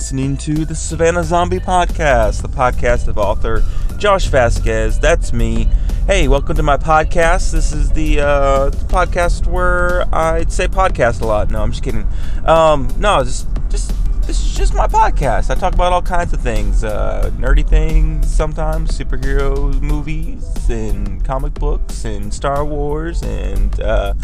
listening 0.00 0.34
to 0.34 0.64
the 0.64 0.74
Savannah 0.74 1.22
Zombie 1.22 1.58
Podcast, 1.60 2.40
the 2.40 2.48
podcast 2.48 3.06
of 3.06 3.18
author 3.18 3.62
Josh 3.98 4.28
Vasquez. 4.28 4.98
That's 4.98 5.30
me. 5.30 5.68
Hey, 6.06 6.26
welcome 6.26 6.56
to 6.56 6.62
my 6.62 6.78
podcast. 6.78 7.52
This 7.52 7.70
is 7.72 7.90
the 7.90 8.20
uh, 8.20 8.70
podcast 8.88 9.46
where 9.46 10.06
I'd 10.10 10.50
say 10.50 10.68
podcast 10.68 11.20
a 11.20 11.26
lot. 11.26 11.50
No, 11.50 11.62
I'm 11.62 11.70
just 11.70 11.84
kidding. 11.84 12.08
Um, 12.46 12.88
no, 12.96 13.22
just 13.22 13.46
just 13.68 13.92
this 14.22 14.42
is 14.42 14.54
just 14.54 14.72
my 14.72 14.86
podcast. 14.86 15.50
I 15.50 15.54
talk 15.54 15.74
about 15.74 15.92
all 15.92 16.00
kinds 16.00 16.32
of 16.32 16.40
things, 16.40 16.82
uh, 16.82 17.30
nerdy 17.34 17.68
things, 17.68 18.26
sometimes 18.34 18.96
superhero 18.98 19.78
movies 19.82 20.70
and 20.70 21.22
comic 21.26 21.52
books 21.52 22.06
and 22.06 22.32
Star 22.32 22.64
Wars, 22.64 23.22
and 23.22 23.78
uh, 23.82 24.14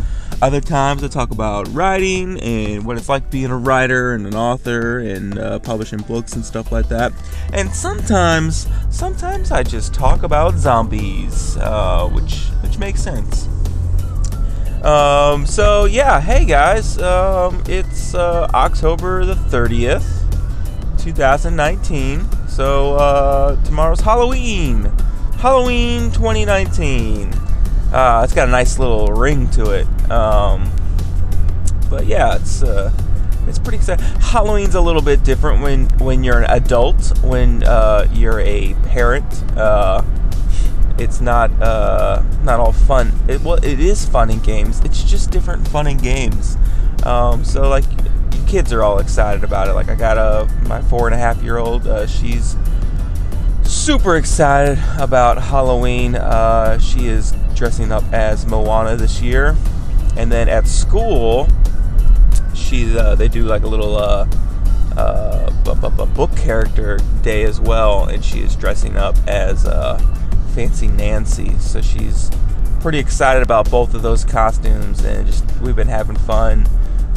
other 0.43 0.61
times 0.61 1.03
I 1.03 1.09
talk 1.09 1.31
about 1.31 1.67
writing 1.69 2.39
and 2.41 2.85
what 2.85 2.97
it's 2.97 3.09
like 3.09 3.31
being 3.31 3.51
a 3.51 3.57
writer 3.57 4.13
and 4.13 4.27
an 4.27 4.35
author 4.35 4.99
and 4.99 5.39
uh, 5.39 5.59
publishing 5.61 6.01
books 6.01 6.35
and 6.35 6.45
stuff 6.45 6.71
like 6.71 6.89
that. 6.89 7.13
And 7.53 7.73
sometimes, 7.73 8.67
sometimes 8.91 9.51
I 9.51 9.63
just 9.63 9.95
talk 9.95 10.23
about 10.23 10.55
zombies, 10.57 11.57
uh, 11.57 12.09
which 12.13 12.47
which 12.63 12.79
makes 12.79 13.03
sense. 13.03 13.49
Um, 14.85 15.47
so 15.47 15.87
yeah, 15.87 16.21
hey 16.21 16.45
guys, 16.45 16.99
um, 16.99 17.63
it's 17.67 18.15
uh, 18.15 18.49
October 18.53 19.25
the 19.25 19.35
30th, 19.35 20.23
2019. 21.03 22.49
So 22.49 22.95
uh, 22.95 23.63
tomorrow's 23.65 24.01
Halloween, 24.01 24.85
Halloween 25.39 26.11
2019. 26.13 27.46
Uh, 27.97 28.21
it's 28.23 28.35
got 28.35 28.47
a 28.47 28.51
nice 28.51 28.79
little 28.79 29.07
ring 29.07 29.49
to 29.49 29.71
it. 29.71 29.87
Um, 30.11 30.71
but 31.89 32.05
yeah, 32.05 32.37
it's 32.37 32.63
uh, 32.63 32.93
it's 33.47 33.59
pretty 33.59 33.79
exciting. 33.79 34.05
Halloween's 34.21 34.75
a 34.75 34.83
little 34.83 35.01
bit 35.01 35.25
different 35.25 35.63
when 35.63 35.87
when 35.99 36.23
you're 36.23 36.43
an 36.43 36.51
adult. 36.51 37.19
When 37.25 37.65
uh, 37.65 38.07
you're 38.13 38.41
a 38.41 38.75
parent, 38.85 39.25
uh, 39.57 40.03
it's 40.99 41.23
not 41.23 41.51
uh, 41.63 42.23
not 42.43 42.61
all 42.61 42.73
fun. 42.73 43.13
It 43.29 43.41
well, 43.41 43.57
it 43.65 43.81
is 43.81 44.07
fun 44.07 44.29
in 44.29 44.41
games. 44.41 44.81
It's 44.81 45.03
just 45.03 45.31
different 45.31 45.67
fun 45.67 45.87
in 45.87 45.97
games. 45.97 46.59
Um, 47.03 47.47
so 47.47 47.67
like, 47.71 47.87
kids 48.47 48.75
are 48.75 48.83
all 48.83 48.99
excited 48.99 49.43
about 49.43 49.69
it. 49.69 49.73
Like 49.73 49.89
I 49.89 49.95
got 49.95 50.19
a 50.19 50.47
my 50.69 50.83
four 50.83 51.07
and 51.07 51.15
a 51.15 51.19
half 51.19 51.43
year 51.43 51.57
old. 51.57 51.87
Uh, 51.87 52.07
she's 52.07 52.57
super 53.63 54.17
excited 54.17 54.79
about 54.99 55.39
Halloween. 55.39 56.13
She 56.79 57.07
is 57.07 57.33
dressing 57.57 57.91
up 57.91 58.05
as 58.13 58.47
Moana 58.47 58.97
this 58.97 59.21
year, 59.21 59.57
and 60.17 60.31
then 60.31 60.49
at 60.49 60.67
school, 60.69 61.49
she's 62.55 62.95
uh, 62.95 63.15
they 63.15 63.29
do 63.29 63.45
like 63.45 63.63
a 63.63 63.67
little 63.67 63.97
uh, 63.97 64.29
uh, 64.97 65.51
a 65.67 66.07
book 66.07 66.37
character 66.37 66.99
day 67.23 67.43
as 67.45 67.61
well, 67.61 68.05
and 68.05 68.25
she 68.25 68.41
is 68.41 68.55
dressing 68.55 68.97
up 68.97 69.17
as 69.27 69.67
uh, 69.67 69.99
Fancy 70.55 70.89
Nancy. 70.89 71.59
So 71.59 71.81
she's 71.81 72.31
pretty 72.81 72.99
excited 72.99 73.43
about 73.43 73.71
both 73.71 73.95
of 73.95 74.03
those 74.03 74.25
costumes, 74.25 75.05
and 75.05 75.27
just 75.27 75.45
we've 75.61 75.77
been 75.77 75.89
having 75.89 76.17
fun. 76.17 76.69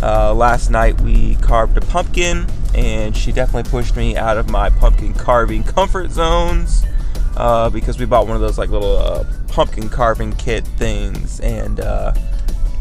Uh, 0.02 0.34
last 0.34 0.70
night 0.70 1.00
we 1.02 1.36
carved 1.36 1.78
a 1.78 1.82
pumpkin, 1.82 2.48
and 2.74 3.16
she 3.16 3.32
definitely 3.32 3.70
pushed 3.70 3.96
me 3.96 4.16
out 4.16 4.38
of 4.38 4.50
my 4.50 4.70
pumpkin 4.70 5.14
carving 5.14 5.64
comfort 5.76 6.10
zones 6.12 6.84
uh, 7.36 7.70
because 7.70 8.00
we 8.00 8.06
bought 8.06 8.26
one 8.26 8.36
of 8.36 8.42
those 8.42 8.58
like 8.58 8.70
little 8.70 8.98
pumpkin 9.50 9.90
carving 9.90 10.34
kit 10.34 10.66
things, 10.66 11.40
and 11.40 11.80
uh, 11.80 12.14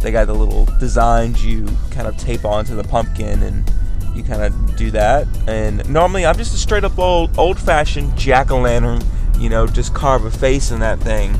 they 0.01 0.13
got 0.13 0.27
the 0.27 0.35
little 0.35 0.67
designs 0.79 1.45
you 1.45 1.67
kind 1.91 2.07
of 2.07 2.17
tape 2.17 2.45
onto 2.45 2.75
the 2.75 2.85
pumpkin, 2.85 3.43
and 3.43 3.71
you 4.15 4.23
kind 4.23 4.43
of 4.43 4.77
do 4.77 4.91
that. 4.91 5.27
And 5.47 5.89
normally 5.89 6.27
I'm 6.27 6.37
just 6.37 6.55
a 6.55 6.59
straight 6.59 6.85
up 6.85 6.99
old 6.99 7.39
old 7.39 7.59
fashioned 7.59 8.17
jack 8.17 8.51
o' 8.51 8.61
lantern 8.61 9.03
you 9.39 9.49
know, 9.49 9.67
just 9.67 9.95
carve 9.95 10.25
a 10.25 10.31
face 10.31 10.71
in 10.71 10.81
that 10.81 10.99
thing. 11.01 11.35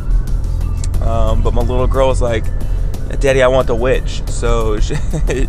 Um, 1.03 1.43
but 1.43 1.53
my 1.55 1.63
little 1.63 1.87
girl 1.87 2.09
was 2.09 2.23
like, 2.23 2.45
Daddy, 3.21 3.43
I 3.43 3.49
want 3.49 3.67
the 3.67 3.75
witch. 3.75 4.23
So 4.29 4.79
she, 4.81 4.95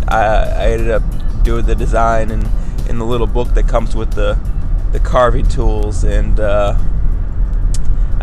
I, 0.07 0.53
I, 0.55 0.71
ended 0.71 0.89
up 0.89 1.03
doing 1.43 1.65
the 1.65 1.75
design 1.75 2.31
and 2.31 2.47
in 2.89 2.97
the 2.97 3.05
little 3.05 3.27
book 3.27 3.49
that 3.49 3.67
comes 3.67 3.95
with 3.95 4.11
the 4.13 4.37
the 4.91 4.99
carving 4.99 5.47
tools, 5.47 6.03
and 6.03 6.39
uh, 6.39 6.75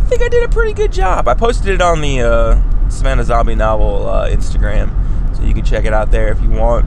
I 0.07 0.09
think 0.09 0.23
I 0.23 0.29
did 0.29 0.45
a 0.45 0.49
pretty 0.49 0.73
good 0.73 0.93
job. 0.93 1.27
I 1.27 1.35
posted 1.35 1.67
it 1.67 1.83
on 1.83 2.01
the 2.01 2.21
uh, 2.21 2.89
Savannah 2.89 3.25
Zombie 3.25 3.57
Novel 3.57 4.09
uh, 4.09 4.29
Instagram, 4.31 4.89
so 5.37 5.43
you 5.43 5.53
can 5.53 5.65
check 5.65 5.85
it 5.85 5.93
out 5.93 6.13
there 6.13 6.31
if 6.31 6.41
you 6.41 6.49
want. 6.49 6.85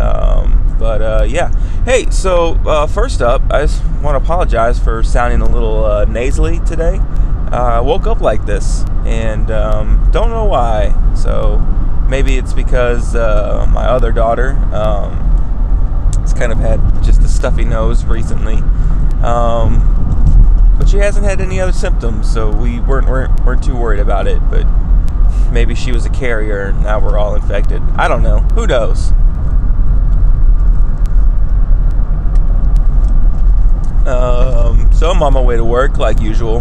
Um, 0.00 0.74
but 0.78 1.02
uh, 1.02 1.24
yeah, 1.28 1.52
hey, 1.84 2.08
so 2.08 2.54
uh, 2.66 2.86
first 2.86 3.20
up, 3.20 3.42
I 3.50 3.60
just 3.66 3.84
want 4.02 4.18
to 4.18 4.24
apologize 4.24 4.78
for 4.78 5.02
sounding 5.02 5.42
a 5.42 5.48
little 5.50 5.84
uh, 5.84 6.06
nasally 6.06 6.60
today. 6.60 6.98
Uh, 7.52 7.74
I 7.74 7.80
woke 7.80 8.06
up 8.06 8.22
like 8.22 8.46
this 8.46 8.86
and 9.04 9.50
um, 9.50 10.08
don't 10.10 10.30
know 10.30 10.46
why. 10.46 10.94
So 11.14 11.58
maybe 12.08 12.38
it's 12.38 12.54
because 12.54 13.12
my 13.12 13.84
other 13.84 14.12
daughter 14.12 14.52
um, 14.72 15.12
has 16.22 16.32
kind 16.32 16.52
of 16.52 16.58
had 16.58 16.80
just 17.04 17.20
a 17.20 17.28
stuffy 17.28 17.66
nose 17.66 18.06
recently. 18.06 18.62
Um, 19.22 19.96
but 20.78 20.88
she 20.88 20.98
hasn't 20.98 21.24
had 21.24 21.40
any 21.40 21.60
other 21.60 21.72
symptoms, 21.72 22.32
so 22.32 22.50
we 22.50 22.80
weren't, 22.80 23.08
weren't 23.08 23.44
weren't 23.44 23.62
too 23.64 23.76
worried 23.76 24.00
about 24.00 24.26
it. 24.26 24.40
But 24.50 24.66
maybe 25.50 25.74
she 25.74 25.92
was 25.92 26.06
a 26.06 26.10
carrier, 26.10 26.62
and 26.66 26.82
now 26.82 26.98
we're 26.98 27.18
all 27.18 27.34
infected. 27.34 27.82
I 27.96 28.08
don't 28.08 28.22
know. 28.22 28.40
Who 28.54 28.66
knows? 28.66 29.12
Um, 34.06 34.92
so 34.92 35.10
I'm 35.10 35.20
on 35.22 35.32
my 35.32 35.40
way 35.40 35.56
to 35.56 35.64
work 35.64 35.98
like 35.98 36.20
usual. 36.20 36.58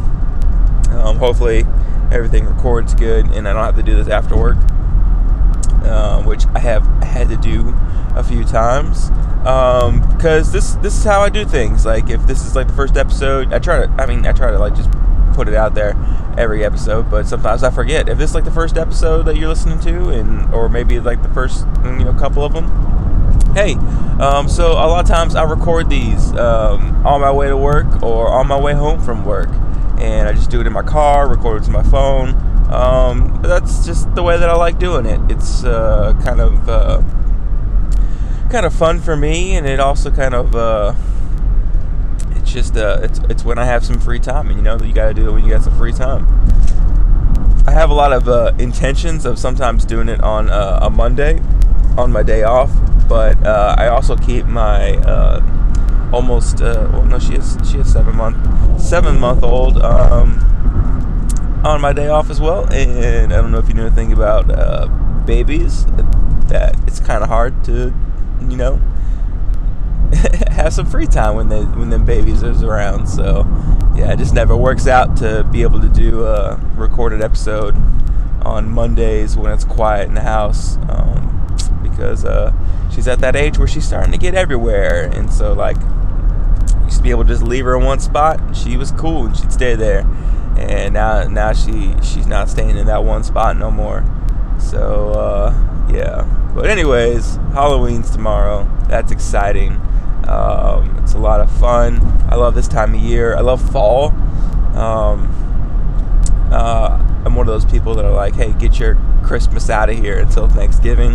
Um, 0.89 1.17
hopefully 1.17 1.65
everything 2.11 2.45
records 2.45 2.93
good 2.93 3.25
and 3.27 3.47
I 3.47 3.53
don't 3.53 3.63
have 3.63 3.75
to 3.75 3.83
do 3.83 3.95
this 3.95 4.07
after 4.07 4.35
work, 4.35 4.57
uh, 5.83 6.23
which 6.23 6.45
I 6.55 6.59
have 6.59 6.85
had 7.03 7.29
to 7.29 7.37
do 7.37 7.75
a 8.15 8.23
few 8.23 8.43
times. 8.43 9.11
Because 9.45 10.47
um, 10.47 10.53
this 10.53 10.73
this 10.77 10.97
is 10.97 11.03
how 11.03 11.21
I 11.21 11.29
do 11.29 11.45
things. 11.45 11.85
Like 11.85 12.09
if 12.09 12.25
this 12.25 12.43
is 12.43 12.55
like 12.55 12.65
the 12.65 12.73
first 12.73 12.97
episode, 12.97 13.53
I 13.53 13.59
try 13.59 13.85
to. 13.85 13.91
I 14.01 14.07
mean, 14.07 14.25
I 14.25 14.31
try 14.31 14.49
to 14.49 14.57
like 14.57 14.73
just 14.73 14.89
put 15.35 15.47
it 15.47 15.53
out 15.53 15.75
there 15.75 15.95
every 16.35 16.65
episode, 16.65 17.11
but 17.11 17.27
sometimes 17.27 17.61
I 17.61 17.69
forget. 17.69 18.09
If 18.09 18.17
this 18.17 18.31
is 18.31 18.35
like 18.35 18.45
the 18.45 18.51
first 18.51 18.75
episode 18.75 19.27
that 19.27 19.37
you're 19.37 19.47
listening 19.47 19.79
to, 19.81 20.09
and 20.09 20.51
or 20.51 20.67
maybe 20.67 20.99
like 20.99 21.21
the 21.21 21.29
first 21.29 21.67
you 21.83 22.05
know 22.05 22.13
couple 22.13 22.43
of 22.43 22.53
them, 22.53 22.65
hey, 23.53 23.75
um, 24.19 24.49
so 24.49 24.71
a 24.71 24.87
lot 24.89 25.03
of 25.03 25.07
times 25.07 25.35
I 25.35 25.43
record 25.43 25.91
these 25.91 26.33
um, 26.33 27.05
on 27.05 27.21
my 27.21 27.31
way 27.31 27.47
to 27.47 27.55
work 27.55 28.01
or 28.01 28.27
on 28.29 28.47
my 28.47 28.59
way 28.59 28.73
home 28.73 28.99
from 28.99 29.25
work, 29.25 29.49
and 29.99 30.27
I 30.27 30.33
just 30.33 30.49
do 30.49 30.59
it 30.59 30.65
in 30.65 30.73
my 30.73 30.81
car, 30.81 31.29
record 31.29 31.61
it 31.61 31.65
to 31.65 31.71
my 31.71 31.83
phone. 31.83 32.29
Um, 32.71 33.41
that's 33.43 33.85
just 33.85 34.15
the 34.15 34.23
way 34.23 34.39
that 34.39 34.49
I 34.49 34.55
like 34.55 34.79
doing 34.79 35.05
it. 35.05 35.19
It's 35.29 35.63
uh, 35.63 36.19
kind 36.23 36.41
of 36.41 36.67
uh, 36.67 37.03
kind 38.49 38.65
of 38.65 38.73
fun 38.73 38.99
for 38.99 39.15
me, 39.15 39.55
and 39.55 39.67
it 39.67 39.79
also 39.79 40.11
kind 40.11 40.33
of 40.33 40.55
uh, 40.55 40.93
it's 42.31 42.51
just 42.51 42.77
uh, 42.77 42.99
it's 43.01 43.19
it's 43.29 43.43
when 43.43 43.57
I 43.57 43.65
have 43.65 43.85
some 43.85 43.99
free 43.99 44.19
time, 44.19 44.47
and 44.47 44.57
you 44.57 44.61
know 44.61 44.77
you 44.77 44.93
got 44.93 45.07
to 45.07 45.13
do 45.13 45.29
it 45.29 45.31
when 45.31 45.43
you 45.43 45.51
got 45.51 45.63
some 45.63 45.77
free 45.77 45.93
time. 45.93 46.25
I 47.67 47.71
have 47.71 47.89
a 47.89 47.95
lot 47.95 48.13
of 48.13 48.27
uh, 48.29 48.53
intentions 48.59 49.25
of 49.25 49.39
sometimes 49.39 49.85
doing 49.85 50.07
it 50.07 50.21
on 50.21 50.49
uh, 50.49 50.79
a 50.83 50.89
Monday, 50.89 51.41
on 51.97 52.11
my 52.11 52.23
day 52.23 52.43
off 52.43 52.71
but 53.07 53.41
uh, 53.45 53.75
I 53.77 53.87
also 53.87 54.15
keep 54.15 54.45
my 54.45 54.95
uh, 54.97 55.41
almost 56.11 56.61
uh, 56.61 56.89
well 56.91 57.05
no 57.05 57.19
she 57.19 57.35
is 57.35 57.57
she 57.69 57.77
is 57.77 57.91
seven 57.91 58.15
month 58.15 58.81
seven 58.81 59.19
month 59.19 59.43
old 59.43 59.81
um, 59.81 60.39
on 61.63 61.81
my 61.81 61.93
day 61.93 62.07
off 62.07 62.29
as 62.29 62.39
well 62.41 62.71
and 62.73 63.33
I 63.33 63.41
don't 63.41 63.51
know 63.51 63.59
if 63.59 63.67
you 63.67 63.73
know 63.73 63.85
anything 63.85 64.11
about 64.11 64.49
uh, 64.49 64.87
babies 65.25 65.85
that 66.47 66.75
it's 66.87 66.99
kind 66.99 67.23
of 67.23 67.29
hard 67.29 67.63
to 67.65 67.93
you 68.49 68.57
know 68.57 68.75
have 70.51 70.73
some 70.73 70.85
free 70.85 71.07
time 71.07 71.35
when 71.35 71.49
they 71.49 71.63
when 71.63 71.89
the 71.89 71.99
babies 71.99 72.43
is 72.43 72.63
around 72.63 73.07
so 73.07 73.45
yeah 73.95 74.11
it 74.11 74.17
just 74.17 74.33
never 74.33 74.55
works 74.55 74.87
out 74.87 75.17
to 75.17 75.43
be 75.51 75.61
able 75.61 75.81
to 75.81 75.89
do 75.89 76.25
a 76.25 76.55
recorded 76.75 77.21
episode 77.21 77.75
on 78.45 78.69
Mondays 78.69 79.35
when 79.35 79.51
it's 79.51 79.63
quiet 79.63 80.07
in 80.07 80.13
the 80.13 80.21
house 80.21 80.77
um, 80.89 81.25
because 81.81 82.23
uh, 82.23 82.53
she's 82.93 83.07
at 83.07 83.19
that 83.19 83.35
age 83.35 83.57
where 83.57 83.67
she's 83.67 83.85
starting 83.85 84.11
to 84.11 84.17
get 84.17 84.35
everywhere, 84.35 85.09
and 85.13 85.31
so 85.33 85.53
like 85.53 85.77
used 86.83 86.97
to 86.97 87.03
be 87.03 87.09
able 87.09 87.23
to 87.23 87.29
just 87.29 87.43
leave 87.43 87.65
her 87.65 87.75
in 87.75 87.83
one 87.83 87.99
spot. 87.99 88.55
She 88.55 88.77
was 88.77 88.91
cool 88.91 89.25
and 89.25 89.35
she'd 89.35 89.51
stay 89.51 89.75
there, 89.75 90.01
and 90.57 90.93
now 90.93 91.27
now 91.27 91.53
she 91.53 91.95
she's 92.03 92.27
not 92.27 92.49
staying 92.49 92.77
in 92.77 92.85
that 92.85 93.03
one 93.03 93.23
spot 93.23 93.57
no 93.57 93.71
more. 93.71 94.05
So 94.59 95.11
uh, 95.11 95.74
yeah, 95.89 96.51
but 96.53 96.69
anyways, 96.69 97.35
Halloween's 97.53 98.09
tomorrow. 98.11 98.67
That's 98.87 99.11
exciting. 99.11 99.73
Um, 100.27 100.97
it's 101.03 101.13
a 101.13 101.19
lot 101.19 101.39
of 101.41 101.51
fun. 101.59 101.99
I 102.29 102.35
love 102.35 102.55
this 102.55 102.67
time 102.67 102.93
of 102.95 102.99
year. 103.01 103.35
I 103.35 103.41
love 103.41 103.61
fall. 103.71 104.09
Um, 104.75 105.31
uh, 106.51 107.01
I'm 107.25 107.35
one 107.35 107.47
of 107.47 107.53
those 107.53 107.65
people 107.65 107.95
that 107.95 108.05
are 108.05 108.13
like, 108.13 108.35
hey, 108.35 108.53
get 108.53 108.79
your 108.79 108.97
Christmas 109.23 109.69
out 109.69 109.89
of 109.89 109.97
here 109.97 110.19
until 110.19 110.47
Thanksgiving 110.47 111.13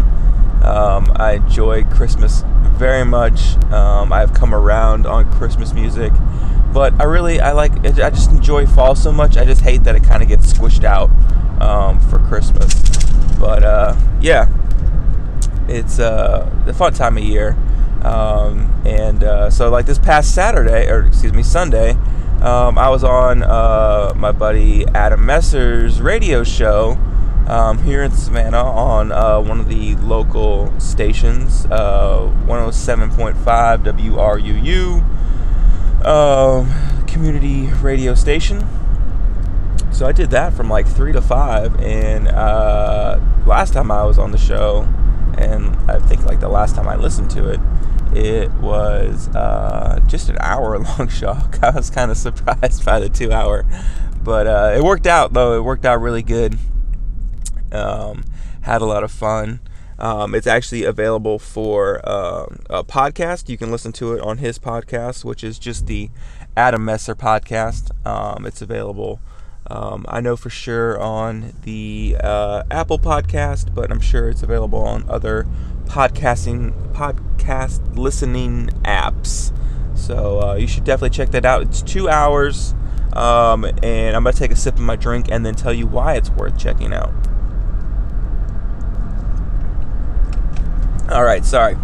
Um, 0.62 1.12
I 1.16 1.34
enjoy 1.34 1.84
Christmas 1.84 2.44
very 2.76 3.04
much. 3.04 3.56
Um, 3.72 4.12
I've 4.12 4.34
come 4.34 4.54
around 4.54 5.06
on 5.06 5.30
Christmas 5.32 5.72
music, 5.72 6.12
but 6.72 6.92
I 7.00 7.04
really 7.04 7.40
I 7.40 7.52
like 7.52 7.72
I 7.84 8.10
just 8.10 8.30
enjoy 8.30 8.66
fall 8.66 8.94
so 8.94 9.10
much. 9.12 9.36
I 9.38 9.44
just 9.44 9.62
hate 9.62 9.84
that 9.84 9.94
it 9.94 10.04
kind 10.04 10.22
of 10.22 10.28
gets 10.28 10.52
squished 10.52 10.84
out 10.84 11.08
um, 11.62 11.98
for 12.00 12.18
Christmas. 12.18 12.74
But 13.38 13.64
uh, 13.64 13.96
yeah, 14.20 14.48
it's 15.70 15.98
uh, 15.98 16.50
a 16.66 16.72
fun 16.72 16.92
time 16.92 17.16
of 17.16 17.24
year. 17.24 17.56
Um, 18.02 18.82
and 18.84 19.22
uh, 19.22 19.50
so, 19.50 19.70
like 19.70 19.86
this 19.86 19.98
past 19.98 20.34
Saturday, 20.34 20.88
or 20.88 21.04
excuse 21.04 21.32
me, 21.32 21.42
Sunday, 21.42 21.90
um, 22.40 22.78
I 22.78 22.88
was 22.88 23.04
on 23.04 23.42
uh, 23.42 24.12
my 24.16 24.32
buddy 24.32 24.86
Adam 24.88 25.24
Messer's 25.26 26.00
radio 26.00 26.42
show 26.42 26.98
um, 27.46 27.78
here 27.82 28.02
in 28.02 28.12
Savannah 28.12 28.64
on 28.64 29.12
uh, 29.12 29.40
one 29.40 29.60
of 29.60 29.68
the 29.68 29.96
local 29.96 30.72
stations, 30.80 31.66
uh, 31.66 32.32
107.5 32.46 33.34
WRUU 33.82 35.04
uh, 36.04 37.04
community 37.06 37.66
radio 37.82 38.14
station. 38.14 38.66
So 39.92 40.06
I 40.06 40.12
did 40.12 40.30
that 40.30 40.54
from 40.54 40.70
like 40.70 40.86
3 40.86 41.12
to 41.12 41.20
5, 41.20 41.80
and 41.80 42.28
uh, 42.28 43.20
last 43.44 43.74
time 43.74 43.90
I 43.90 44.04
was 44.04 44.18
on 44.18 44.30
the 44.30 44.38
show, 44.38 44.88
and 45.40 45.76
I 45.90 45.98
think 45.98 46.24
like 46.24 46.40
the 46.40 46.48
last 46.48 46.74
time 46.74 46.88
I 46.88 46.96
listened 46.96 47.30
to 47.32 47.48
it, 47.48 47.60
it 48.12 48.50
was 48.54 49.28
uh, 49.34 50.00
just 50.06 50.28
an 50.28 50.36
hour 50.40 50.78
long 50.98 51.08
show. 51.08 51.36
I 51.62 51.70
was 51.70 51.90
kind 51.90 52.10
of 52.10 52.16
surprised 52.16 52.84
by 52.84 53.00
the 53.00 53.08
two 53.08 53.32
hour, 53.32 53.64
but 54.22 54.46
uh, 54.46 54.74
it 54.76 54.82
worked 54.82 55.06
out 55.06 55.32
though. 55.32 55.56
It 55.56 55.62
worked 55.62 55.84
out 55.84 56.00
really 56.00 56.22
good. 56.22 56.58
Um, 57.72 58.24
had 58.62 58.82
a 58.82 58.86
lot 58.86 59.04
of 59.04 59.10
fun. 59.10 59.60
Um, 59.98 60.34
it's 60.34 60.46
actually 60.46 60.84
available 60.84 61.38
for 61.38 62.00
uh, 62.04 62.46
a 62.70 62.82
podcast. 62.82 63.48
You 63.48 63.58
can 63.58 63.70
listen 63.70 63.92
to 63.92 64.14
it 64.14 64.20
on 64.22 64.38
his 64.38 64.58
podcast, 64.58 65.24
which 65.24 65.44
is 65.44 65.58
just 65.58 65.86
the 65.86 66.10
Adam 66.56 66.84
Messer 66.84 67.14
podcast. 67.14 67.90
Um, 68.06 68.46
it's 68.46 68.62
available. 68.62 69.20
Um, 69.70 70.04
I 70.08 70.20
know 70.20 70.36
for 70.36 70.50
sure 70.50 70.98
on 71.00 71.52
the 71.62 72.16
uh, 72.22 72.64
Apple 72.70 72.98
podcast, 72.98 73.72
but 73.74 73.92
I'm 73.92 74.00
sure 74.00 74.28
it's 74.28 74.42
available 74.42 74.80
on 74.80 75.08
other 75.08 75.46
podcasting 75.84 76.72
podcast 76.92 77.96
listening 77.96 78.70
apps. 78.84 79.52
So 79.96 80.40
uh, 80.40 80.54
you 80.54 80.66
should 80.66 80.84
definitely 80.84 81.16
check 81.16 81.30
that 81.30 81.44
out. 81.44 81.62
It's 81.62 81.82
two 81.82 82.08
hours, 82.08 82.74
um, 83.12 83.64
and 83.64 84.16
I'm 84.16 84.24
gonna 84.24 84.32
take 84.32 84.50
a 84.50 84.56
sip 84.56 84.74
of 84.74 84.80
my 84.80 84.96
drink 84.96 85.26
and 85.30 85.46
then 85.46 85.54
tell 85.54 85.72
you 85.72 85.86
why 85.86 86.14
it's 86.14 86.30
worth 86.30 86.58
checking 86.58 86.92
out. 86.92 87.12
All 91.10 91.24
right, 91.24 91.44
sorry. 91.44 91.76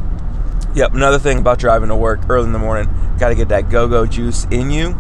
Yep, 0.75 0.95
another 0.95 1.19
thing 1.19 1.39
about 1.39 1.59
driving 1.59 1.89
to 1.89 1.97
work 1.97 2.21
early 2.29 2.47
in 2.47 2.53
the 2.53 2.59
morning, 2.59 2.89
got 3.19 3.31
to 3.31 3.35
get 3.35 3.49
that 3.49 3.71
go-go 3.71 4.07
juice 4.07 4.45
in 4.51 4.71
you. 4.71 4.97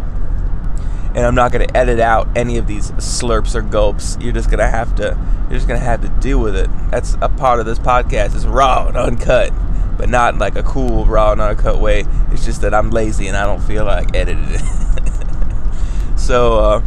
And 1.16 1.24
I'm 1.24 1.34
not 1.34 1.50
going 1.50 1.66
to 1.66 1.76
edit 1.76 1.98
out 1.98 2.28
any 2.36 2.58
of 2.58 2.68
these 2.68 2.92
slurps 2.92 3.56
or 3.56 3.62
gulps. 3.62 4.16
You're 4.20 4.34
just 4.34 4.48
going 4.50 4.60
to 4.60 4.68
have 4.68 4.94
to 4.96 5.18
you're 5.48 5.58
just 5.58 5.66
going 5.66 5.80
to 5.80 5.84
have 5.84 6.02
to 6.02 6.08
deal 6.20 6.38
with 6.38 6.54
it. 6.54 6.70
That's 6.90 7.16
a 7.20 7.28
part 7.28 7.58
of 7.58 7.66
this 7.66 7.78
podcast. 7.78 8.36
It's 8.36 8.44
raw 8.44 8.86
and 8.86 8.96
uncut, 8.96 9.50
but 9.96 10.08
not 10.08 10.36
like 10.38 10.56
a 10.56 10.62
cool 10.62 11.06
raw 11.06 11.32
and 11.32 11.40
uncut 11.40 11.80
way. 11.80 12.04
It's 12.30 12.44
just 12.44 12.60
that 12.60 12.74
I'm 12.74 12.90
lazy 12.90 13.26
and 13.26 13.36
I 13.36 13.46
don't 13.46 13.62
feel 13.62 13.84
like 13.84 14.14
editing 14.14 14.44
it. 14.50 16.18
so 16.18 16.58
uh 16.58 16.82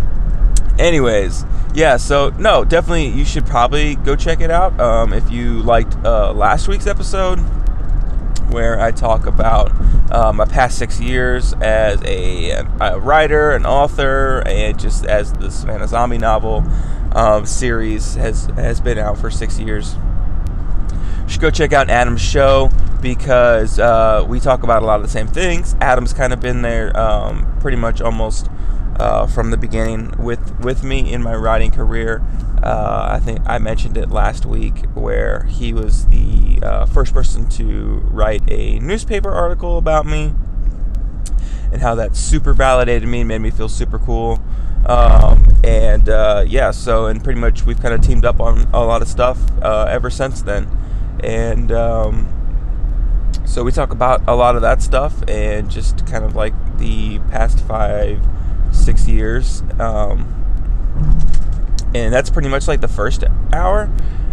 anyways, 0.77 1.43
yeah, 1.73 1.97
so 1.97 2.29
no, 2.37 2.63
definitely 2.65 3.07
you 3.07 3.25
should 3.25 3.45
probably 3.45 3.95
go 3.95 4.15
check 4.15 4.41
it 4.41 4.49
out. 4.49 4.79
Um, 4.79 5.13
if 5.13 5.29
you 5.29 5.61
liked 5.61 5.95
uh, 6.03 6.33
last 6.33 6.67
week's 6.67 6.87
episode, 6.87 7.39
where 8.49 8.79
I 8.79 8.91
talk 8.91 9.25
about 9.25 9.71
uh, 10.11 10.33
my 10.33 10.45
past 10.45 10.77
six 10.77 10.99
years 10.99 11.53
as 11.61 12.01
a, 12.03 12.51
a, 12.79 12.99
writer, 12.99 13.51
an 13.51 13.65
author, 13.65 14.43
and 14.45 14.79
just 14.79 15.05
as 15.05 15.33
the 15.33 15.51
Savannah 15.51 15.87
Zombie 15.87 16.17
novel 16.17 16.63
um, 17.11 17.45
series 17.45 18.15
has 18.15 18.45
has 18.55 18.81
been 18.81 18.97
out 18.97 19.17
for 19.17 19.29
six 19.29 19.59
years. 19.59 19.95
Should 21.27 21.41
go 21.41 21.51
check 21.51 21.73
out 21.73 21.89
Adam's 21.89 22.21
show 22.21 22.71
because 23.01 23.79
uh, 23.79 24.25
we 24.27 24.39
talk 24.39 24.63
about 24.63 24.81
a 24.81 24.85
lot 24.85 24.95
of 24.97 25.03
the 25.03 25.11
same 25.11 25.27
things. 25.27 25.75
Adam's 25.79 26.13
kind 26.13 26.33
of 26.33 26.39
been 26.39 26.61
there 26.61 26.97
um, 26.99 27.55
pretty 27.59 27.77
much 27.77 28.01
almost 28.01 28.49
uh, 28.99 29.25
from 29.27 29.51
the 29.51 29.57
beginning 29.57 30.13
with 30.17 30.59
with 30.59 30.83
me 30.83 31.11
in 31.11 31.23
my 31.23 31.35
writing 31.35 31.71
career. 31.71 32.21
Uh, 32.61 33.07
I 33.11 33.19
think 33.19 33.39
I 33.45 33.57
mentioned 33.57 33.97
it 33.97 34.09
last 34.09 34.45
week 34.45 34.85
where 34.93 35.43
he 35.43 35.73
was 35.73 36.07
the 36.07 36.59
uh, 36.61 36.85
first 36.85 37.13
person 37.13 37.47
to 37.51 38.01
write 38.11 38.43
a 38.49 38.79
newspaper 38.79 39.31
article 39.31 39.77
about 39.77 40.05
me 40.05 40.33
and 41.71 41.81
how 41.81 41.95
that 41.95 42.15
super 42.15 42.53
validated 42.53 43.07
me 43.07 43.21
and 43.21 43.27
made 43.29 43.39
me 43.39 43.49
feel 43.49 43.69
super 43.69 43.97
cool. 43.97 44.41
Um, 44.85 45.53
and 45.63 46.09
uh, 46.09 46.43
yeah, 46.47 46.71
so 46.71 47.05
and 47.05 47.23
pretty 47.23 47.39
much 47.39 47.65
we've 47.65 47.81
kind 47.81 47.93
of 47.93 48.01
teamed 48.01 48.25
up 48.25 48.41
on 48.41 48.67
a 48.73 48.83
lot 48.83 49.01
of 49.01 49.07
stuff 49.07 49.39
uh, 49.61 49.85
ever 49.89 50.09
since 50.09 50.41
then. 50.41 50.67
And 51.23 51.71
um, 51.71 52.27
so 53.45 53.63
we 53.63 53.71
talk 53.71 53.91
about 53.91 54.21
a 54.27 54.35
lot 54.35 54.55
of 54.55 54.61
that 54.63 54.81
stuff 54.81 55.23
and 55.27 55.69
just 55.69 56.05
kind 56.07 56.25
of 56.25 56.35
like 56.35 56.53
the 56.77 57.19
past 57.29 57.59
five 57.61 58.21
six 58.71 59.07
years. 59.07 59.61
Um, 59.79 60.35
and 61.93 62.13
that's 62.13 62.29
pretty 62.29 62.49
much 62.49 62.67
like 62.67 62.81
the 62.81 62.87
first 62.87 63.23
hour. 63.51 63.89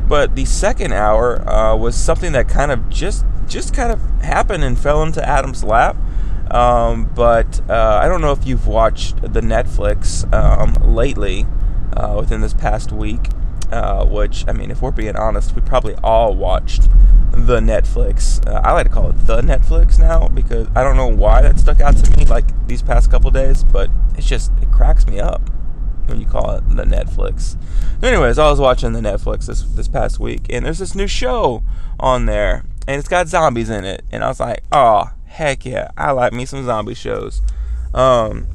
But 0.09 0.37
the 0.37 0.45
second 0.45 0.93
hour 0.93 1.49
uh, 1.49 1.77
was 1.77 1.97
something 1.97 2.33
that 2.33 2.49
kind 2.49 2.71
of 2.71 2.89
just 2.89 3.25
just 3.47 3.75
kind 3.75 3.93
of 3.93 4.01
happened 4.21 4.65
and 4.65 4.79
fell 4.79 5.03
into 5.03 5.27
Adam's 5.27 5.65
lap. 5.65 5.97
Um, 6.51 7.11
but 7.15 7.61
uh, 7.69 8.01
I 8.03 8.09
don't 8.09 8.21
know 8.21 8.33
if 8.33 8.47
you've 8.47 8.67
watched 8.67 9.21
the 9.21 9.41
Netflix 9.41 10.33
um, 10.33 10.75
lately 10.95 11.47
uh, 11.97 12.15
within 12.19 12.41
this 12.41 12.55
past 12.55 12.93
week. 12.93 13.29
Uh, 13.71 14.07
which 14.07 14.45
I 14.47 14.53
mean, 14.53 14.71
if 14.71 14.81
we're 14.81 14.93
being 14.93 15.17
honest, 15.17 15.57
we 15.57 15.63
probably 15.63 15.95
all 15.97 16.35
watched 16.35 16.83
the 17.33 17.61
Netflix. 17.61 18.47
Uh, 18.47 18.61
I 18.65 18.73
like 18.73 18.87
to 18.87 18.93
call 18.93 19.11
it 19.11 19.27
the 19.27 19.41
Netflix 19.41 19.99
now 19.99 20.29
because 20.29 20.69
I 20.75 20.83
don't 20.83 20.97
know 20.97 21.09
why 21.09 21.43
that 21.43 21.59
stuck 21.59 21.81
out 21.81 21.97
to 21.97 22.17
me 22.17 22.25
like 22.27 22.45
these 22.69 22.83
past 22.83 23.11
couple 23.11 23.31
days, 23.31 23.65
but 23.65 23.91
it's 24.17 24.27
just 24.27 24.53
it 24.63 24.71
cracks 24.71 25.07
me 25.07 25.21
up 25.21 25.51
when 26.07 26.21
you 26.21 26.27
call 26.27 26.53
it 26.53 26.69
the 26.69 26.85
Netflix. 26.85 27.57
Anyways, 28.03 28.39
I 28.39 28.49
was 28.51 28.61
watching 28.61 28.93
the 28.93 29.01
Netflix 29.01 29.47
this 29.47 29.63
this 29.63 29.89
past 29.89 30.21
week, 30.21 30.47
and 30.49 30.65
there's 30.65 30.79
this 30.79 30.95
new 30.95 31.07
show 31.07 31.63
on 31.99 32.27
there, 32.27 32.65
and 32.87 32.99
it's 32.99 33.09
got 33.09 33.29
zombies 33.29 33.71
in 33.71 33.85
it, 33.85 34.05
and 34.13 34.23
I 34.23 34.29
was 34.29 34.41
like, 34.41 34.63
oh 34.73 35.11
heck 35.25 35.67
yeah, 35.67 35.91
I 35.97 36.13
like 36.13 36.33
me 36.33 36.47
some 36.47 36.65
zombie 36.65 36.95
shows. 36.95 37.43
Um, 37.93 38.47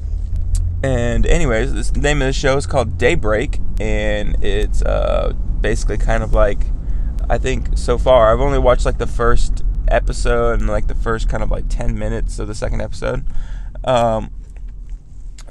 and 0.83 1.25
anyways, 1.27 1.91
the 1.91 1.99
name 1.99 2.21
of 2.21 2.27
the 2.27 2.33
show 2.33 2.57
is 2.57 2.65
called 2.65 2.97
Daybreak, 2.97 3.59
and 3.81 4.43
it's 4.43 4.83
uh 4.83 5.33
basically 5.59 5.97
kind 5.97 6.21
of 6.21 6.33
like 6.33 6.59
I 7.29 7.37
think 7.37 7.77
so 7.77 7.97
far 7.97 8.31
I've 8.31 8.41
only 8.41 8.59
watched 8.59 8.85
like 8.85 8.99
the 8.99 9.07
first 9.07 9.63
episode 9.87 10.59
and 10.59 10.69
like 10.69 10.87
the 10.87 10.95
first 10.95 11.27
kind 11.27 11.41
of 11.41 11.49
like 11.49 11.65
10 11.67 11.97
minutes 11.97 12.39
of 12.39 12.47
the 12.47 12.55
second 12.55 12.81
episode. 12.81 13.25
Um, 13.83 14.31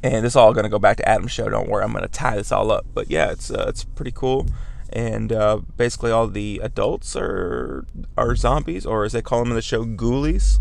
and 0.03 0.25
this 0.25 0.37
all 0.37 0.55
going 0.55 0.65
to 0.65 0.71
go 0.71 0.79
back 0.79 0.97
to 0.97 1.09
Adam's 1.09 1.33
show. 1.33 1.49
Don't 1.49 1.69
worry, 1.69 1.85
I'm 1.85 1.93
going 1.93 2.03
to 2.03 2.09
tie 2.09 2.37
this 2.37 2.53
all 2.53 2.71
up. 2.71 2.87
But 2.95 3.11
yeah, 3.11 3.31
it's 3.31 3.51
uh, 3.51 3.67
it's 3.69 3.85
pretty 3.85 4.13
cool. 4.13 4.47
And 4.93 5.33
uh, 5.33 5.61
basically, 5.77 6.11
all 6.11 6.27
the 6.27 6.61
adults 6.63 7.15
are 7.17 7.85
are 8.17 8.35
zombies, 8.35 8.87
or 8.87 9.05
as 9.05 9.13
they 9.13 9.23
call 9.23 9.41
them 9.41 9.51
in 9.51 9.57
the 9.57 9.63
show, 9.63 9.85
ghoulies. 9.85 10.59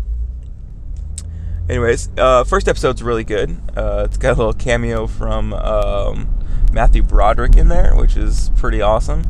Anyways, 1.68 2.10
uh, 2.18 2.44
first 2.44 2.68
episode's 2.68 3.02
really 3.02 3.24
good. 3.24 3.56
Uh, 3.76 4.02
it's 4.06 4.18
got 4.18 4.34
a 4.34 4.36
little 4.36 4.52
cameo 4.52 5.06
from 5.06 5.54
um, 5.54 6.28
Matthew 6.72 7.02
Broderick 7.02 7.56
in 7.56 7.68
there, 7.68 7.94
which 7.94 8.16
is 8.16 8.50
pretty 8.56 8.80
awesome. 8.80 9.24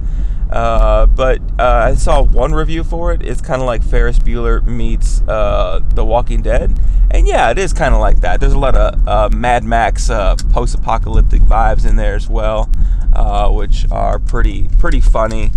Uh, 0.51 1.07
but 1.07 1.41
uh, 1.61 1.91
I 1.91 1.95
saw 1.95 2.23
one 2.23 2.53
review 2.53 2.83
for 2.83 3.13
it. 3.13 3.23
It's 3.23 3.41
kind 3.41 3.63
of 3.63 3.67
like 3.67 3.85
Ferris 3.85 4.19
Bueller 4.19 4.65
meets 4.67 5.23
uh, 5.23 5.81
The 5.95 6.05
Walking 6.05 6.43
Dead, 6.43 6.77
and 7.11 7.29
yeah, 7.29 7.51
it 7.51 7.59
is 7.59 7.73
kind 7.73 7.95
of 7.95 8.01
like 8.01 8.21
that. 8.23 8.41
There's 8.41 8.53
a 8.53 8.59
lot 8.59 8.75
of 8.75 9.07
uh, 9.07 9.29
Mad 9.33 9.63
Max 9.63 10.11
uh, 10.11 10.35
post-apocalyptic 10.53 11.41
vibes 11.43 11.89
in 11.89 11.95
there 11.95 12.17
as 12.17 12.29
well, 12.29 12.69
uh, 13.13 13.49
which 13.51 13.87
are 13.93 14.19
pretty 14.19 14.69
pretty 14.79 15.01
funny. 15.01 15.53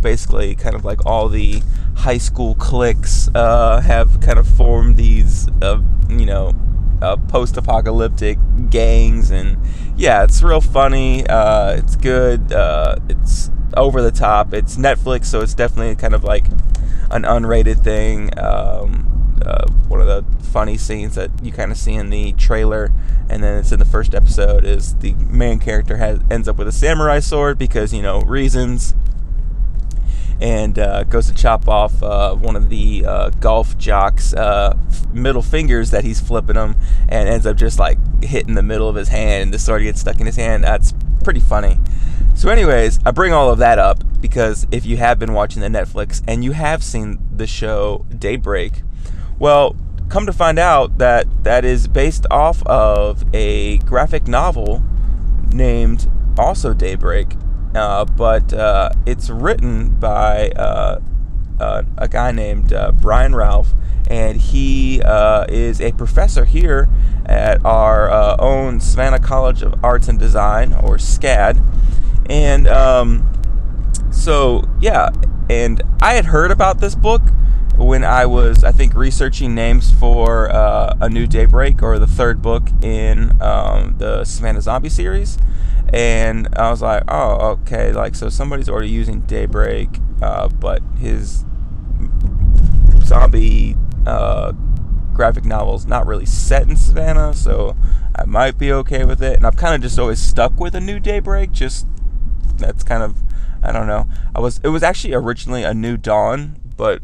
basically, 0.00 0.54
kind 0.54 0.74
of 0.74 0.86
like 0.86 1.04
all 1.04 1.28
the 1.28 1.62
high 1.96 2.18
school 2.18 2.54
cliques 2.54 3.28
have 3.34 4.20
kind 4.22 4.38
of 4.38 4.48
formed 4.48 4.96
these, 4.96 5.48
you 6.08 6.24
know, 6.24 6.54
post-apocalyptic 7.28 8.38
gangs, 8.70 9.30
and 9.30 9.58
yeah, 9.96 10.24
it's 10.24 10.42
real 10.42 10.60
funny. 10.60 11.24
it's 11.28 11.96
good. 11.96 12.52
it's 13.08 13.50
over 13.76 14.02
the 14.02 14.10
top. 14.10 14.52
It's 14.54 14.76
Netflix, 14.76 15.26
so 15.26 15.40
it's 15.40 15.54
definitely 15.54 15.94
kind 15.96 16.14
of 16.14 16.24
like 16.24 16.46
an 17.10 17.22
unrated 17.22 17.82
thing. 17.82 18.36
Um, 18.38 19.06
uh, 19.44 19.66
one 19.88 20.00
of 20.00 20.06
the 20.06 20.24
funny 20.46 20.76
scenes 20.76 21.14
that 21.14 21.30
you 21.42 21.52
kind 21.52 21.70
of 21.70 21.78
see 21.78 21.94
in 21.94 22.10
the 22.10 22.32
trailer, 22.32 22.92
and 23.28 23.42
then 23.42 23.58
it's 23.58 23.72
in 23.72 23.78
the 23.78 23.84
first 23.84 24.14
episode, 24.14 24.64
is 24.64 24.94
the 24.96 25.14
main 25.14 25.58
character 25.58 25.96
has 25.96 26.20
ends 26.30 26.48
up 26.48 26.56
with 26.56 26.68
a 26.68 26.72
samurai 26.72 27.20
sword 27.20 27.58
because 27.58 27.92
you 27.92 28.02
know 28.02 28.20
reasons. 28.20 28.94
And 30.40 30.78
uh, 30.78 31.04
goes 31.04 31.26
to 31.26 31.34
chop 31.34 31.68
off 31.68 32.02
uh, 32.02 32.34
one 32.34 32.56
of 32.56 32.68
the 32.68 33.04
uh, 33.06 33.30
golf 33.40 33.76
jocks' 33.78 34.32
uh, 34.34 34.76
middle 35.12 35.42
fingers 35.42 35.90
that 35.90 36.04
he's 36.04 36.20
flipping 36.20 36.56
him, 36.56 36.76
and 37.08 37.28
ends 37.28 37.46
up 37.46 37.56
just 37.56 37.78
like 37.78 37.98
hitting 38.24 38.54
the 38.54 38.62
middle 38.62 38.88
of 38.88 38.96
his 38.96 39.08
hand, 39.08 39.42
and 39.44 39.54
the 39.54 39.58
sword 39.58 39.82
gets 39.82 40.00
stuck 40.00 40.20
in 40.20 40.26
his 40.26 40.36
hand. 40.36 40.64
That's 40.64 40.94
pretty 41.22 41.40
funny. 41.40 41.78
So, 42.34 42.48
anyways, 42.48 43.00
I 43.04 43.10
bring 43.10 43.32
all 43.32 43.50
of 43.50 43.58
that 43.58 43.78
up 43.78 44.02
because 44.20 44.66
if 44.70 44.86
you 44.86 44.96
have 44.96 45.18
been 45.18 45.34
watching 45.34 45.60
the 45.60 45.68
Netflix 45.68 46.22
and 46.26 46.42
you 46.42 46.52
have 46.52 46.82
seen 46.82 47.18
the 47.34 47.46
show 47.46 48.06
Daybreak, 48.16 48.82
well, 49.38 49.76
come 50.08 50.26
to 50.26 50.32
find 50.32 50.58
out 50.58 50.98
that 50.98 51.44
that 51.44 51.64
is 51.64 51.86
based 51.86 52.26
off 52.30 52.66
of 52.66 53.24
a 53.34 53.78
graphic 53.78 54.26
novel 54.26 54.82
named 55.52 56.10
also 56.38 56.72
Daybreak, 56.72 57.34
uh, 57.74 58.04
but 58.04 58.52
uh, 58.52 58.90
it's 59.06 59.30
written 59.30 59.90
by 60.00 60.50
uh, 60.50 61.00
uh 61.58 61.82
a 61.98 62.08
guy 62.08 62.32
named 62.32 62.72
uh, 62.72 62.92
Brian 62.92 63.34
Ralph, 63.34 63.72
and 64.08 64.40
he 64.40 65.02
uh, 65.02 65.44
is 65.48 65.80
a 65.80 65.92
professor 65.92 66.44
here 66.44 66.88
at 67.26 67.64
our 67.64 68.40
own 68.40 68.80
Savannah 68.80 69.20
College 69.20 69.62
of 69.62 69.74
Arts 69.84 70.08
and 70.08 70.18
Design, 70.18 70.72
or 70.72 70.96
SCAD, 70.96 71.62
and 72.28 72.66
um, 72.66 73.26
so 74.10 74.64
yeah, 74.80 75.10
and 75.48 75.82
I 76.00 76.14
had 76.14 76.26
heard 76.26 76.50
about 76.50 76.80
this 76.80 76.94
book 76.94 77.22
when 77.76 78.04
I 78.04 78.26
was, 78.26 78.64
I 78.64 78.72
think, 78.72 78.94
researching 78.94 79.54
names 79.54 79.90
for 79.92 80.50
uh, 80.50 80.96
a 81.00 81.08
new 81.08 81.26
Daybreak 81.26 81.82
or 81.82 81.98
the 81.98 82.06
third 82.06 82.42
book 82.42 82.68
in 82.82 83.40
um, 83.40 83.96
the 83.98 84.24
Savannah 84.24 84.60
Zombie 84.60 84.88
series. 84.88 85.38
And 85.92 86.48
I 86.56 86.70
was 86.70 86.82
like, 86.82 87.02
oh, 87.08 87.58
okay, 87.62 87.92
like, 87.92 88.14
so 88.14 88.28
somebody's 88.28 88.68
already 88.68 88.90
using 88.90 89.20
Daybreak, 89.22 89.88
uh, 90.22 90.48
but 90.48 90.82
his 90.98 91.44
zombie 93.02 93.76
uh, 94.06 94.52
graphic 95.12 95.44
novel's 95.44 95.86
not 95.86 96.06
really 96.06 96.26
set 96.26 96.68
in 96.68 96.76
Savannah, 96.76 97.34
so 97.34 97.76
I 98.14 98.24
might 98.24 98.56
be 98.56 98.72
okay 98.72 99.04
with 99.04 99.22
it. 99.22 99.36
And 99.36 99.46
I've 99.46 99.56
kind 99.56 99.74
of 99.74 99.82
just 99.82 99.98
always 99.98 100.20
stuck 100.20 100.60
with 100.60 100.74
a 100.74 100.80
new 100.80 101.00
Daybreak, 101.00 101.50
just 101.50 101.86
that's 102.56 102.84
kind 102.84 103.02
of 103.02 103.16
I 103.62 103.72
don't 103.72 103.86
know. 103.86 104.06
I 104.34 104.40
was 104.40 104.60
it 104.62 104.68
was 104.68 104.82
actually 104.82 105.14
originally 105.14 105.64
a 105.64 105.74
new 105.74 105.96
dawn, 105.96 106.60
but 106.76 107.02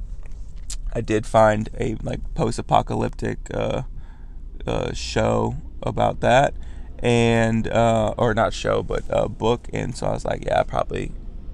I 0.96 1.02
did 1.02 1.26
find 1.26 1.68
a 1.78 1.94
like 2.02 2.20
post-apocalyptic 2.32 3.50
uh, 3.52 3.82
uh, 4.66 4.94
show 4.94 5.56
about 5.82 6.20
that, 6.20 6.54
and 7.00 7.68
uh, 7.68 8.14
or 8.16 8.32
not 8.32 8.54
show, 8.54 8.82
but 8.82 9.02
a 9.10 9.28
book. 9.28 9.68
And 9.74 9.94
so 9.94 10.06
I 10.06 10.12
was 10.12 10.24
like, 10.24 10.46
yeah, 10.46 10.60
I 10.60 10.62
probably 10.62 11.12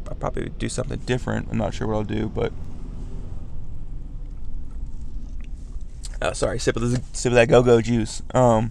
I 0.09 0.15
probably 0.15 0.51
do 0.51 0.69
something 0.69 1.01
different. 1.01 1.49
I'm 1.51 1.59
not 1.59 1.75
sure 1.75 1.89
what 1.89 1.97
I'll 1.97 2.05
do, 2.05 2.29
but. 2.29 2.53
Uh, 6.21 6.33
sorry, 6.33 6.61
sip 6.61 6.77
of, 6.77 6.89
the, 6.89 7.03
sip 7.13 7.31
of 7.31 7.35
that 7.35 7.49
go-go 7.49 7.81
juice. 7.81 8.23
Um, 8.33 8.71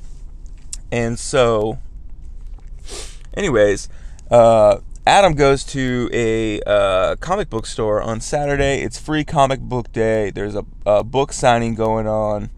and 0.89 1.19
so, 1.19 1.79
anyways, 3.33 3.89
uh, 4.29 4.77
Adam 5.07 5.33
goes 5.33 5.63
to 5.63 6.09
a 6.13 6.61
uh, 6.61 7.15
comic 7.15 7.49
book 7.49 7.65
store 7.65 8.01
on 8.01 8.21
Saturday. 8.21 8.81
It's 8.81 8.99
free 8.99 9.23
comic 9.23 9.59
book 9.59 9.91
day. 9.91 10.29
There's 10.29 10.53
a, 10.53 10.63
a, 10.85 11.03
book 11.03 11.33
signing 11.33 11.73
going 11.73 12.07
on. 12.07 12.51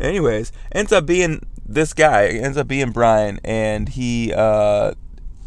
Anyways, 0.00 0.52
ends 0.72 0.90
up 0.90 1.04
being 1.04 1.44
this 1.66 1.92
guy. 1.92 2.28
Ends 2.28 2.56
up 2.56 2.66
being 2.66 2.92
Brian, 2.92 3.40
and 3.44 3.90
he 3.90 4.32
uh, 4.34 4.92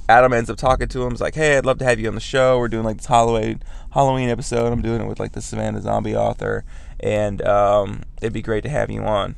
Adam 0.07 0.33
ends 0.33 0.51
up 0.51 0.57
talking 0.57 0.87
to 0.87 1.03
him. 1.03 1.11
He's 1.11 1.21
like, 1.21 1.33
"Hey, 1.33 1.57
I'd 1.57 1.65
love 1.65 1.79
to 1.79 1.85
have 1.85 1.99
you 1.99 2.09
on 2.09 2.15
the 2.15 2.21
show. 2.21 2.59
We're 2.59 2.67
doing 2.67 2.83
like 2.83 2.97
this 2.97 3.07
Halloween 3.07 3.63
Halloween 3.91 4.29
episode. 4.29 4.71
I'm 4.71 4.83
doing 4.83 5.01
it 5.01 5.07
with 5.07 5.19
like 5.19 5.31
the 5.31 5.41
Savannah 5.41 5.81
Zombie 5.81 6.15
author, 6.15 6.63
and 6.99 7.41
um, 7.41 8.03
it'd 8.21 8.33
be 8.33 8.43
great 8.43 8.61
to 8.63 8.69
have 8.69 8.91
you 8.91 9.01
on." 9.01 9.35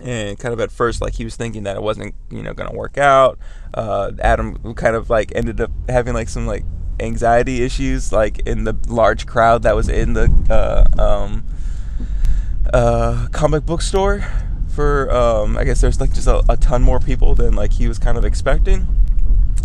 And 0.00 0.38
kind 0.38 0.52
of 0.52 0.60
at 0.60 0.70
first 0.70 1.00
like 1.00 1.14
he 1.14 1.24
was 1.24 1.36
thinking 1.36 1.62
that 1.64 1.76
it 1.76 1.82
wasn't 1.82 2.14
you 2.30 2.42
know 2.42 2.52
gonna 2.52 2.72
work 2.72 2.98
out. 2.98 3.38
Uh, 3.72 4.12
adam 4.20 4.74
kind 4.74 4.96
of 4.96 5.10
like 5.10 5.32
ended 5.34 5.60
up 5.60 5.70
having 5.88 6.14
like 6.14 6.28
some 6.28 6.46
like 6.46 6.64
anxiety 7.00 7.62
issues 7.62 8.12
like 8.12 8.38
in 8.46 8.64
the 8.64 8.76
large 8.86 9.26
crowd 9.26 9.62
that 9.64 9.74
was 9.74 9.88
in 9.88 10.12
the 10.12 10.30
uh, 10.48 11.02
um, 11.02 11.44
uh, 12.72 13.26
comic 13.32 13.66
book 13.66 13.82
store 13.82 14.24
for 14.68 15.10
um, 15.12 15.56
i 15.56 15.64
guess 15.64 15.80
there's 15.80 16.00
like 16.00 16.12
just 16.12 16.26
a, 16.26 16.42
a 16.48 16.56
ton 16.56 16.82
more 16.82 17.00
people 17.00 17.34
than 17.34 17.54
like 17.54 17.72
he 17.72 17.88
was 17.88 17.98
kind 17.98 18.16
of 18.18 18.24
expecting. 18.24 18.86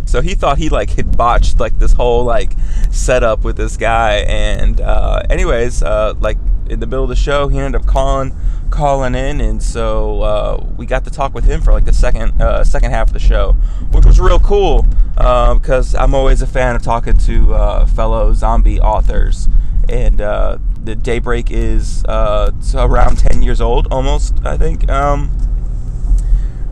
So 0.06 0.22
he 0.22 0.34
thought 0.34 0.58
he 0.58 0.70
like 0.70 0.90
had 0.92 1.16
botched 1.16 1.60
like 1.60 1.78
this 1.78 1.94
whole 1.94 2.24
like 2.24 2.54
setup 2.90 3.44
with 3.44 3.58
this 3.58 3.78
guy 3.78 4.26
and 4.28 4.82
uh, 4.82 5.22
anyways 5.30 5.84
uh, 5.84 6.16
like 6.20 6.40
in 6.68 6.80
the 6.80 6.88
middle 6.88 7.04
of 7.04 7.10
the 7.10 7.16
show 7.16 7.48
he 7.48 7.60
ended 7.60 7.80
up 7.80 7.88
calling 7.88 8.36
calling 8.70 9.16
in, 9.16 9.42
and 9.42 9.62
so 9.62 10.22
uh, 10.22 10.66
we 10.78 10.86
got 10.86 11.04
to 11.06 11.10
talk 11.10 11.34
with 11.34 11.44
him 11.44 11.62
for 11.62 11.72
like 11.72 11.86
the 11.86 11.94
second 11.94 12.42
uh, 12.42 12.64
second 12.64 12.92
half 12.92 13.08
of 13.08 13.14
the 13.14 13.20
show, 13.20 13.54
which 13.92 14.06
was 14.06 14.20
real 14.20 14.40
cool 14.40 14.86
because 15.16 15.96
uh, 15.96 16.00
I'm 16.00 16.16
always 16.16 16.42
a 16.42 16.48
fan 16.48 16.76
of 16.76 16.82
talking 16.82 17.18
to 17.18 17.54
uh, 17.54 17.86
fellow 17.86 18.34
zombie 18.34 18.80
authors. 18.80 19.50
And 19.90 20.22
uh, 20.22 20.60
the 20.84 20.96
Daybreak 20.96 21.50
is 21.52 22.06
uh, 22.06 22.52
around 22.76 23.18
10 23.18 23.42
years 23.42 23.60
old, 23.60 23.88
almost, 23.92 24.36
I 24.46 24.56
think. 24.56 24.90
Um, 24.90 25.32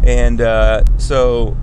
and 0.03 0.39
so 1.01 1.57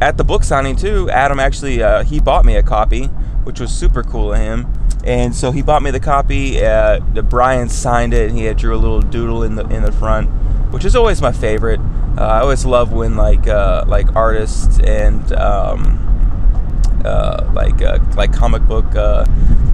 at 0.00 0.16
the 0.16 0.24
book 0.24 0.44
signing 0.44 0.76
too, 0.76 1.10
Adam 1.10 1.40
actually 1.40 1.82
he 2.04 2.20
bought 2.20 2.44
me 2.44 2.56
a 2.56 2.62
copy, 2.62 3.06
which 3.44 3.58
was 3.58 3.72
super 3.72 4.02
cool 4.02 4.32
of 4.32 4.38
him 4.38 4.66
and 5.08 5.34
so 5.34 5.52
he 5.52 5.62
bought 5.62 5.82
me 5.82 5.90
the 5.90 6.00
copy. 6.00 6.62
Uh, 6.62 7.00
the 7.14 7.22
Brian 7.22 7.70
signed 7.70 8.12
it, 8.12 8.28
and 8.28 8.38
he 8.38 8.52
drew 8.52 8.76
a 8.76 8.78
little 8.78 9.00
doodle 9.00 9.42
in 9.42 9.54
the 9.54 9.66
in 9.68 9.82
the 9.82 9.90
front, 9.90 10.28
which 10.70 10.84
is 10.84 10.94
always 10.94 11.22
my 11.22 11.32
favorite. 11.32 11.80
Uh, 12.18 12.24
I 12.24 12.40
always 12.40 12.66
love 12.66 12.92
when 12.92 13.16
like 13.16 13.48
uh, 13.48 13.84
like 13.88 14.14
artists 14.14 14.78
and 14.80 15.32
um, 15.32 17.00
uh, 17.06 17.50
like 17.54 17.80
uh, 17.80 17.98
like 18.16 18.34
comic 18.34 18.62
book 18.68 18.84
uh, 18.94 19.24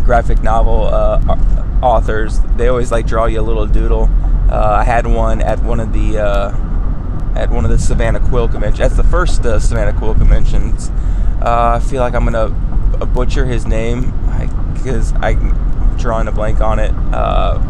graphic 0.04 0.40
novel 0.40 0.84
authors. 1.82 2.38
They 2.56 2.68
always 2.68 2.92
like 2.92 3.06
draw 3.06 3.26
you 3.26 3.40
a 3.40 3.42
little 3.42 3.66
doodle. 3.66 4.08
I 4.50 4.84
had 4.84 5.04
one 5.04 5.42
at 5.42 5.60
one 5.64 5.80
of 5.80 5.92
the 5.92 6.16
at 7.34 7.50
one 7.50 7.64
of 7.64 7.70
the 7.70 7.78
Savannah 7.78 8.20
Quill 8.20 8.48
conventions. 8.48 8.78
That's 8.78 8.96
the 8.96 9.04
first 9.04 9.42
Savannah 9.42 9.92
Quill 9.98 10.14
conventions. 10.14 10.90
I 11.40 11.80
feel 11.80 12.00
like 12.00 12.14
I'm 12.14 12.24
gonna 12.24 12.48
butcher 13.06 13.44
his 13.44 13.66
name 13.66 14.12
because 14.74 15.12
I'm 15.14 15.96
drawing 15.98 16.28
a 16.28 16.32
blank 16.32 16.60
on 16.60 16.78
it. 16.78 16.92
Uh, 17.12 17.60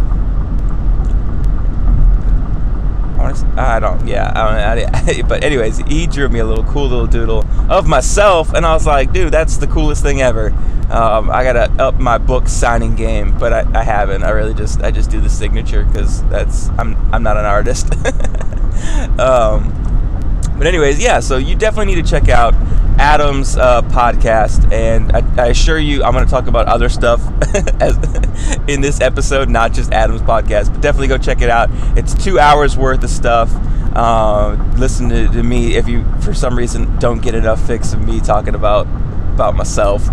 I 3.57 3.81
don't, 3.81 4.07
yeah, 4.07 4.33
I 4.35 4.75
don't, 4.75 4.95
I, 5.09 5.23
but 5.23 5.45
anyways, 5.45 5.79
he 5.79 6.07
drew 6.07 6.29
me 6.29 6.41
a 6.41 6.45
little 6.45 6.65
cool 6.65 6.89
little 6.89 7.07
doodle 7.07 7.45
of 7.71 7.87
myself, 7.87 8.53
and 8.53 8.67
I 8.67 8.75
was 8.75 8.87
like, 8.87 9.13
dude, 9.13 9.33
that's 9.33 9.57
the 9.57 9.67
coolest 9.67 10.03
thing 10.03 10.21
ever. 10.21 10.51
Um, 10.91 11.31
I 11.31 11.45
gotta 11.45 11.71
up 11.83 11.99
my 11.99 12.19
book 12.19 12.49
signing 12.49 12.95
game, 12.95 13.37
but 13.39 13.53
I, 13.53 13.81
I 13.81 13.85
haven't. 13.85 14.23
I 14.23 14.31
really 14.31 14.55
just, 14.55 14.83
I 14.83 14.91
just 14.91 15.11
do 15.11 15.21
the 15.21 15.31
signature 15.31 15.85
because 15.85 16.23
that's, 16.25 16.69
I'm, 16.71 16.97
I'm 17.13 17.23
not 17.23 17.37
an 17.37 17.47
artist. 17.47 17.95
um, 19.19 19.71
but 20.57 20.67
anyways, 20.67 21.03
yeah. 21.03 21.21
So 21.21 21.37
you 21.37 21.57
definitely 21.57 21.95
need 21.95 22.05
to 22.05 22.11
check 22.11 22.29
out 22.29 22.55
Adam's 22.99 23.57
uh, 23.57 23.83
podcast, 23.83 24.71
and 24.73 25.13
I, 25.13 25.43
I, 25.43 25.47
assure 25.49 25.79
you, 25.79 26.05
I'm 26.05 26.13
going 26.13 26.25
to 26.25 26.31
talk 26.31 26.47
about 26.47 26.67
other 26.69 26.89
stuff 26.89 27.21
as, 27.81 27.97
in 28.69 28.81
this 28.81 29.01
episode, 29.01 29.49
not 29.49 29.73
just 29.73 29.93
Adam's 29.93 30.23
podcast. 30.23 30.73
But 30.73 30.81
definitely 30.81 31.09
go 31.09 31.19
check 31.19 31.43
it 31.43 31.51
out. 31.51 31.71
It's 31.99 32.15
two 32.15 32.39
hours 32.39 32.77
worth 32.77 33.03
of 33.03 33.11
stuff. 33.11 33.51
Uh, 33.97 34.57
listen 34.77 35.09
to, 35.09 35.29
to, 35.29 35.43
me 35.43 35.77
if 35.77 35.89
you, 35.89 36.05
for 36.21 36.35
some 36.35 36.57
reason, 36.57 36.99
don't 36.99 37.23
get 37.23 37.35
enough 37.35 37.65
fix 37.67 37.93
of 37.93 38.05
me 38.05 38.21
talking 38.21 38.55
about 38.55 38.87
about 39.35 39.57
myself. 39.57 40.09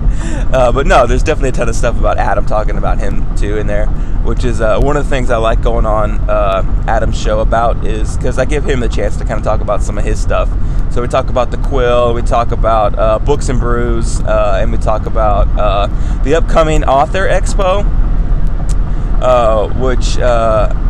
uh, 0.52 0.72
but 0.72 0.86
no, 0.86 1.06
there's 1.06 1.22
definitely 1.22 1.50
a 1.50 1.52
ton 1.52 1.68
of 1.68 1.76
stuff 1.76 1.98
about 1.98 2.18
Adam 2.18 2.46
talking 2.46 2.76
about 2.76 2.98
him 2.98 3.36
too 3.36 3.58
in 3.58 3.66
there, 3.66 3.86
which 4.24 4.44
is 4.44 4.60
uh, 4.60 4.78
one 4.80 4.96
of 4.96 5.04
the 5.04 5.10
things 5.10 5.30
I 5.30 5.36
like 5.36 5.62
going 5.62 5.86
on 5.86 6.18
uh, 6.28 6.84
Adam's 6.88 7.20
show 7.20 7.40
about 7.40 7.84
is 7.86 8.16
because 8.16 8.38
I 8.38 8.44
give 8.44 8.64
him 8.64 8.80
the 8.80 8.88
chance 8.88 9.16
to 9.16 9.24
kind 9.24 9.38
of 9.38 9.44
talk 9.44 9.60
about 9.60 9.82
some 9.82 9.98
of 9.98 10.04
his 10.04 10.20
stuff. 10.20 10.48
So 10.92 11.02
we 11.02 11.08
talk 11.08 11.28
about 11.28 11.50
the 11.50 11.56
Quill, 11.58 12.14
we 12.14 12.22
talk 12.22 12.52
about 12.52 12.98
uh, 12.98 13.18
Books 13.18 13.48
and 13.48 13.58
Brews, 13.58 14.20
uh, 14.20 14.58
and 14.60 14.70
we 14.70 14.78
talk 14.78 15.06
about 15.06 15.48
uh, 15.58 15.86
the 16.22 16.34
upcoming 16.34 16.84
Author 16.84 17.28
Expo. 17.28 17.84
which 19.80 20.18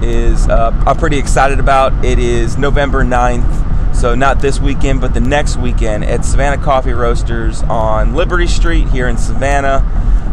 is 0.07 0.49
I'm 0.49 0.97
pretty 0.97 1.19
excited 1.19 1.61
about. 1.61 2.05
It 2.05 2.19
is 2.19 2.59
November 2.59 3.05
9th 3.05 3.74
so 3.95 4.15
not 4.15 4.41
this 4.41 4.61
weekend, 4.61 5.01
but 5.01 5.15
the 5.15 5.21
next 5.21 5.57
weekend 5.57 6.05
at 6.05 6.25
Savannah 6.25 6.63
Coffee 6.63 6.93
Roasters 6.93 7.63
on 7.63 8.15
Liberty 8.15 8.47
Street 8.47 8.89
here 8.89 9.09
in 9.09 9.17
Savannah. 9.17 9.83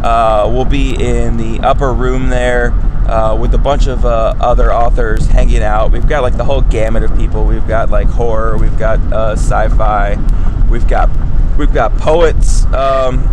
Uh, 0.02 0.50
we'll 0.52 0.64
be 0.64 0.90
in 0.94 1.36
the 1.36 1.60
upper 1.60 1.92
room 1.92 2.28
there 2.28 2.72
uh, 3.08 3.36
with 3.36 3.54
a 3.54 3.58
bunch 3.58 3.86
of 3.86 4.04
uh, 4.04 4.34
other 4.40 4.72
authors 4.72 5.26
hanging 5.26 5.62
out. 5.62 5.92
We've 5.92 6.06
got 6.08 6.22
like 6.22 6.36
the 6.36 6.44
whole 6.44 6.62
gamut 6.62 7.02
of 7.02 7.16
people. 7.16 7.44
We've 7.44 7.66
got 7.66 7.90
like 7.90 8.08
horror. 8.08 8.58
We've 8.58 8.78
got 8.78 9.00
uh, 9.12 9.32
sci-fi. 9.36 10.16
We've 10.68 10.86
got 10.88 11.08
we've 11.56 11.72
got 11.72 11.96
poets. 11.98 12.64
Um, 12.66 13.28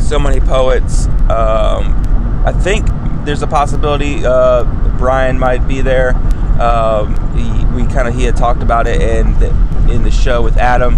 so 0.00 0.18
many 0.18 0.40
poets. 0.40 1.06
Um, 1.30 1.96
I 2.44 2.52
think 2.52 2.86
there's 3.24 3.42
a 3.42 3.46
possibility 3.46 4.24
uh, 4.24 4.64
Brian 4.98 5.38
might 5.38 5.66
be 5.66 5.80
there. 5.80 6.14
Um, 6.60 7.14
he, 7.36 7.64
we 7.74 7.90
kind 7.90 8.06
of 8.06 8.14
he 8.14 8.24
had 8.24 8.36
talked 8.36 8.62
about 8.62 8.86
it 8.86 9.00
in 9.00 9.32
the, 9.40 9.48
in 9.90 10.02
the 10.02 10.10
show 10.10 10.42
with 10.42 10.56
Adam, 10.58 10.94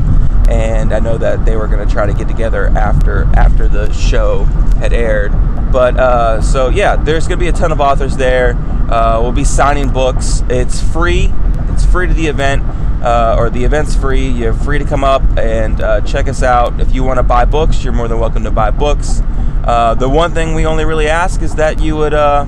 and 0.48 0.92
I 0.92 0.98
know 0.98 1.16
that 1.18 1.44
they 1.44 1.56
were 1.56 1.68
going 1.68 1.86
to 1.86 1.92
try 1.92 2.06
to 2.06 2.12
get 2.12 2.28
together 2.28 2.66
after 2.68 3.24
after 3.36 3.68
the 3.68 3.92
show 3.92 4.44
had 4.78 4.92
aired. 4.92 5.32
But 5.72 5.96
uh, 5.96 6.42
so 6.42 6.68
yeah, 6.68 6.96
there's 6.96 7.28
going 7.28 7.38
to 7.38 7.44
be 7.44 7.48
a 7.48 7.52
ton 7.52 7.72
of 7.72 7.80
authors 7.80 8.16
there. 8.16 8.54
Uh, 8.90 9.20
we'll 9.22 9.32
be 9.32 9.44
signing 9.44 9.90
books. 9.90 10.42
It's 10.48 10.82
free. 10.92 11.32
It's 11.70 11.86
free 11.86 12.06
to 12.08 12.12
the 12.12 12.26
event, 12.26 12.62
uh, 13.02 13.36
or 13.38 13.48
the 13.48 13.64
event's 13.64 13.96
free. 13.96 14.28
You're 14.28 14.52
free 14.52 14.78
to 14.78 14.84
come 14.84 15.04
up 15.04 15.22
and 15.38 15.80
uh, 15.80 16.00
check 16.02 16.28
us 16.28 16.42
out. 16.42 16.78
If 16.80 16.94
you 16.94 17.04
want 17.04 17.18
to 17.18 17.22
buy 17.22 17.44
books, 17.44 17.82
you're 17.82 17.94
more 17.94 18.08
than 18.08 18.18
welcome 18.18 18.44
to 18.44 18.50
buy 18.50 18.70
books. 18.70 19.22
Uh, 19.64 19.94
the 19.94 20.08
one 20.08 20.32
thing 20.34 20.54
we 20.54 20.66
only 20.66 20.84
really 20.84 21.08
ask 21.08 21.40
is 21.40 21.54
that 21.54 21.80
you 21.80 21.96
would 21.96 22.12
uh, 22.12 22.44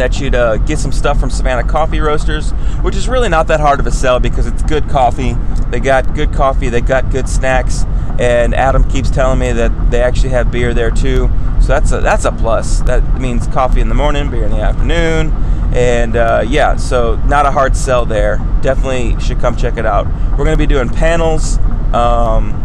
that 0.00 0.18
you'd 0.18 0.34
uh, 0.34 0.56
get 0.56 0.78
some 0.78 0.92
stuff 0.92 1.20
from 1.20 1.28
Savannah 1.28 1.62
Coffee 1.62 2.00
Roasters, 2.00 2.52
which 2.80 2.96
is 2.96 3.06
really 3.06 3.28
not 3.28 3.46
that 3.48 3.60
hard 3.60 3.80
of 3.80 3.86
a 3.86 3.90
sell 3.90 4.18
because 4.18 4.46
it's 4.46 4.62
good 4.62 4.88
coffee. 4.88 5.34
They 5.68 5.78
got 5.78 6.14
good 6.14 6.32
coffee, 6.32 6.70
they 6.70 6.80
got 6.80 7.10
good 7.10 7.28
snacks, 7.28 7.84
and 8.18 8.54
Adam 8.54 8.88
keeps 8.88 9.10
telling 9.10 9.38
me 9.38 9.52
that 9.52 9.90
they 9.90 10.00
actually 10.02 10.30
have 10.30 10.50
beer 10.50 10.72
there 10.72 10.90
too. 10.90 11.28
So 11.60 11.68
that's 11.68 11.92
a 11.92 12.00
that's 12.00 12.24
a 12.24 12.32
plus. 12.32 12.80
That 12.80 13.20
means 13.20 13.46
coffee 13.48 13.82
in 13.82 13.90
the 13.90 13.94
morning, 13.94 14.30
beer 14.30 14.44
in 14.44 14.52
the 14.52 14.60
afternoon, 14.60 15.32
and 15.74 16.16
uh, 16.16 16.44
yeah, 16.48 16.76
so 16.76 17.16
not 17.26 17.44
a 17.44 17.50
hard 17.50 17.76
sell 17.76 18.06
there. 18.06 18.38
Definitely 18.62 19.20
should 19.20 19.38
come 19.38 19.54
check 19.54 19.76
it 19.76 19.84
out. 19.84 20.06
We're 20.30 20.44
going 20.44 20.52
to 20.52 20.56
be 20.56 20.66
doing 20.66 20.88
panels. 20.88 21.58
Um, 21.92 22.56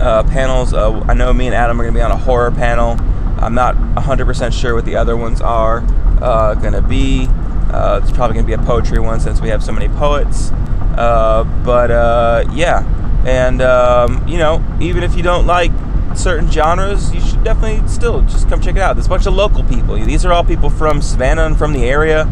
uh, 0.00 0.22
panels. 0.24 0.72
Uh, 0.72 1.00
I 1.08 1.14
know 1.14 1.32
me 1.32 1.46
and 1.46 1.56
Adam 1.56 1.80
are 1.80 1.84
going 1.84 1.94
to 1.94 1.98
be 1.98 2.02
on 2.02 2.12
a 2.12 2.16
horror 2.16 2.52
panel. 2.52 2.96
I'm 3.38 3.54
not 3.54 3.74
100% 3.74 4.52
sure 4.52 4.74
what 4.74 4.84
the 4.84 4.96
other 4.96 5.16
ones 5.16 5.40
are 5.40 5.80
uh, 6.20 6.54
going 6.54 6.72
to 6.72 6.82
be. 6.82 7.26
Uh, 7.70 8.00
it's 8.02 8.12
probably 8.12 8.34
going 8.34 8.46
to 8.46 8.56
be 8.56 8.60
a 8.60 8.66
poetry 8.66 8.98
one 8.98 9.20
since 9.20 9.40
we 9.40 9.48
have 9.48 9.62
so 9.62 9.72
many 9.72 9.88
poets. 9.88 10.50
Uh, 10.96 11.44
but 11.64 11.90
uh, 11.90 12.44
yeah, 12.52 12.84
and 13.26 13.60
um, 13.60 14.26
you 14.26 14.38
know, 14.38 14.64
even 14.80 15.02
if 15.02 15.16
you 15.16 15.22
don't 15.22 15.46
like 15.46 15.72
certain 16.14 16.50
genres, 16.50 17.12
you 17.12 17.20
should 17.20 17.44
definitely 17.44 17.86
still 17.88 18.22
just 18.22 18.48
come 18.48 18.60
check 18.60 18.76
it 18.76 18.82
out. 18.82 18.94
There's 18.96 19.06
a 19.06 19.10
bunch 19.10 19.26
of 19.26 19.34
local 19.34 19.64
people. 19.64 19.96
These 19.96 20.24
are 20.24 20.32
all 20.32 20.44
people 20.44 20.70
from 20.70 21.02
Savannah 21.02 21.44
and 21.44 21.58
from 21.58 21.72
the 21.72 21.84
area. 21.84 22.22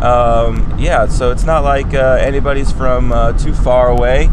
Um, 0.00 0.76
yeah, 0.78 1.06
so 1.06 1.30
it's 1.30 1.44
not 1.44 1.64
like 1.64 1.94
anybody's 1.94 2.70
from 2.70 3.10
too 3.38 3.54
far 3.54 3.88
away. 3.88 4.28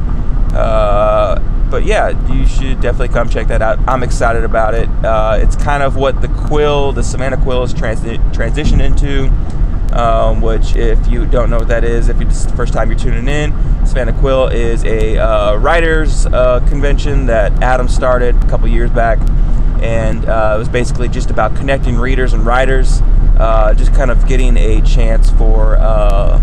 But 1.74 1.86
yeah, 1.86 2.10
you 2.32 2.46
should 2.46 2.82
definitely 2.82 3.08
come 3.08 3.28
check 3.28 3.48
that 3.48 3.64
out. 3.64 3.80
I'm 3.88 4.04
excited 4.04 4.44
about 4.44 4.76
it. 4.76 4.88
Uh, 5.04 5.40
it's 5.42 5.56
kind 5.56 5.82
of 5.82 5.96
what 5.96 6.22
the 6.22 6.28
Quill, 6.28 6.92
the 6.92 7.02
Savannah 7.02 7.42
Quill, 7.42 7.64
is 7.64 7.74
transi- 7.74 8.20
transitioned 8.32 8.80
into. 8.80 9.32
Um, 10.00 10.40
which, 10.40 10.76
if 10.76 11.08
you 11.08 11.26
don't 11.26 11.50
know 11.50 11.58
what 11.58 11.70
that 11.70 11.84
is, 11.84 12.10
if 12.10 12.22
it's 12.22 12.46
the 12.46 12.56
first 12.56 12.74
time 12.74 12.92
you're 12.92 13.00
tuning 13.00 13.28
in, 13.28 13.52
Savannah 13.88 14.14
Quill 14.14 14.50
is 14.50 14.84
a 14.84 15.18
uh, 15.18 15.56
writers 15.56 16.28
uh, 16.28 16.60
convention 16.70 17.26
that 17.26 17.52
Adam 17.64 17.88
started 17.88 18.36
a 18.36 18.48
couple 18.48 18.68
years 18.68 18.92
back, 18.92 19.18
and 19.82 20.26
uh, 20.26 20.54
it 20.56 20.60
was 20.60 20.70
basically 20.70 21.08
just 21.08 21.32
about 21.32 21.56
connecting 21.56 21.98
readers 21.98 22.34
and 22.34 22.46
writers, 22.46 23.02
uh, 23.40 23.74
just 23.74 23.96
kind 23.96 24.12
of 24.12 24.28
getting 24.28 24.58
a 24.58 24.80
chance 24.84 25.32
for 25.32 25.78
uh, 25.78 26.40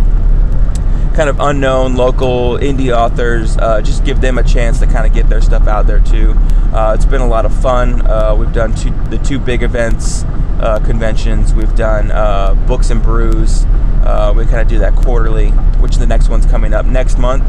kind 1.14 1.28
of 1.28 1.40
unknown 1.40 1.96
local 1.96 2.58
indie 2.58 2.96
authors, 2.96 3.56
uh, 3.58 3.80
just 3.80 4.04
give 4.04 4.20
them 4.20 4.38
a 4.38 4.42
chance 4.42 4.78
to 4.80 4.86
kind 4.86 5.06
of 5.06 5.12
get 5.12 5.28
their 5.28 5.40
stuff 5.40 5.66
out 5.66 5.86
there 5.86 6.00
too. 6.00 6.34
Uh, 6.72 6.94
it's 6.94 7.04
been 7.04 7.20
a 7.20 7.26
lot 7.26 7.44
of 7.44 7.54
fun. 7.60 8.00
Uh, 8.06 8.34
we've 8.38 8.52
done 8.52 8.74
two, 8.74 8.90
the 9.10 9.18
two 9.18 9.38
big 9.38 9.62
events, 9.62 10.24
uh, 10.60 10.80
conventions. 10.80 11.54
We've 11.54 11.74
done 11.74 12.10
uh, 12.10 12.54
Books 12.66 12.90
and 12.90 13.02
Brews. 13.02 13.64
Uh, 14.04 14.32
we 14.36 14.44
kind 14.44 14.60
of 14.60 14.68
do 14.68 14.78
that 14.78 14.94
quarterly, 14.94 15.50
which 15.80 15.96
the 15.96 16.06
next 16.06 16.28
one's 16.28 16.46
coming 16.46 16.72
up 16.72 16.86
next 16.86 17.18
month. 17.18 17.44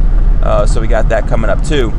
so 0.69 0.82
we 0.82 0.88
got 0.88 1.10
that 1.10 1.28
coming 1.28 1.50
up 1.50 1.63
too 1.63 1.91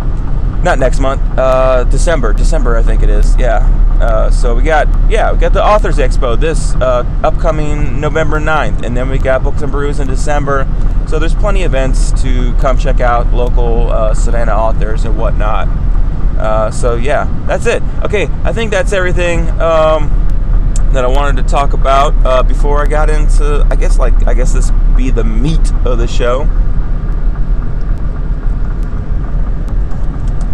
not 0.62 0.78
next 0.78 1.00
month, 1.00 1.20
uh, 1.38 1.84
December. 1.84 2.32
December, 2.32 2.76
I 2.76 2.82
think 2.82 3.02
it 3.02 3.10
is. 3.10 3.36
Yeah. 3.36 3.58
Uh, 4.00 4.30
so 4.30 4.54
we 4.54 4.62
got 4.62 4.88
yeah, 5.10 5.32
we 5.32 5.38
got 5.38 5.52
the 5.52 5.64
Authors 5.64 5.98
Expo 5.98 6.38
this 6.38 6.74
uh, 6.76 7.04
upcoming 7.22 8.00
November 8.00 8.40
9th, 8.40 8.84
and 8.84 8.96
then 8.96 9.08
we 9.08 9.18
got 9.18 9.42
Books 9.42 9.62
and 9.62 9.70
Brews 9.70 10.00
in 10.00 10.06
December. 10.06 10.66
So 11.08 11.18
there's 11.18 11.34
plenty 11.34 11.62
of 11.62 11.72
events 11.72 12.10
to 12.22 12.54
come 12.54 12.78
check 12.78 13.00
out 13.00 13.32
local 13.32 13.90
uh, 13.90 14.14
Savannah 14.14 14.54
authors 14.54 15.04
and 15.04 15.16
whatnot. 15.18 15.68
Uh, 16.38 16.70
so 16.70 16.94
yeah, 16.94 17.28
that's 17.46 17.66
it. 17.66 17.82
Okay, 18.04 18.28
I 18.44 18.52
think 18.52 18.70
that's 18.70 18.92
everything. 18.92 19.48
Um, 19.60 20.10
that 20.92 21.04
I 21.04 21.08
wanted 21.08 21.42
to 21.42 21.48
talk 21.48 21.72
about 21.72 22.14
uh, 22.24 22.42
before 22.42 22.82
I 22.82 22.86
got 22.86 23.10
into, 23.10 23.66
I 23.70 23.76
guess, 23.76 23.98
like, 23.98 24.26
I 24.26 24.34
guess 24.34 24.52
this 24.52 24.70
be 24.96 25.10
the 25.10 25.24
meat 25.24 25.72
of 25.84 25.98
the 25.98 26.06
show. 26.06 26.48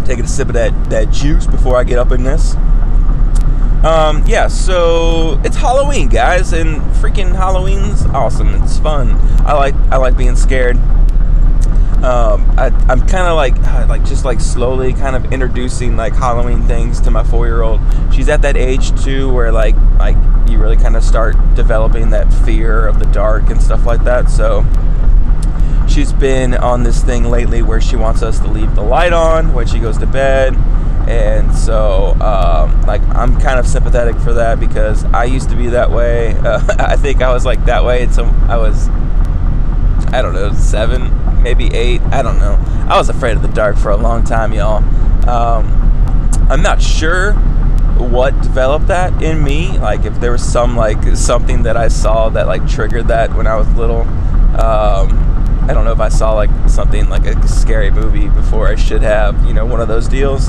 taking 0.09 0.25
a 0.25 0.29
sip 0.29 0.49
of 0.49 0.55
that, 0.55 0.73
that 0.89 1.11
juice 1.11 1.47
before 1.47 1.77
I 1.77 1.85
get 1.85 1.99
up 1.99 2.13
in 2.13 2.25
this. 2.25 2.55
Um, 3.85 4.25
yeah, 4.27 4.49
so 4.49 5.41
it's 5.45 5.57
Halloween, 5.57 6.09
guys, 6.09 6.53
and 6.53 6.81
freaking 6.97 7.37
Halloween's 7.37 8.07
awesome. 8.07 8.49
It's 8.63 8.79
fun. 8.79 9.11
I 9.47 9.53
like 9.53 9.75
I 9.91 9.99
like 9.99 10.17
being 10.17 10.35
scared. 10.35 10.77
Um, 12.03 12.49
I, 12.57 12.67
I'm 12.89 13.01
kind 13.01 13.27
of 13.27 13.37
like 13.37 13.57
like 13.89 14.05
just 14.05 14.25
like 14.25 14.41
slowly 14.41 14.93
kind 14.93 15.17
of 15.17 15.33
introducing 15.33 15.97
like 15.97 16.15
Halloween 16.15 16.63
things 16.63 17.01
to 17.03 17.11
my 17.11 17.25
four 17.25 17.47
year 17.47 17.63
old. 17.63 17.81
She's 18.13 18.29
at 18.29 18.43
that 18.43 18.57
age 18.57 18.99
too 19.03 19.33
where 19.33 19.53
like 19.53 19.77
like 19.99 20.17
you 20.49 20.59
really 20.59 20.77
kind 20.77 20.97
of 20.97 21.03
start 21.03 21.37
developing 21.55 22.11
that 22.11 22.33
fear 22.45 22.87
of 22.87 22.99
the 22.99 23.07
dark 23.07 23.51
and 23.51 23.61
stuff 23.61 23.85
like 23.85 24.05
that. 24.05 24.31
So 24.31 24.65
she's 25.89 26.13
been 26.13 26.55
on 26.55 26.83
this 26.83 27.03
thing 27.03 27.25
lately 27.25 27.63
where 27.63 27.81
she 27.81 27.97
wants 27.97 28.23
us 28.23 28.39
to 28.41 28.49
leave 28.49 28.75
the 28.75 28.83
light 28.83 29.13
on 29.13 29.53
when 29.53 29.67
she 29.67 29.79
goes 29.79 29.99
to 29.99 30.07
bed 30.07 30.55
and 31.09 31.55
so 31.55 32.15
um, 32.21 32.83
like 32.83 33.01
i'm 33.17 33.39
kind 33.41 33.59
of 33.59 33.67
sympathetic 33.67 34.15
for 34.17 34.35
that 34.35 34.61
because 34.61 35.05
i 35.07 35.25
used 35.25 35.49
to 35.49 35.57
be 35.57 35.69
that 35.69 35.91
way 35.91 36.37
uh, 36.39 36.61
i 36.79 36.97
think 36.97 37.23
i 37.23 37.33
was 37.33 37.47
like 37.47 37.65
that 37.65 37.83
way 37.85 38.03
until 38.03 38.27
i 38.49 38.57
was 38.57 38.89
i 40.13 40.21
don't 40.21 40.35
know 40.35 40.53
seven 40.53 41.03
maybe 41.43 41.73
eight 41.75 42.01
i 42.13 42.23
don't 42.23 42.39
know 42.39 42.59
i 42.89 42.97
was 42.97 43.09
afraid 43.09 43.37
of 43.37 43.43
the 43.43 43.49
dark 43.49 43.77
for 43.77 43.91
a 43.91 43.97
long 43.97 44.25
time 44.25 44.53
y'all 44.53 44.83
um, 45.29 45.67
i'm 46.51 46.63
not 46.63 46.81
sure 46.81 47.35
what 47.99 48.31
developed 48.43 48.87
that 48.87 49.23
in 49.23 49.43
me 49.43 49.77
like 49.79 50.05
if 50.05 50.19
there 50.21 50.33
was 50.33 50.43
some 50.43 50.77
like 50.77 51.03
something 51.17 51.63
that 51.63 51.77
i 51.77 51.89
saw 51.89 52.29
that 52.29 52.47
like 52.47 52.67
triggered 52.69 53.09
that 53.09 53.35
when 53.35 53.47
i 53.47 53.57
was 53.57 53.69
little 53.75 54.03
um, 54.59 55.29
I 55.69 55.75
don't 55.75 55.85
know 55.85 55.93
if 55.93 56.01
I 56.01 56.09
saw 56.09 56.33
like 56.33 56.51
something 56.67 57.11
like 57.11 57.27
a 57.27 57.47
scary 57.47 57.91
movie 57.91 58.29
before 58.31 58.69
I 58.69 58.75
should 58.75 59.03
have, 59.03 59.45
you 59.45 59.53
know, 59.53 59.67
one 59.67 59.83
of 59.83 59.89
those 59.89 60.09
deals. 60.09 60.49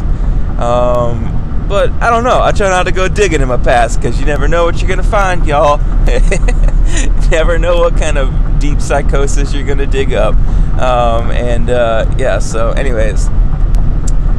Um, 0.57 1.65
but 1.67 1.91
I 2.01 2.09
don't 2.09 2.23
know. 2.23 2.41
I 2.41 2.53
try 2.53 2.69
not 2.69 2.83
to 2.83 2.93
go 2.93 3.09
digging 3.09 3.41
in 3.41 3.49
my 3.49 3.57
past 3.57 3.99
because 3.99 4.17
you 4.19 4.25
never 4.25 4.47
know 4.47 4.63
what 4.63 4.79
you're 4.79 4.87
gonna 4.87 5.03
find, 5.03 5.45
y'all. 5.45 5.77
never 7.29 7.59
know 7.59 7.79
what 7.79 7.97
kind 7.97 8.17
of 8.17 8.33
deep 8.59 8.81
psychosis 8.81 9.53
you're 9.53 9.65
gonna 9.65 9.87
dig 9.87 10.13
up. 10.13 10.35
Um, 10.79 11.31
and 11.31 11.69
uh, 11.69 12.05
yeah, 12.17 12.39
so 12.39 12.71
anyways, 12.71 13.27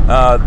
uh, 0.09 0.39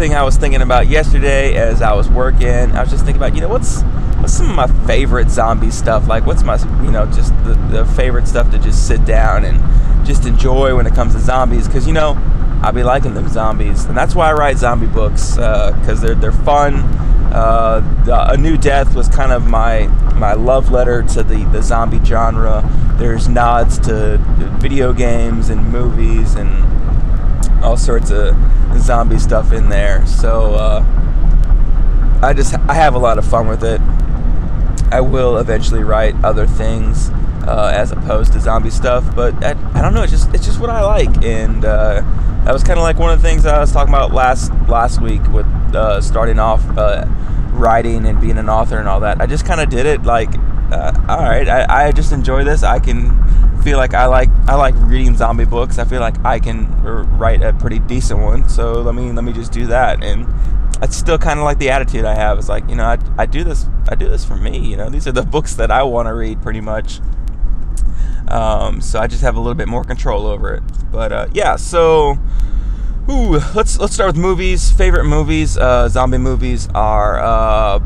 thing 0.00 0.14
I 0.14 0.22
was 0.22 0.36
thinking 0.38 0.62
about 0.62 0.88
yesterday 0.88 1.56
as 1.56 1.82
I 1.82 1.92
was 1.92 2.08
working, 2.08 2.48
I 2.48 2.80
was 2.80 2.90
just 2.90 3.04
thinking 3.04 3.22
about, 3.22 3.34
you 3.34 3.42
know, 3.42 3.48
what's 3.48 3.82
what's 4.20 4.32
some 4.32 4.48
of 4.48 4.56
my 4.56 4.86
favorite 4.86 5.28
zombie 5.30 5.70
stuff? 5.70 6.08
Like, 6.08 6.26
what's 6.26 6.42
my, 6.42 6.56
you 6.82 6.90
know, 6.90 7.06
just 7.06 7.34
the, 7.44 7.54
the 7.70 7.84
favorite 7.84 8.26
stuff 8.26 8.50
to 8.52 8.58
just 8.58 8.86
sit 8.86 9.04
down 9.04 9.44
and 9.44 9.58
just 10.06 10.24
enjoy 10.24 10.74
when 10.74 10.86
it 10.86 10.94
comes 10.94 11.14
to 11.14 11.20
zombies? 11.20 11.66
Because, 11.66 11.86
you 11.86 11.92
know, 11.92 12.14
I 12.62 12.70
be 12.72 12.82
liking 12.82 13.14
them 13.14 13.28
zombies, 13.28 13.84
and 13.86 13.96
that's 13.96 14.14
why 14.14 14.30
I 14.30 14.32
write 14.34 14.58
zombie 14.58 14.86
books 14.86 15.36
because 15.36 15.88
uh, 15.88 16.06
they're 16.06 16.14
they're 16.14 16.32
fun. 16.32 16.74
Uh, 17.32 17.80
the, 18.04 18.32
a 18.32 18.36
New 18.36 18.56
Death 18.56 18.94
was 18.94 19.08
kind 19.08 19.32
of 19.32 19.46
my 19.46 19.86
my 20.16 20.34
love 20.34 20.70
letter 20.70 21.02
to 21.02 21.22
the 21.22 21.44
the 21.46 21.62
zombie 21.62 22.04
genre. 22.04 22.68
There's 22.98 23.28
nods 23.28 23.78
to 23.80 24.18
video 24.60 24.92
games 24.92 25.48
and 25.48 25.72
movies 25.72 26.34
and 26.34 27.64
all 27.64 27.76
sorts 27.76 28.10
of 28.10 28.36
zombie 28.78 29.18
stuff 29.18 29.52
in 29.52 29.68
there. 29.68 30.06
So 30.06 30.54
uh, 30.54 32.20
I 32.22 32.34
just 32.34 32.54
I 32.54 32.74
have 32.74 32.94
a 32.94 32.98
lot 32.98 33.18
of 33.18 33.24
fun 33.24 33.48
with 33.48 33.64
it. 33.64 33.80
I 34.92 35.00
will 35.00 35.38
eventually 35.38 35.84
write 35.84 36.14
other 36.24 36.46
things 36.46 37.10
uh, 37.46 37.72
as 37.74 37.92
opposed 37.92 38.32
to 38.32 38.40
zombie 38.40 38.70
stuff, 38.70 39.14
but 39.14 39.42
I, 39.42 39.50
I, 39.74 39.82
don't 39.82 39.94
know. 39.94 40.02
It's 40.02 40.12
just 40.12 40.34
it's 40.34 40.44
just 40.44 40.60
what 40.60 40.68
I 40.68 40.82
like, 40.82 41.24
and 41.24 41.64
uh, 41.64 42.02
that 42.44 42.52
was 42.52 42.64
kind 42.64 42.78
of 42.78 42.82
like 42.82 42.98
one 42.98 43.10
of 43.10 43.20
the 43.20 43.28
things 43.28 43.44
I 43.44 43.60
was 43.60 43.72
talking 43.72 43.92
about 43.92 44.12
last 44.12 44.50
last 44.68 45.00
week 45.00 45.22
with 45.28 45.46
uh, 45.74 46.00
starting 46.00 46.38
off 46.38 46.64
uh, 46.76 47.04
writing 47.52 48.06
and 48.06 48.20
being 48.20 48.38
an 48.38 48.48
author 48.48 48.78
and 48.78 48.88
all 48.88 49.00
that. 49.00 49.20
I 49.20 49.26
just 49.26 49.44
kind 49.44 49.60
of 49.60 49.68
did 49.68 49.86
it 49.86 50.04
like, 50.04 50.30
uh, 50.72 50.92
all 51.08 51.18
right, 51.18 51.48
I, 51.48 51.88
I 51.88 51.92
just 51.92 52.12
enjoy 52.12 52.44
this. 52.44 52.62
I 52.62 52.78
can 52.78 53.10
feel 53.62 53.76
like 53.76 53.92
I 53.94 54.06
like 54.06 54.30
I 54.48 54.54
like 54.54 54.74
reading 54.78 55.16
zombie 55.16 55.44
books. 55.44 55.78
I 55.78 55.84
feel 55.84 56.00
like 56.00 56.18
I 56.24 56.38
can 56.38 56.66
write 57.18 57.42
a 57.42 57.52
pretty 57.52 57.78
decent 57.78 58.20
one. 58.20 58.48
So 58.48 58.80
let 58.80 58.94
me 58.94 59.12
let 59.12 59.24
me 59.24 59.32
just 59.32 59.52
do 59.52 59.66
that 59.66 60.02
and 60.02 60.26
it's 60.82 60.96
still 60.96 61.18
kind 61.18 61.38
of 61.38 61.44
like 61.44 61.58
the 61.58 61.70
attitude 61.70 62.04
I 62.04 62.14
have. 62.14 62.38
It's 62.38 62.48
like 62.48 62.68
you 62.68 62.76
know 62.76 62.84
I, 62.84 62.98
I 63.18 63.26
do 63.26 63.44
this 63.44 63.66
I 63.88 63.94
do 63.94 64.08
this 64.08 64.24
for 64.24 64.36
me. 64.36 64.58
You 64.58 64.76
know 64.76 64.88
these 64.88 65.06
are 65.06 65.12
the 65.12 65.22
books 65.36 65.54
that 65.56 65.70
I 65.70 65.82
want 65.82 66.08
to 66.08 66.14
read 66.14 66.42
pretty 66.42 66.60
much. 66.60 67.00
Um, 68.28 68.80
so 68.80 69.00
I 69.00 69.06
just 69.06 69.22
have 69.22 69.36
a 69.36 69.40
little 69.40 69.54
bit 69.54 69.68
more 69.68 69.84
control 69.84 70.26
over 70.26 70.54
it. 70.54 70.62
But 70.90 71.12
uh, 71.12 71.26
yeah, 71.32 71.56
so 71.56 72.18
ooh, 73.10 73.38
let's 73.54 73.78
let's 73.78 73.94
start 73.94 74.08
with 74.08 74.16
movies. 74.16 74.70
Favorite 74.70 75.04
movies, 75.04 75.56
uh, 75.56 75.88
zombie 75.88 76.18
movies 76.18 76.68
are 76.74 77.20
uh, 77.20 77.80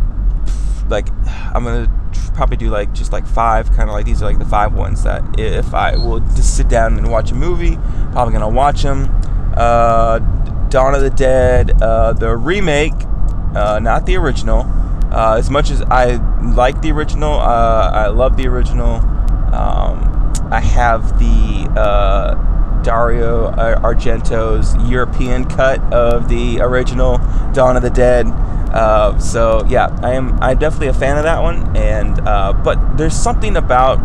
like 0.89 1.09
I'm 1.55 1.65
gonna 1.65 1.91
probably 2.35 2.57
do 2.57 2.69
like 2.69 2.93
just 2.93 3.13
like 3.13 3.27
five, 3.27 3.69
kind 3.71 3.89
of 3.89 3.95
like 3.95 4.05
these 4.05 4.23
are 4.23 4.27
like 4.27 4.39
the 4.39 4.45
five 4.45 4.75
ones 4.75 5.05
that 5.05 5.23
if 5.39 5.73
I 5.73 5.97
will 5.97 6.21
just 6.21 6.57
sit 6.57 6.69
down 6.69 6.99
and 6.99 7.11
watch 7.11 7.31
a 7.31 7.35
movie, 7.35 7.77
probably 8.13 8.33
gonna 8.33 8.49
watch 8.49 8.83
them. 8.83 9.09
Uh, 9.57 10.19
Dawn 10.69 10.95
of 10.95 11.03
the 11.03 11.11
Dead, 11.11 11.81
uh, 11.81 12.13
the 12.13 12.37
remake, 12.37 12.93
uh, 13.55 13.79
not 13.81 14.07
the 14.07 14.17
original. 14.17 14.67
Uh, 15.13 15.37
as 15.39 15.49
much 15.49 15.71
as 15.71 15.81
I 15.83 16.17
like 16.55 16.83
the 16.83 16.91
original, 16.91 17.35
I 17.35 18.09
love 18.09 18.37
the 18.37 18.49
original. 18.49 19.01
Um, 19.55 20.33
I 20.51 20.61
have 20.61 21.19
the 21.19 21.71
uh, 21.81 22.35
Dario 22.83 23.51
Argento's 23.53 24.77
European 24.91 25.45
cut 25.45 25.81
of 25.93 26.29
the 26.29 26.61
original 26.61 27.19
Dawn 27.53 27.77
of 27.77 27.83
the 27.83 27.91
Dead. 27.91 28.27
Uh, 28.27 29.19
so 29.19 29.65
yeah, 29.69 29.97
I 30.03 30.15
am. 30.15 30.39
I'm 30.43 30.59
definitely 30.59 30.89
a 30.89 30.95
fan 30.95 31.17
of 31.17 31.23
that 31.25 31.43
one. 31.43 31.77
And 31.77 32.21
uh, 32.27 32.53
but 32.53 32.97
there's 32.97 33.17
something 33.17 33.57
about. 33.57 34.01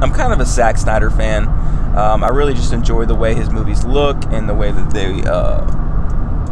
I'm 0.00 0.12
kind 0.12 0.32
of 0.32 0.40
a 0.40 0.46
Zack 0.46 0.78
Snyder 0.78 1.10
fan. 1.10 1.48
Um, 1.96 2.24
I 2.24 2.28
really 2.28 2.54
just 2.54 2.72
enjoy 2.72 3.04
the 3.04 3.14
way 3.14 3.34
his 3.34 3.50
movies 3.50 3.84
look 3.84 4.16
and 4.30 4.48
the 4.48 4.54
way 4.54 4.72
that 4.72 4.90
they, 4.90 5.22
uh, 5.24 5.60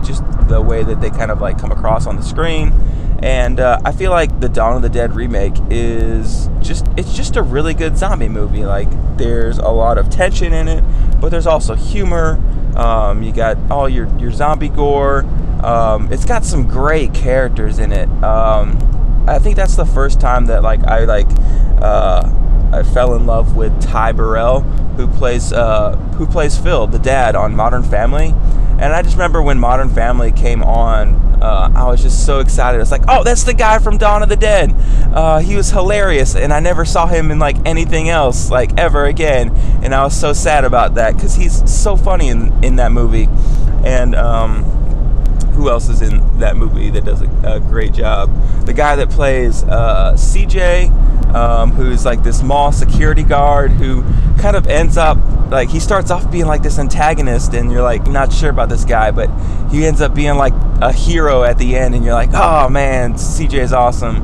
just 0.04 0.22
the 0.48 0.60
way 0.60 0.82
that 0.82 1.00
they 1.00 1.10
kind 1.10 1.30
of 1.30 1.40
like 1.40 1.58
come 1.58 1.72
across 1.72 2.06
on 2.06 2.16
the 2.16 2.22
screen. 2.22 2.72
And 3.22 3.60
uh, 3.60 3.80
I 3.84 3.92
feel 3.92 4.10
like 4.10 4.40
the 4.40 4.48
Dawn 4.48 4.76
of 4.76 4.82
the 4.82 4.88
Dead 4.88 5.14
remake 5.14 5.54
is 5.68 6.48
just 6.60 6.86
it's 6.96 7.12
just 7.14 7.36
a 7.36 7.42
really 7.42 7.74
good 7.74 7.96
zombie 7.96 8.28
movie. 8.28 8.64
Like 8.64 8.88
there's 9.18 9.58
a 9.58 9.68
lot 9.68 9.98
of 9.98 10.08
tension 10.08 10.52
in 10.52 10.68
it, 10.68 10.82
but 11.20 11.28
there's 11.28 11.46
also 11.46 11.74
humor. 11.74 12.40
Um, 12.76 13.22
you 13.22 13.32
got 13.32 13.58
all 13.70 13.88
your 13.88 14.06
your 14.18 14.30
zombie 14.30 14.70
gore. 14.70 15.24
Um, 15.62 16.10
it's 16.10 16.24
got 16.24 16.44
some 16.44 16.66
great 16.66 17.12
characters 17.12 17.78
in 17.78 17.92
it. 17.92 18.08
Um, 18.24 18.78
I 19.28 19.38
think 19.38 19.56
that's 19.56 19.76
the 19.76 19.84
first 19.84 20.18
time 20.18 20.46
that 20.46 20.62
like 20.62 20.82
I 20.84 21.04
like 21.04 21.28
uh, 21.82 22.22
I 22.72 22.82
fell 22.82 23.14
in 23.14 23.26
love 23.26 23.54
with 23.54 23.82
Ty 23.82 24.12
Burrell, 24.12 24.60
who 24.96 25.06
plays 25.06 25.52
uh, 25.52 25.96
who 26.16 26.26
plays 26.26 26.56
Phil, 26.56 26.86
the 26.86 26.98
dad 26.98 27.36
on 27.36 27.54
Modern 27.54 27.82
Family. 27.82 28.34
And 28.80 28.94
I 28.94 29.02
just 29.02 29.14
remember 29.14 29.42
when 29.42 29.58
Modern 29.58 29.90
Family 29.90 30.32
came 30.32 30.62
on, 30.62 31.14
uh, 31.42 31.70
I 31.74 31.86
was 31.86 32.02
just 32.02 32.24
so 32.24 32.40
excited. 32.40 32.80
It's 32.80 32.90
like, 32.90 33.04
oh, 33.08 33.22
that's 33.22 33.44
the 33.44 33.52
guy 33.54 33.78
from 33.78 33.98
Dawn 33.98 34.22
of 34.22 34.28
the 34.28 34.36
Dead. 34.36 34.74
Uh, 35.14 35.38
he 35.38 35.54
was 35.54 35.70
hilarious, 35.70 36.34
and 36.34 36.52
I 36.52 36.60
never 36.60 36.84
saw 36.84 37.06
him 37.06 37.30
in 37.30 37.38
like 37.38 37.56
anything 37.66 38.08
else 38.08 38.50
like 38.50 38.78
ever 38.78 39.04
again. 39.04 39.50
And 39.82 39.94
I 39.94 40.02
was 40.02 40.18
so 40.18 40.32
sad 40.32 40.64
about 40.64 40.94
that 40.94 41.14
because 41.14 41.34
he's 41.34 41.70
so 41.70 41.96
funny 41.96 42.28
in 42.28 42.64
in 42.64 42.76
that 42.76 42.90
movie. 42.90 43.28
And 43.84 44.14
um, 44.14 44.64
who 45.52 45.68
else 45.68 45.88
is 45.90 46.00
in 46.00 46.38
that 46.38 46.56
movie 46.56 46.90
that 46.90 47.04
does 47.04 47.20
a, 47.20 47.28
a 47.44 47.60
great 47.60 47.92
job? 47.92 48.30
The 48.64 48.72
guy 48.72 48.96
that 48.96 49.10
plays 49.10 49.62
uh, 49.64 50.14
CJ, 50.14 51.09
um, 51.34 51.72
who's 51.72 52.04
like 52.04 52.22
this 52.22 52.42
mall 52.42 52.72
security 52.72 53.22
guard 53.22 53.72
who 53.72 54.02
kind 54.38 54.56
of 54.56 54.66
ends 54.66 54.96
up 54.96 55.18
like 55.50 55.68
he 55.68 55.80
starts 55.80 56.10
off 56.10 56.30
being 56.30 56.46
like 56.46 56.62
this 56.62 56.78
antagonist, 56.78 57.54
and 57.54 57.72
you're 57.72 57.82
like 57.82 58.06
not 58.06 58.32
sure 58.32 58.50
about 58.50 58.68
this 58.68 58.84
guy, 58.84 59.10
but 59.10 59.28
he 59.70 59.84
ends 59.84 60.00
up 60.00 60.14
being 60.14 60.36
like 60.36 60.54
a 60.80 60.92
hero 60.92 61.42
at 61.42 61.58
the 61.58 61.76
end, 61.76 61.94
and 61.94 62.04
you're 62.04 62.14
like, 62.14 62.30
oh 62.32 62.68
man, 62.68 63.14
CJ 63.14 63.54
is 63.54 63.72
awesome, 63.72 64.16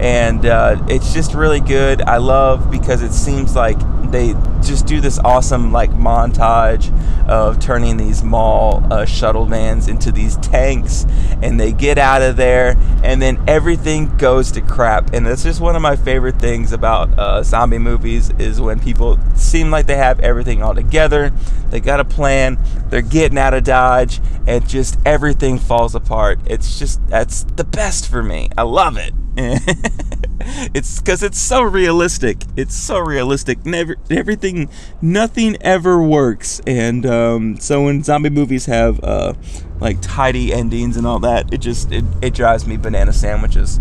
and 0.00 0.46
uh, 0.46 0.82
it's 0.88 1.12
just 1.12 1.34
really 1.34 1.60
good. 1.60 2.00
I 2.02 2.16
love 2.16 2.70
because 2.70 3.02
it 3.02 3.12
seems 3.12 3.54
like 3.54 3.78
they 4.10 4.34
just 4.62 4.86
do 4.86 5.00
this 5.00 5.18
awesome 5.18 5.72
like 5.72 5.90
montage 5.90 6.90
of 7.28 7.60
turning 7.60 7.98
these 7.98 8.24
mall 8.24 8.82
uh, 8.90 9.04
shuttle 9.04 9.44
vans 9.44 9.88
into 9.88 10.10
these 10.10 10.36
tanks 10.38 11.04
and 11.42 11.60
they 11.60 11.72
get 11.72 11.98
out 11.98 12.22
of 12.22 12.36
there 12.36 12.76
and 13.04 13.20
then 13.20 13.42
everything 13.46 14.16
goes 14.16 14.50
to 14.52 14.62
crap. 14.62 15.12
And 15.12 15.26
that's 15.26 15.42
just 15.42 15.60
one 15.60 15.76
of 15.76 15.82
my 15.82 15.96
favorite 15.96 16.36
things 16.36 16.72
about 16.72 17.16
uh, 17.18 17.42
zombie 17.42 17.78
movies 17.78 18.30
is 18.38 18.58
when 18.58 18.80
people 18.80 19.18
seem 19.34 19.70
like 19.70 19.86
they 19.86 19.96
have 19.96 20.18
everything 20.20 20.62
all 20.62 20.74
together 20.74 21.30
they 21.70 21.78
got 21.78 22.00
a 22.00 22.04
plan 22.04 22.58
they're 22.88 23.02
getting 23.02 23.38
out 23.38 23.54
of 23.54 23.64
dodge 23.64 24.20
and 24.46 24.66
just 24.68 24.98
everything 25.04 25.58
falls 25.58 25.94
apart. 25.94 26.40
It's 26.46 26.78
just 26.78 27.06
that's 27.06 27.44
the 27.44 27.64
best 27.64 28.10
for 28.10 28.22
me. 28.22 28.48
I 28.56 28.62
love 28.62 28.96
it 28.96 29.14
it's 30.74 31.00
because 31.00 31.22
it's 31.22 31.38
so 31.38 31.62
realistic. 31.62 32.42
It's 32.56 32.74
so 32.74 32.98
realistic. 32.98 33.64
Never, 33.64 33.96
everything, 34.10 34.68
nothing 35.00 35.56
ever 35.60 36.02
works. 36.02 36.60
And 36.66 37.06
um, 37.06 37.58
so 37.58 37.84
when 37.84 38.02
zombie 38.02 38.30
movies 38.30 38.66
have 38.66 39.02
uh, 39.02 39.34
like 39.80 39.98
tidy 40.00 40.52
endings 40.52 40.96
and 40.96 41.06
all 41.06 41.20
that, 41.20 41.52
it 41.52 41.58
just 41.58 41.92
it, 41.92 42.04
it 42.22 42.34
drives 42.34 42.66
me 42.66 42.76
banana 42.76 43.12
sandwiches. 43.12 43.80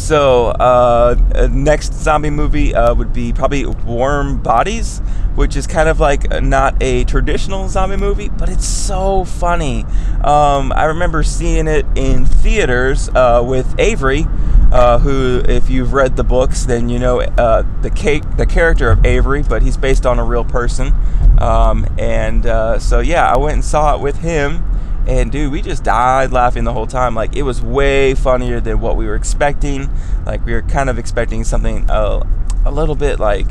So 0.00 0.46
uh, 0.48 1.16
uh 1.34 1.48
next 1.52 1.94
zombie 1.94 2.30
movie 2.30 2.74
uh, 2.74 2.94
would 2.94 3.12
be 3.12 3.32
probably 3.32 3.66
Warm 3.66 4.42
Bodies, 4.42 5.00
which 5.34 5.56
is 5.56 5.66
kind 5.66 5.88
of 5.88 6.00
like 6.00 6.42
not 6.42 6.82
a 6.82 7.04
traditional 7.04 7.68
zombie 7.68 7.96
movie, 7.96 8.28
but 8.28 8.48
it's 8.48 8.66
so 8.66 9.24
funny. 9.24 9.84
Um, 10.24 10.72
I 10.72 10.84
remember 10.86 11.22
seeing 11.22 11.68
it 11.68 11.86
in 11.94 12.24
theaters 12.24 13.08
uh, 13.10 13.44
with 13.46 13.78
Avery 13.78 14.26
uh, 14.72 14.98
who, 14.98 15.42
if 15.46 15.68
you've 15.68 15.92
read 15.92 16.16
the 16.16 16.24
books, 16.24 16.64
then 16.64 16.88
you 16.88 16.98
know 16.98 17.20
uh, 17.20 17.64
the 17.82 17.90
ca- 17.90 18.22
the 18.36 18.46
character 18.46 18.90
of 18.90 19.04
Avery, 19.04 19.42
but 19.42 19.62
he's 19.62 19.76
based 19.76 20.06
on 20.06 20.18
a 20.18 20.24
real 20.24 20.44
person. 20.44 20.94
Um, 21.38 21.86
and 21.98 22.46
uh, 22.46 22.78
so 22.78 23.00
yeah, 23.00 23.32
I 23.32 23.36
went 23.36 23.54
and 23.54 23.64
saw 23.64 23.94
it 23.96 24.00
with 24.00 24.18
him, 24.18 24.64
and 25.06 25.32
dude, 25.32 25.52
we 25.52 25.62
just 25.62 25.84
died 25.84 26.32
laughing 26.32 26.64
the 26.64 26.72
whole 26.72 26.86
time. 26.86 27.14
Like 27.14 27.36
it 27.36 27.42
was 27.42 27.62
way 27.62 28.14
funnier 28.14 28.60
than 28.60 28.80
what 28.80 28.96
we 28.96 29.06
were 29.06 29.14
expecting. 29.14 29.90
Like 30.26 30.44
we 30.44 30.52
were 30.52 30.62
kind 30.62 30.90
of 30.90 30.98
expecting 30.98 31.44
something 31.44 31.88
a 31.88 32.24
little 32.70 32.94
bit 32.94 33.18
like 33.18 33.46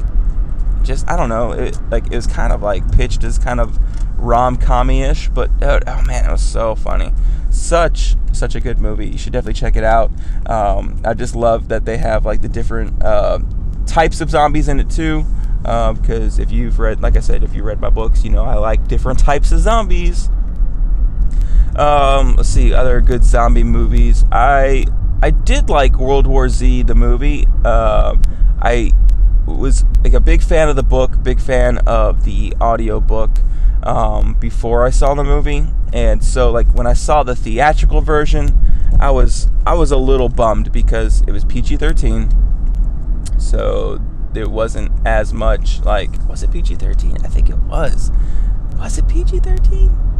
just 0.84 1.10
I 1.10 1.18
don't 1.18 1.30
know, 1.30 1.52
it, 1.52 1.80
like 1.90 2.06
it 2.08 2.16
was 2.16 2.28
kind 2.28 2.54
of 2.54 2.62
like 2.62 2.90
pitched 2.92 3.24
as 3.24 3.38
kind 3.38 3.60
of 3.60 3.78
rom 4.18 4.58
commy 4.58 5.10
ish, 5.10 5.30
but 5.30 5.50
oh, 5.62 5.80
oh 5.86 6.02
man, 6.04 6.26
it 6.26 6.32
was 6.32 6.44
so 6.44 6.76
funny 6.76 7.12
such 7.52 8.16
such 8.32 8.56
a 8.56 8.60
good 8.60 8.80
movie. 8.80 9.08
You 9.08 9.18
should 9.18 9.34
definitely 9.34 9.60
check 9.60 9.76
it 9.76 9.84
out. 9.84 10.12
Um, 10.46 11.02
I 11.04 11.14
just 11.14 11.36
love 11.36 11.68
that 11.70 11.86
they 11.86 11.98
have 11.98 12.26
like 12.26 12.42
the 12.42 12.48
different 12.48 13.04
uh, 13.04 13.40
types 13.86 14.22
of 14.22 14.30
zombies 14.30 14.68
in 14.68 14.80
it 14.80 14.90
too. 14.90 15.26
Because 15.62 16.40
um, 16.40 16.44
if 16.44 16.52
you've 16.52 16.80
read, 16.80 17.02
like 17.02 17.18
I 17.18 17.20
said, 17.20 17.44
if 17.44 17.54
you 17.54 17.64
read 17.64 17.82
my 17.82 17.90
books, 17.90 18.24
you 18.24 18.30
know 18.30 18.46
I 18.46 18.56
like 18.56 18.88
different 18.88 19.20
types 19.20 19.52
of 19.52 19.60
zombies. 19.60 20.30
Um, 21.76 22.36
let's 22.36 22.50
see 22.50 22.74
other 22.74 23.02
good 23.02 23.24
zombie 23.24 23.64
movies. 23.64 24.26
I 24.32 24.86
I 25.22 25.32
did 25.32 25.70
like 25.70 25.98
World 25.98 26.28
War 26.28 26.50
Z 26.50 26.84
the 26.84 26.96
movie. 26.96 27.48
Uh, 27.64 28.16
I 28.62 28.92
was 29.46 29.86
like 30.04 30.14
a 30.14 30.20
big 30.20 30.42
fan 30.42 30.70
of 30.70 30.76
the 30.76 30.84
book, 30.84 31.22
big 31.24 31.40
fan 31.40 31.80
of 31.80 32.24
the 32.26 32.54
audio 32.62 33.00
book 33.00 33.32
um, 33.84 34.36
before 34.36 34.86
I 34.86 34.90
saw 34.90 35.14
the 35.14 35.24
movie, 35.24 35.66
and 35.94 36.24
so 36.24 36.52
like 36.52 36.74
when 36.74 36.88
I 36.88 36.94
saw 36.94 37.24
the 37.24 37.36
theatrical 37.36 38.02
version, 38.02 38.58
I 39.00 39.12
was 39.12 39.48
I 39.66 39.74
was 39.74 39.92
a 39.92 39.98
little 39.98 40.30
bummed 40.30 40.72
because 40.72 41.22
it 41.28 41.32
was 41.32 41.46
PG-13, 41.46 43.42
so 43.42 44.00
there 44.34 44.50
wasn't 44.50 44.92
as 45.06 45.34
much 45.34 45.82
like 45.82 46.12
was 46.28 46.44
it 46.44 46.52
PG-13? 46.52 47.26
I 47.26 47.30
think 47.30 47.50
it 47.50 47.58
was. 47.58 48.12
Was 48.78 48.98
it 48.98 49.08
PG-13? 49.08 49.90
Or 49.92 50.19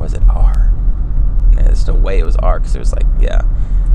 was 0.00 0.14
it 0.14 0.22
R? 0.28 0.72
Yeah, 1.54 1.68
it's 1.68 1.84
the 1.84 1.94
way 1.94 2.18
it 2.18 2.24
was 2.24 2.36
R 2.36 2.58
because 2.58 2.74
it 2.74 2.78
was 2.78 2.92
like 2.92 3.06
yeah. 3.18 3.42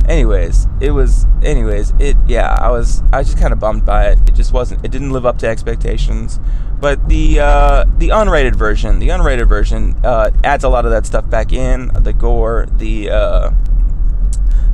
Anyways 0.07 0.67
it 0.79 0.91
was 0.91 1.25
anyways 1.41 1.91
it 1.97 2.15
yeah 2.27 2.55
i 2.61 2.69
was 2.69 3.01
i 3.11 3.17
was 3.19 3.27
just 3.27 3.39
kind 3.39 3.51
of 3.51 3.59
bummed 3.59 3.85
by 3.85 4.09
it. 4.09 4.19
It 4.27 4.35
just 4.35 4.53
wasn't 4.53 4.85
it 4.85 4.91
didn't 4.91 5.11
live 5.11 5.25
up 5.25 5.39
to 5.39 5.47
expectations. 5.47 6.39
But 6.79 7.07
the 7.07 7.39
uh, 7.39 7.85
the 7.97 8.09
unrated 8.09 8.55
version 8.55 8.99
the 8.99 9.07
unrated 9.07 9.47
version 9.47 9.95
uh, 10.03 10.29
adds 10.43 10.63
a 10.63 10.69
lot 10.69 10.85
of 10.85 10.91
that 10.91 11.05
stuff 11.05 11.27
back 11.29 11.51
in 11.51 11.87
the 11.87 12.13
gore 12.13 12.67
the 12.69 13.09
uh, 13.09 13.51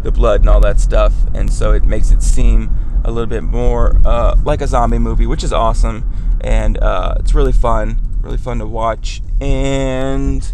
the 0.03 0.11
blood 0.11 0.41
and 0.41 0.49
all 0.49 0.59
that 0.61 0.79
stuff. 0.79 1.13
And 1.33 1.53
so 1.53 1.71
it 1.71 1.85
makes 1.85 2.11
it 2.11 2.21
seem 2.23 2.75
a 3.05 3.11
little 3.11 3.29
bit 3.29 3.43
more 3.43 4.01
uh, 4.03 4.35
like 4.43 4.61
a 4.61 4.67
zombie 4.67 4.99
movie 4.99 5.27
which 5.27 5.43
is 5.43 5.53
awesome. 5.53 6.11
And 6.41 6.77
uh, 6.79 7.15
it's 7.19 7.33
really 7.33 7.53
fun 7.53 7.97
really 8.21 8.37
fun 8.37 8.59
to 8.59 8.65
watch. 8.65 9.21
And 9.39 10.49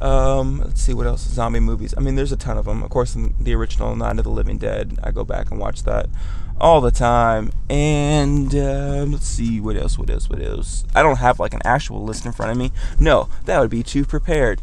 um, 0.00 0.60
let's 0.60 0.80
see 0.80 0.94
what 0.94 1.06
else. 1.06 1.22
Zombie 1.22 1.60
movies. 1.60 1.94
I 1.96 2.00
mean, 2.00 2.14
there's 2.14 2.32
a 2.32 2.36
ton 2.36 2.58
of 2.58 2.66
them. 2.66 2.82
Of 2.82 2.90
course, 2.90 3.16
the 3.40 3.54
original 3.54 3.96
Night 3.96 4.18
of 4.18 4.24
the 4.24 4.30
Living 4.30 4.58
Dead. 4.58 4.98
I 5.02 5.10
go 5.10 5.24
back 5.24 5.50
and 5.50 5.58
watch 5.58 5.82
that 5.84 6.08
all 6.60 6.80
the 6.80 6.90
time. 6.90 7.50
And 7.68 8.54
uh, 8.54 9.04
let's 9.08 9.26
see 9.26 9.60
what 9.60 9.76
else. 9.76 9.98
What 9.98 10.10
else? 10.10 10.28
What 10.28 10.42
else? 10.42 10.84
I 10.94 11.02
don't 11.02 11.16
have 11.16 11.40
like 11.40 11.54
an 11.54 11.62
actual 11.64 12.04
list 12.04 12.26
in 12.26 12.32
front 12.32 12.52
of 12.52 12.58
me. 12.58 12.72
No, 13.00 13.28
that 13.46 13.60
would 13.60 13.70
be 13.70 13.82
too 13.82 14.04
prepared. 14.04 14.60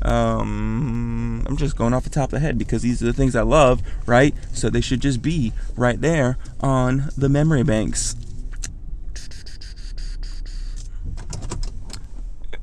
Um, 0.00 1.44
I'm 1.46 1.56
just 1.56 1.76
going 1.76 1.92
off 1.92 2.04
the 2.04 2.10
top 2.10 2.26
of 2.26 2.30
the 2.30 2.38
head 2.38 2.56
because 2.56 2.82
these 2.82 3.02
are 3.02 3.06
the 3.06 3.12
things 3.12 3.34
I 3.34 3.42
love, 3.42 3.82
right? 4.06 4.34
So 4.52 4.70
they 4.70 4.80
should 4.80 5.00
just 5.00 5.22
be 5.22 5.52
right 5.76 6.00
there 6.00 6.38
on 6.60 7.10
the 7.16 7.28
memory 7.28 7.64
banks. 7.64 8.14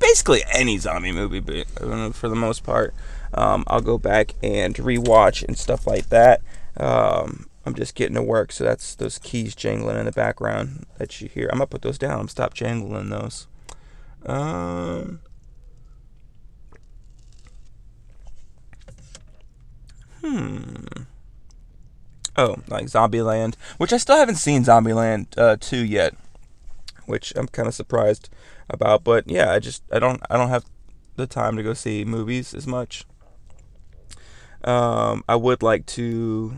Basically, 0.06 0.44
any 0.52 0.78
zombie 0.78 1.10
movie, 1.10 1.40
but 1.40 1.66
uh, 1.82 2.10
for 2.12 2.28
the 2.28 2.36
most 2.36 2.62
part, 2.62 2.94
um, 3.34 3.64
I'll 3.66 3.80
go 3.80 3.98
back 3.98 4.34
and 4.40 4.72
rewatch 4.76 5.42
and 5.42 5.58
stuff 5.58 5.84
like 5.84 6.10
that. 6.10 6.42
Um, 6.76 7.48
I'm 7.64 7.74
just 7.74 7.96
getting 7.96 8.14
to 8.14 8.22
work, 8.22 8.52
so 8.52 8.62
that's 8.62 8.94
those 8.94 9.18
keys 9.18 9.56
jangling 9.56 9.98
in 9.98 10.04
the 10.04 10.12
background 10.12 10.86
that 10.98 11.20
you 11.20 11.28
hear. 11.28 11.48
I'm 11.50 11.58
gonna 11.58 11.66
put 11.66 11.82
those 11.82 11.98
down. 11.98 12.20
I'm 12.20 12.28
stop 12.28 12.54
jangling 12.54 13.08
those. 13.08 13.48
Um, 14.24 15.18
hmm. 20.20 20.84
Oh, 22.36 22.58
like 22.68 22.86
Zombieland, 22.86 23.56
which 23.76 23.92
I 23.92 23.96
still 23.96 24.18
haven't 24.18 24.36
seen 24.36 24.62
Zombieland 24.62 25.36
uh, 25.36 25.56
2 25.58 25.84
yet, 25.84 26.14
which 27.06 27.32
I'm 27.34 27.48
kind 27.48 27.66
of 27.66 27.74
surprised 27.74 28.30
about. 28.68 29.04
But 29.04 29.28
yeah, 29.28 29.52
I 29.52 29.58
just 29.58 29.82
I 29.92 29.98
don't 29.98 30.20
I 30.30 30.36
don't 30.36 30.48
have 30.48 30.64
the 31.16 31.26
time 31.26 31.56
to 31.56 31.62
go 31.62 31.74
see 31.74 32.04
movies 32.04 32.54
as 32.54 32.66
much. 32.66 33.04
Um, 34.64 35.24
I 35.28 35.36
would 35.36 35.62
like 35.62 35.86
to. 35.86 36.56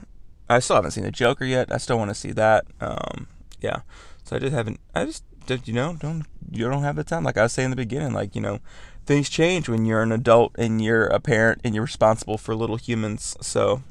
I 0.48 0.60
still 0.60 0.76
haven't 0.76 0.92
seen 0.92 1.04
the 1.04 1.10
Joker 1.10 1.44
yet. 1.44 1.72
I 1.72 1.76
still 1.76 1.98
want 1.98 2.10
to 2.10 2.14
see 2.14 2.32
that. 2.32 2.66
Um, 2.80 3.26
yeah, 3.60 3.80
so 4.24 4.36
I 4.36 4.38
just 4.38 4.54
haven't. 4.54 4.80
I 4.94 5.04
just 5.04 5.24
you 5.64 5.72
know 5.72 5.96
don't 5.98 6.26
you 6.50 6.68
don't 6.68 6.82
have 6.82 6.96
the 6.96 7.04
time. 7.04 7.24
Like 7.24 7.36
I 7.36 7.44
was 7.44 7.52
saying 7.52 7.66
in 7.66 7.70
the 7.70 7.76
beginning, 7.76 8.12
like 8.12 8.34
you 8.34 8.40
know, 8.40 8.60
things 9.06 9.28
change 9.28 9.68
when 9.68 9.84
you're 9.84 10.02
an 10.02 10.12
adult 10.12 10.54
and 10.58 10.82
you're 10.82 11.06
a 11.06 11.20
parent 11.20 11.60
and 11.64 11.74
you're 11.74 11.84
responsible 11.84 12.38
for 12.38 12.54
little 12.54 12.76
humans. 12.76 13.36
So, 13.40 13.82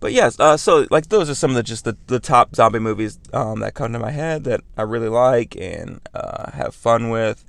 but 0.00 0.12
yes, 0.12 0.38
uh, 0.38 0.56
so 0.56 0.86
like 0.90 1.08
those 1.08 1.30
are 1.30 1.34
some 1.34 1.50
of 1.50 1.56
the 1.56 1.62
just 1.62 1.84
the, 1.84 1.96
the 2.06 2.20
top 2.20 2.54
zombie 2.54 2.78
movies 2.78 3.18
um, 3.32 3.60
that 3.60 3.74
come 3.74 3.92
to 3.92 3.98
my 3.98 4.10
head 4.10 4.44
that 4.44 4.60
I 4.76 4.82
really 4.82 5.08
like 5.08 5.56
and 5.56 6.00
uh, 6.14 6.50
have 6.52 6.74
fun 6.74 7.10
with. 7.10 7.44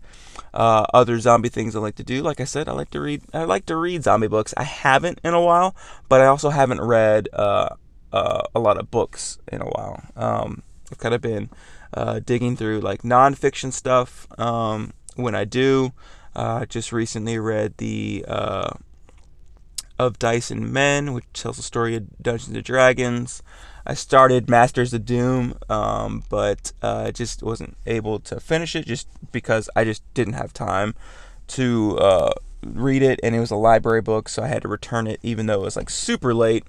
Uh, 0.53 0.85
other 0.93 1.19
zombie 1.19 1.49
things 1.49 1.75
I 1.75 1.79
like 1.79 1.95
to 1.95 2.03
do, 2.03 2.23
like 2.23 2.39
I 2.39 2.45
said, 2.45 2.67
I 2.67 2.71
like 2.71 2.89
to 2.91 3.01
read. 3.01 3.21
I 3.33 3.43
like 3.43 3.65
to 3.67 3.75
read 3.75 4.03
zombie 4.03 4.27
books. 4.27 4.53
I 4.55 4.63
haven't 4.63 5.19
in 5.23 5.33
a 5.33 5.41
while, 5.41 5.75
but 6.09 6.21
I 6.21 6.25
also 6.25 6.49
haven't 6.49 6.81
read 6.81 7.29
uh, 7.33 7.69
uh, 8.11 8.41
a 8.55 8.59
lot 8.59 8.77
of 8.77 8.89
books 8.89 9.37
in 9.51 9.61
a 9.61 9.65
while. 9.65 10.03
Um, 10.15 10.63
I've 10.91 10.97
kind 10.97 11.13
of 11.13 11.21
been 11.21 11.49
uh, 11.93 12.21
digging 12.25 12.55
through 12.55 12.79
like 12.79 13.01
nonfiction 13.01 13.71
stuff 13.71 14.27
um, 14.39 14.93
when 15.15 15.35
I 15.35 15.45
do. 15.45 15.91
Just 16.69 16.91
recently 16.91 17.37
read 17.37 17.77
the 17.77 18.25
of 19.99 20.19
Dice 20.19 20.51
and 20.51 20.71
Men, 20.71 21.13
which 21.13 21.25
tells 21.33 21.57
the 21.57 21.63
story 21.63 21.95
of 21.95 22.05
Dungeons 22.21 22.55
and 22.55 22.63
Dragons. 22.63 23.41
I 23.85 23.93
started 23.93 24.49
Masters 24.49 24.93
of 24.93 25.05
Doom, 25.05 25.57
um, 25.69 26.23
but 26.29 26.73
uh, 26.81 27.11
just 27.11 27.41
wasn't 27.41 27.77
able 27.85 28.19
to 28.19 28.39
finish 28.39 28.75
it 28.75 28.85
just 28.85 29.07
because 29.31 29.69
I 29.75 29.85
just 29.85 30.03
didn't 30.13 30.33
have 30.33 30.51
time 30.53 30.93
to 31.47 31.97
uh, 31.97 32.33
read 32.65 33.01
it, 33.01 33.19
and 33.23 33.33
it 33.33 33.39
was 33.39 33.51
a 33.51 33.55
library 33.55 34.01
book, 34.01 34.27
so 34.27 34.43
I 34.43 34.47
had 34.47 34.63
to 34.63 34.67
return 34.67 35.07
it, 35.07 35.19
even 35.23 35.45
though 35.45 35.61
it 35.61 35.63
was 35.63 35.77
like 35.77 35.89
super 35.89 36.33
late. 36.33 36.65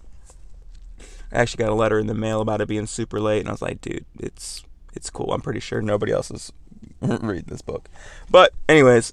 I 1.33 1.41
actually 1.41 1.65
got 1.65 1.73
a 1.73 1.75
letter 1.75 1.99
in 1.99 2.07
the 2.07 2.15
mail 2.15 2.41
about 2.41 2.61
it 2.61 2.69
being 2.69 2.87
super 2.87 3.21
late, 3.21 3.41
and 3.41 3.49
I 3.49 3.53
was 3.53 3.63
like, 3.63 3.81
dude, 3.81 4.07
it's 4.19 4.65
it's 4.95 5.11
cool. 5.11 5.33
I'm 5.33 5.41
pretty 5.41 5.61
sure 5.61 5.83
nobody 5.83 6.13
else 6.13 6.31
is 6.31 6.53
reading 7.01 7.45
this 7.49 7.63
book. 7.63 7.89
But 8.31 8.53
anyways, 8.69 9.13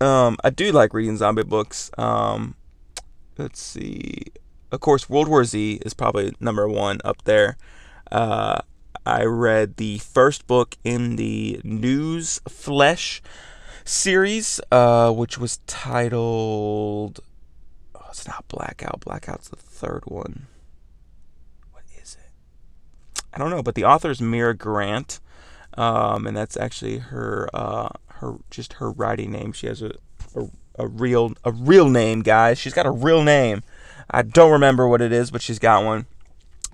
um, 0.00 0.36
I 0.42 0.50
do 0.50 0.72
like 0.72 0.94
reading 0.94 1.16
zombie 1.16 1.42
books. 1.42 1.90
Um, 1.98 2.54
let's 3.38 3.60
see. 3.60 4.24
Of 4.70 4.80
course, 4.80 5.08
World 5.08 5.28
War 5.28 5.44
Z 5.44 5.80
is 5.86 5.94
probably 5.94 6.34
number 6.40 6.68
one 6.68 7.00
up 7.04 7.24
there. 7.24 7.56
Uh, 8.12 8.60
I 9.06 9.24
read 9.24 9.76
the 9.76 9.98
first 9.98 10.46
book 10.46 10.76
in 10.84 11.16
the 11.16 11.60
Newsflesh 11.64 13.20
series, 13.84 14.60
uh, 14.70 15.10
which 15.12 15.38
was 15.38 15.60
titled. 15.66 17.20
Oh, 17.94 18.04
it's 18.10 18.26
not 18.26 18.46
Blackout. 18.48 19.00
Blackout's 19.00 19.48
the 19.48 19.56
third 19.56 20.02
one. 20.04 20.46
What 21.72 21.84
is 22.02 22.16
it? 22.20 23.22
I 23.32 23.38
don't 23.38 23.50
know, 23.50 23.62
but 23.62 23.74
the 23.74 23.84
author 23.84 24.10
is 24.10 24.20
Mira 24.20 24.54
Grant, 24.54 25.20
um, 25.74 26.26
and 26.26 26.36
that's 26.36 26.56
actually 26.56 26.98
her 26.98 27.48
uh, 27.54 27.88
her 28.06 28.36
just 28.50 28.74
her 28.74 28.90
writing 28.90 29.32
name. 29.32 29.52
She 29.52 29.68
has 29.68 29.80
a, 29.80 29.92
a, 30.34 30.48
a 30.78 30.86
real 30.86 31.32
a 31.44 31.52
real 31.52 31.88
name, 31.88 32.22
guys. 32.22 32.58
She's 32.58 32.74
got 32.74 32.86
a 32.86 32.90
real 32.90 33.22
name. 33.22 33.62
I 34.10 34.22
don't 34.22 34.52
remember 34.52 34.88
what 34.88 35.00
it 35.00 35.12
is, 35.12 35.30
but 35.30 35.42
she's 35.42 35.58
got 35.58 35.84
one. 35.84 36.06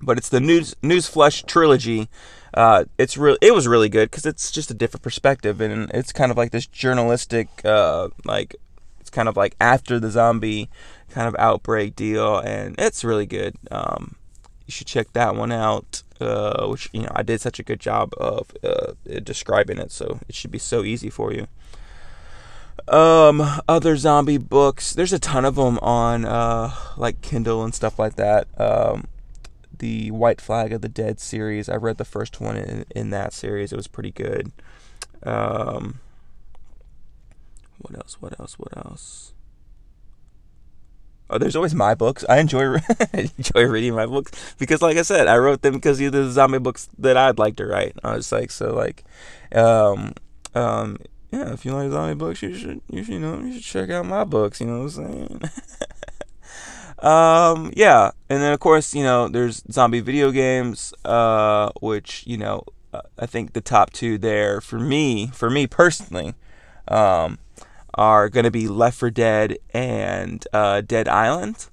But 0.01 0.19
it's 0.19 0.29
the 0.29 0.39
Newsflesh 0.39 1.47
trilogy. 1.47 2.09
Uh, 2.53 2.85
it's 2.99 3.17
real. 3.17 3.37
It 3.41 3.55
was 3.55 3.67
really 3.67 3.89
good 3.89 4.11
because 4.11 4.27
it's 4.27 4.51
just 4.51 4.71
a 4.71 4.75
different 4.75 5.03
perspective, 5.03 5.61
and 5.61 5.91
it's 5.93 6.13
kind 6.13 6.31
of 6.31 6.37
like 6.37 6.53
this 6.53 6.67
journalistic, 6.67 7.49
uh, 7.65 8.09
like 8.25 8.55
it's 9.01 9.11
kind 9.11 9.29
of 9.29 9.37
like 9.37 9.57
after 9.61 9.99
the 9.99 10.11
zombie 10.11 10.69
kind 11.11 11.27
of 11.27 11.35
outbreak 11.39 11.97
deal, 11.97 12.39
and 12.39 12.77
it's 12.79 13.03
really 13.03 13.27
good. 13.27 13.57
Um, 13.71 14.15
you 14.67 14.73
should 14.73 14.87
check 14.87 15.13
that 15.15 15.35
one 15.35 15.53
out. 15.53 16.03
Uh, 16.21 16.69
which 16.69 16.89
you 16.93 17.03
know 17.03 17.11
I 17.13 17.25
did 17.25 17.41
such 17.41 17.59
a 17.59 17.65
good 17.65 17.81
job 17.81 18.15
of 18.19 18.53
uh, 18.63 18.93
describing 19.25 19.79
it, 19.79 19.91
so 19.91 20.21
it 20.29 20.35
should 20.37 20.53
be 20.53 20.61
so 20.61 20.85
easy 20.85 21.11
for 21.11 21.33
you. 21.33 21.49
Um, 22.87 23.43
other 23.67 23.97
zombie 23.97 24.39
books. 24.39 24.93
There's 24.93 25.13
a 25.13 25.19
ton 25.19 25.45
of 25.45 25.55
them 25.55 25.79
on 25.79 26.25
uh, 26.25 26.73
like 26.97 27.23
Kindle 27.23 27.65
and 27.65 27.75
stuff 27.75 27.99
like 27.99 28.17
that. 28.17 28.49
Um, 28.61 29.07
the 29.79 30.11
White 30.11 30.41
Flag 30.41 30.73
of 30.73 30.83
the 30.83 30.89
Dead 30.89 31.19
series. 31.19 31.69
I 31.69 31.77
read 31.77 31.97
the 31.97 32.05
first 32.05 32.41
one 32.41 32.57
in, 32.57 32.85
in 32.95 33.11
that 33.11 33.33
series. 33.33 33.73
It 33.73 33.77
was 33.77 33.87
pretty 33.87 34.11
good. 34.11 34.53
Um, 35.23 36.01
what 37.79 37.97
else? 37.97 38.21
What 38.21 38.39
else? 38.39 38.59
What 38.59 38.77
else? 38.77 39.33
Oh, 41.31 41.39
there's 41.39 41.57
always 41.57 41.75
my 41.75 41.95
books. 41.95 42.25
I 42.29 42.39
enjoy 42.39 42.77
enjoy 43.13 43.65
reading 43.65 43.95
my 43.95 44.07
books 44.07 44.55
because, 44.59 44.83
like 44.83 44.99
I 44.99 45.03
said, 45.03 45.27
I 45.27 45.39
wrote 45.39 45.63
them 45.63 45.75
because 45.75 45.99
these 45.99 46.09
are 46.09 46.11
the 46.11 46.31
zombie 46.31 46.59
books 46.59 46.89
that 46.99 47.17
I'd 47.17 47.39
like 47.39 47.57
to 47.57 47.67
write. 47.67 47.97
I 48.05 48.15
was 48.15 48.31
like, 48.31 48.51
so 48.51 48.75
like, 48.75 49.05
um, 49.53 50.13
um, 50.55 50.99
yeah. 51.35 51.53
If 51.53 51.65
you 51.65 51.73
like 51.73 51.91
zombie 51.91 52.15
books, 52.15 52.43
you 52.43 52.55
should 52.55 52.81
you 52.91 53.05
should 53.05 53.15
you 53.15 53.21
know 53.21 53.41
you 53.41 53.55
should 53.55 53.63
check 53.63 53.91
out 53.91 54.07
my 54.07 54.25
books. 54.25 54.61
You 54.61 54.67
know 54.67 54.85
what 54.85 54.97
I'm 54.97 55.41
saying? 55.41 55.43
um, 57.01 57.73
yeah, 57.77 58.13
and 58.29 58.43
then 58.43 58.53
of 58.53 58.61
course 58.61 58.95
you 58.95 59.03
know 59.03 59.29
there's 59.29 59.63
zombie 59.71 60.01
video 60.01 60.31
games, 60.31 60.95
uh, 61.05 61.71
which 61.81 62.25
you 62.27 62.37
know 62.37 62.65
uh, 62.93 63.03
I 63.19 63.27
think 63.27 63.53
the 63.53 63.61
top 63.61 63.93
two 63.93 64.19
there 64.19 64.61
for 64.61 64.79
me, 64.79 65.27
for 65.29 65.51
me 65.51 65.67
personally, 65.67 66.35
um, 66.89 67.39
are 67.95 68.31
to 68.45 68.51
be 68.51 68.69
Left 68.69 68.99
4 68.99 69.11
Dead 69.11 69.59
and 69.73 70.47
uh, 70.53 70.81
Dead 70.81 71.09
Island. 71.09 71.67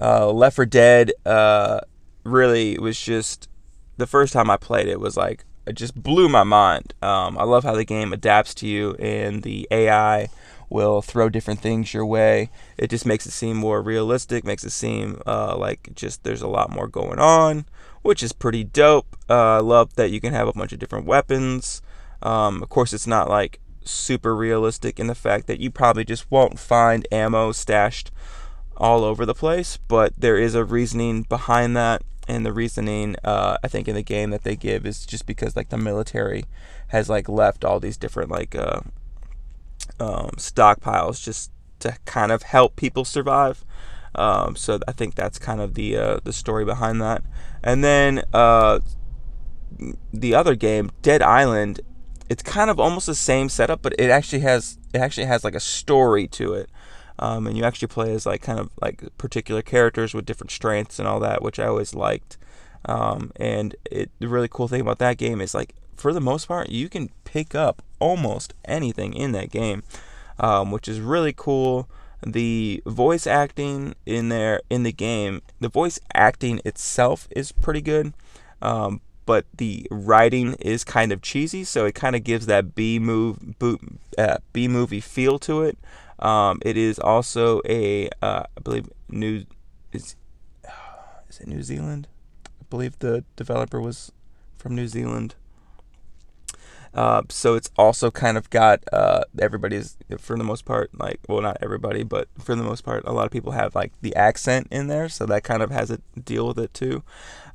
Uh, 0.00 0.30
Left 0.30 0.56
4 0.56 0.66
Dead 0.66 1.12
uh, 1.24 1.80
really 2.24 2.78
was 2.78 3.00
just 3.00 3.48
the 3.96 4.06
first 4.06 4.32
time 4.32 4.50
I 4.50 4.56
played 4.56 4.88
it 4.88 5.00
was 5.00 5.16
like 5.16 5.44
it 5.66 5.74
just 5.74 6.00
blew 6.00 6.28
my 6.28 6.44
mind. 6.44 6.94
Um, 7.02 7.36
I 7.38 7.44
love 7.44 7.64
how 7.64 7.74
the 7.74 7.84
game 7.84 8.12
adapts 8.12 8.54
to 8.56 8.66
you 8.66 8.94
and 8.94 9.42
the 9.42 9.66
AI 9.70 10.28
will 10.68 11.02
throw 11.02 11.28
different 11.28 11.60
things 11.60 11.94
your 11.94 12.06
way. 12.06 12.50
It 12.76 12.88
just 12.88 13.06
makes 13.06 13.26
it 13.26 13.32
seem 13.32 13.56
more 13.56 13.82
realistic, 13.82 14.44
makes 14.44 14.64
it 14.64 14.70
seem 14.70 15.20
uh, 15.26 15.56
like 15.56 15.90
just 15.94 16.24
there's 16.24 16.42
a 16.42 16.48
lot 16.48 16.70
more 16.70 16.88
going 16.88 17.18
on, 17.18 17.66
which 18.02 18.22
is 18.22 18.32
pretty 18.32 18.64
dope. 18.64 19.16
Uh, 19.28 19.56
I 19.56 19.60
love 19.60 19.94
that 19.96 20.10
you 20.10 20.20
can 20.20 20.32
have 20.32 20.48
a 20.48 20.52
bunch 20.52 20.72
of 20.72 20.78
different 20.78 21.06
weapons. 21.06 21.82
Um, 22.22 22.62
of 22.62 22.68
course, 22.68 22.92
it's 22.92 23.06
not 23.06 23.28
like 23.28 23.60
super 23.84 24.34
realistic 24.34 24.98
in 24.98 25.06
the 25.06 25.14
fact 25.14 25.46
that 25.46 25.60
you 25.60 25.70
probably 25.70 26.04
just 26.04 26.30
won't 26.30 26.58
find 26.58 27.06
ammo 27.12 27.52
stashed 27.52 28.10
all 28.76 29.04
over 29.04 29.24
the 29.24 29.34
place, 29.34 29.78
but 29.88 30.12
there 30.18 30.36
is 30.36 30.54
a 30.54 30.64
reasoning 30.64 31.22
behind 31.22 31.76
that. 31.76 32.02
And 32.28 32.44
the 32.44 32.52
reasoning, 32.52 33.16
uh, 33.22 33.58
I 33.62 33.68
think, 33.68 33.86
in 33.86 33.94
the 33.94 34.02
game 34.02 34.30
that 34.30 34.42
they 34.42 34.56
give 34.56 34.84
is 34.84 35.06
just 35.06 35.26
because 35.26 35.54
like 35.54 35.68
the 35.68 35.78
military 35.78 36.44
has 36.88 37.08
like 37.08 37.28
left 37.28 37.64
all 37.64 37.78
these 37.78 37.96
different 37.96 38.30
like 38.30 38.54
uh, 38.54 38.80
um, 40.00 40.30
stockpiles 40.36 41.22
just 41.22 41.52
to 41.80 41.96
kind 42.04 42.32
of 42.32 42.42
help 42.42 42.76
people 42.76 43.04
survive. 43.04 43.64
Um, 44.14 44.56
so 44.56 44.80
I 44.88 44.92
think 44.92 45.14
that's 45.14 45.38
kind 45.38 45.60
of 45.60 45.74
the 45.74 45.96
uh, 45.96 46.20
the 46.24 46.32
story 46.32 46.64
behind 46.64 47.00
that. 47.00 47.22
And 47.62 47.84
then 47.84 48.24
uh, 48.32 48.80
the 50.12 50.34
other 50.34 50.54
game, 50.54 50.90
Dead 51.02 51.22
Island, 51.22 51.80
it's 52.28 52.42
kind 52.42 52.70
of 52.70 52.80
almost 52.80 53.06
the 53.06 53.14
same 53.14 53.48
setup, 53.48 53.82
but 53.82 53.94
it 53.98 54.10
actually 54.10 54.40
has 54.40 54.78
it 54.92 54.98
actually 54.98 55.26
has 55.26 55.44
like 55.44 55.54
a 55.54 55.60
story 55.60 56.26
to 56.28 56.54
it. 56.54 56.70
Um, 57.18 57.46
and 57.46 57.56
you 57.56 57.64
actually 57.64 57.88
play 57.88 58.12
as 58.12 58.26
like 58.26 58.42
kind 58.42 58.60
of 58.60 58.70
like 58.80 59.02
particular 59.16 59.62
characters 59.62 60.12
with 60.12 60.26
different 60.26 60.50
strengths 60.50 60.98
and 60.98 61.08
all 61.08 61.20
that, 61.20 61.42
which 61.42 61.58
I 61.58 61.66
always 61.66 61.94
liked. 61.94 62.36
Um, 62.84 63.32
and 63.36 63.74
it, 63.90 64.10
the 64.18 64.28
really 64.28 64.48
cool 64.48 64.68
thing 64.68 64.80
about 64.80 64.98
that 64.98 65.16
game 65.16 65.40
is 65.40 65.54
like 65.54 65.74
for 65.96 66.12
the 66.12 66.20
most 66.20 66.46
part 66.46 66.68
you 66.68 66.88
can 66.88 67.10
pick 67.24 67.54
up 67.54 67.82
almost 67.98 68.54
anything 68.66 69.14
in 69.14 69.32
that 69.32 69.50
game, 69.50 69.82
um, 70.38 70.70
which 70.70 70.86
is 70.88 71.00
really 71.00 71.32
cool. 71.34 71.88
the 72.24 72.82
voice 72.86 73.26
acting 73.26 73.94
in 74.04 74.28
there 74.28 74.60
in 74.70 74.82
the 74.82 74.92
game, 74.92 75.42
the 75.60 75.68
voice 75.68 75.98
acting 76.14 76.60
itself 76.64 77.28
is 77.30 77.52
pretty 77.52 77.80
good, 77.80 78.12
um, 78.62 79.00
but 79.26 79.44
the 79.56 79.86
writing 79.90 80.54
is 80.54 80.84
kind 80.84 81.12
of 81.12 81.20
cheesy, 81.22 81.64
so 81.64 81.84
it 81.84 81.94
kind 81.94 82.16
of 82.16 82.24
gives 82.24 82.46
that 82.46 82.74
B 82.74 82.98
move 82.98 83.38
uh, 84.16 84.38
B 84.52 84.68
movie 84.68 85.00
feel 85.00 85.38
to 85.40 85.62
it. 85.62 85.78
Um, 86.18 86.60
it 86.64 86.76
is 86.76 86.98
also 86.98 87.60
a 87.68 88.08
uh, 88.22 88.44
I 88.56 88.60
believe 88.62 88.88
new 89.08 89.44
is 89.92 90.16
is 91.28 91.40
it 91.40 91.46
New 91.46 91.62
Zealand? 91.62 92.08
I 92.46 92.64
believe 92.70 92.98
the 92.98 93.24
developer 93.36 93.80
was 93.80 94.12
from 94.56 94.74
New 94.74 94.88
Zealand. 94.88 95.34
Uh, 96.96 97.22
so 97.28 97.54
it's 97.54 97.70
also 97.76 98.10
kind 98.10 98.38
of 98.38 98.48
got 98.48 98.82
uh, 98.90 99.22
everybody's 99.38 99.98
for 100.18 100.38
the 100.38 100.42
most 100.42 100.64
part 100.64 100.90
like 100.98 101.20
well 101.28 101.42
not 101.42 101.58
everybody 101.60 102.02
but 102.02 102.26
for 102.42 102.54
the 102.54 102.62
most 102.62 102.84
part 102.84 103.04
a 103.04 103.12
lot 103.12 103.26
of 103.26 103.30
people 103.30 103.52
have 103.52 103.74
like 103.74 103.92
the 104.00 104.16
accent 104.16 104.66
in 104.70 104.86
there 104.86 105.06
so 105.06 105.26
that 105.26 105.44
kind 105.44 105.62
of 105.62 105.70
has 105.70 105.90
a 105.90 105.98
deal 106.18 106.48
with 106.48 106.58
it 106.58 106.72
too 106.72 107.02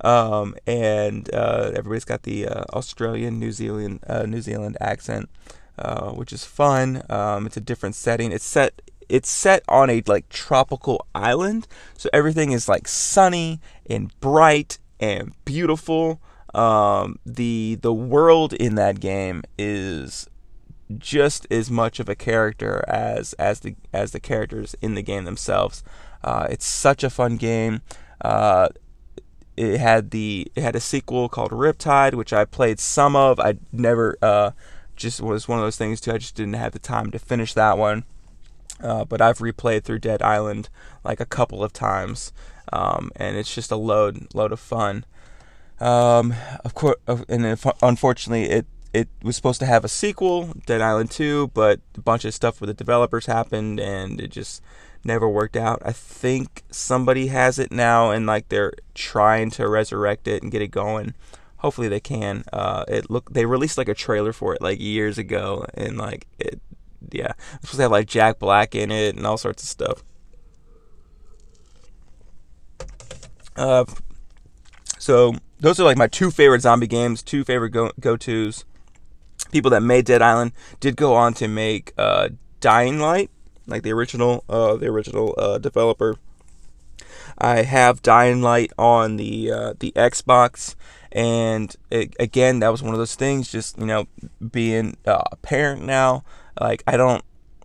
um, 0.01 0.53
and 0.67 1.33
uh, 1.33 1.71
everybody's 1.75 2.05
got 2.05 2.21
the 2.21 2.47
uh, 2.47 2.63
Australian 2.73 3.39
New 3.39 3.51
Zealand 3.51 3.99
uh, 4.05 4.27
New 4.27 4.41
Zealand 4.41 4.77
accent 4.79 5.27
uh, 5.77 6.11
which 6.11 6.33
is 6.33 6.43
fun 6.45 7.03
um, 7.09 7.45
it's 7.45 7.57
a 7.57 7.61
different 7.61 7.95
setting 7.95 8.31
it's 8.31 8.45
set 8.45 8.81
it's 9.09 9.29
set 9.29 9.63
on 9.67 9.89
a 9.89 10.01
like 10.07 10.27
tropical 10.29 11.05
island 11.13 11.67
so 11.97 12.09
everything 12.13 12.51
is 12.51 12.69
like 12.69 12.87
sunny 12.87 13.59
and 13.89 14.17
bright 14.19 14.77
and 14.99 15.33
beautiful 15.45 16.21
um, 16.53 17.17
the 17.25 17.77
the 17.81 17.93
world 17.93 18.53
in 18.53 18.75
that 18.75 18.99
game 18.99 19.43
is 19.57 20.27
just 20.97 21.47
as 21.51 21.71
much 21.71 21.99
of 21.99 22.09
a 22.09 22.15
character 22.15 22.83
as 22.87 23.33
as 23.33 23.61
the 23.61 23.75
as 23.93 24.11
the 24.11 24.19
characters 24.19 24.75
in 24.81 24.95
the 24.95 25.01
game 25.01 25.25
themselves. 25.25 25.83
Uh, 26.23 26.47
it's 26.49 26.65
such 26.65 27.03
a 27.03 27.09
fun 27.09 27.37
game. 27.37 27.81
Uh, 28.19 28.69
it 29.57 29.79
had 29.79 30.11
the 30.11 30.51
it 30.55 30.61
had 30.61 30.75
a 30.75 30.79
sequel 30.79 31.29
called 31.29 31.51
Riptide, 31.51 32.15
which 32.15 32.33
I 32.33 32.45
played 32.45 32.79
some 32.79 33.15
of. 33.15 33.39
I 33.39 33.55
never 33.71 34.17
uh, 34.21 34.51
just 35.01 35.21
was 35.21 35.47
one 35.47 35.59
of 35.59 35.65
those 35.65 35.77
things 35.77 35.99
too. 35.99 36.11
I 36.11 36.17
just 36.17 36.35
didn't 36.35 36.53
have 36.53 36.73
the 36.73 36.79
time 36.79 37.11
to 37.11 37.19
finish 37.19 37.53
that 37.53 37.77
one. 37.77 38.03
Uh, 38.81 39.05
but 39.05 39.21
I've 39.21 39.39
replayed 39.39 39.83
through 39.83 39.99
Dead 39.99 40.21
Island 40.21 40.69
like 41.03 41.19
a 41.19 41.25
couple 41.25 41.63
of 41.63 41.71
times, 41.71 42.33
um, 42.73 43.11
and 43.15 43.37
it's 43.37 43.53
just 43.53 43.71
a 43.71 43.75
load 43.75 44.27
load 44.33 44.51
of 44.51 44.59
fun. 44.59 45.05
Um, 45.79 46.33
of 46.65 46.73
course, 46.73 46.97
and 47.29 47.59
unfortunately, 47.81 48.49
it 48.49 48.65
it 48.93 49.07
was 49.23 49.35
supposed 49.35 49.59
to 49.59 49.65
have 49.65 49.85
a 49.85 49.89
sequel, 49.89 50.53
Dead 50.65 50.81
Island 50.81 51.11
2, 51.11 51.51
but 51.53 51.79
a 51.95 52.01
bunch 52.01 52.25
of 52.25 52.33
stuff 52.33 52.59
with 52.59 52.67
the 52.67 52.73
developers 52.73 53.25
happened, 53.25 53.79
and 53.79 54.19
it 54.19 54.31
just 54.31 54.61
never 55.03 55.29
worked 55.29 55.55
out. 55.55 55.81
I 55.85 55.93
think 55.93 56.63
somebody 56.71 57.27
has 57.27 57.57
it 57.57 57.71
now, 57.71 58.11
and 58.11 58.25
like 58.25 58.49
they're 58.49 58.73
trying 58.93 59.49
to 59.51 59.67
resurrect 59.67 60.27
it 60.27 60.43
and 60.43 60.51
get 60.51 60.61
it 60.61 60.71
going. 60.71 61.13
Hopefully, 61.61 61.87
they 61.87 61.99
can. 61.99 62.43
Uh, 62.51 62.83
it 62.87 63.09
look 63.11 63.31
they 63.31 63.45
released 63.45 63.77
like 63.77 63.87
a 63.87 63.93
trailer 63.93 64.33
for 64.33 64.55
it 64.55 64.61
like 64.61 64.79
years 64.79 65.19
ago, 65.19 65.65
and 65.75 65.95
like 65.95 66.25
it, 66.39 66.59
yeah, 67.11 67.33
it's 67.53 67.69
supposed 67.69 67.75
to 67.75 67.81
have 67.83 67.91
like 67.91 68.07
Jack 68.07 68.39
Black 68.39 68.73
in 68.73 68.89
it 68.89 69.15
and 69.15 69.27
all 69.27 69.37
sorts 69.37 69.61
of 69.61 69.69
stuff. 69.69 70.03
Uh, 73.55 73.85
so 74.97 75.33
those 75.59 75.79
are 75.79 75.83
like 75.83 75.97
my 75.97 76.07
two 76.07 76.31
favorite 76.31 76.61
zombie 76.61 76.87
games, 76.87 77.21
two 77.21 77.43
favorite 77.43 77.69
go 77.69 77.91
go 77.99 78.17
tos. 78.17 78.65
People 79.51 79.69
that 79.69 79.81
made 79.81 80.05
Dead 80.05 80.21
Island 80.23 80.53
did 80.79 80.95
go 80.95 81.13
on 81.13 81.35
to 81.35 81.47
make 81.47 81.93
uh, 81.97 82.29
Dying 82.59 82.99
Light, 82.99 83.29
like 83.67 83.83
the 83.83 83.91
original, 83.91 84.43
uh, 84.49 84.77
the 84.77 84.87
original 84.87 85.35
uh, 85.37 85.57
developer. 85.59 86.15
I 87.41 87.63
have 87.63 88.03
Dying 88.03 88.41
Light 88.41 88.71
on 88.77 89.17
the 89.17 89.51
uh, 89.51 89.73
the 89.79 89.91
Xbox, 89.95 90.75
and 91.11 91.75
it, 91.89 92.15
again, 92.19 92.59
that 92.59 92.69
was 92.69 92.83
one 92.83 92.93
of 92.93 92.99
those 92.99 93.15
things. 93.15 93.51
Just 93.51 93.79
you 93.79 93.85
know, 93.87 94.07
being 94.51 94.95
uh, 95.05 95.23
a 95.31 95.35
parent 95.37 95.83
now, 95.83 96.23
like 96.59 96.83
I 96.87 96.97
don't. 96.97 97.23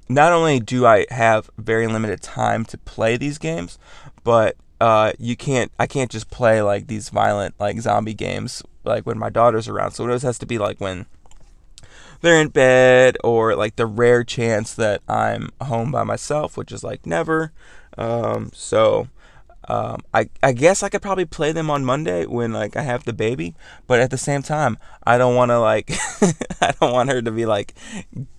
Not 0.08 0.32
only 0.32 0.60
do 0.60 0.86
I 0.86 1.04
have 1.10 1.50
very 1.58 1.86
limited 1.86 2.22
time 2.22 2.64
to 2.66 2.78
play 2.78 3.16
these 3.16 3.38
games, 3.38 3.76
but 4.24 4.56
uh, 4.80 5.12
you 5.18 5.36
can't 5.36 5.70
I 5.78 5.86
can't 5.86 6.10
just 6.10 6.30
play 6.30 6.62
like 6.62 6.86
these 6.86 7.10
violent 7.10 7.54
like 7.58 7.80
zombie 7.80 8.14
games 8.14 8.62
like 8.84 9.04
when 9.04 9.18
my 9.18 9.30
daughter's 9.30 9.68
around. 9.68 9.92
So 9.92 10.04
it 10.04 10.08
always 10.08 10.22
has 10.22 10.38
to 10.38 10.46
be 10.46 10.58
like 10.58 10.80
when 10.80 11.06
they're 12.20 12.40
in 12.40 12.48
bed 12.48 13.16
or 13.22 13.54
like 13.54 13.76
the 13.76 13.86
rare 13.86 14.24
chance 14.24 14.72
that 14.74 15.02
I'm 15.08 15.50
home 15.60 15.92
by 15.92 16.04
myself, 16.04 16.56
which 16.56 16.72
is 16.72 16.82
like 16.82 17.04
never. 17.04 17.52
Um, 17.98 18.50
so 18.54 19.08
um, 19.68 20.00
I 20.14 20.28
I 20.42 20.52
guess 20.52 20.82
I 20.82 20.88
could 20.88 21.02
probably 21.02 21.24
play 21.24 21.52
them 21.52 21.70
on 21.70 21.84
Monday 21.84 22.24
when 22.26 22.52
like 22.52 22.76
I 22.76 22.82
have 22.82 23.04
the 23.04 23.12
baby, 23.12 23.54
but 23.86 24.00
at 24.00 24.10
the 24.10 24.18
same 24.18 24.42
time, 24.42 24.78
I 25.04 25.18
don't 25.18 25.34
want 25.34 25.50
to 25.50 25.58
like 25.58 25.90
I 26.60 26.72
don't 26.80 26.92
want 26.92 27.10
her 27.10 27.20
to 27.20 27.30
be 27.30 27.46
like 27.46 27.74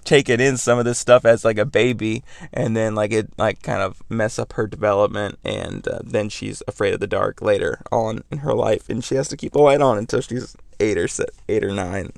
taking 0.05 0.39
in 0.39 0.55
some 0.57 0.79
of 0.79 0.85
this 0.85 0.99
stuff 0.99 1.25
as 1.25 1.43
like 1.43 1.57
a 1.57 1.65
baby, 1.65 2.23
and 2.53 2.77
then 2.77 2.95
like 2.95 3.11
it 3.11 3.29
like 3.37 3.61
kind 3.61 3.81
of 3.81 4.01
mess 4.09 4.39
up 4.39 4.53
her 4.53 4.67
development, 4.67 5.37
and 5.43 5.85
uh, 5.87 5.99
then 6.03 6.29
she's 6.29 6.63
afraid 6.67 6.93
of 6.93 7.01
the 7.01 7.07
dark 7.07 7.41
later 7.41 7.81
on 7.91 8.23
in 8.31 8.39
her 8.39 8.53
life, 8.53 8.87
and 8.89 9.03
she 9.03 9.15
has 9.15 9.27
to 9.27 9.37
keep 9.37 9.51
the 9.51 9.59
light 9.59 9.81
on 9.81 9.97
until 9.97 10.21
she's 10.21 10.55
eight 10.79 10.97
or 10.97 11.07
eight 11.49 11.63
or 11.63 11.73
nine. 11.73 12.11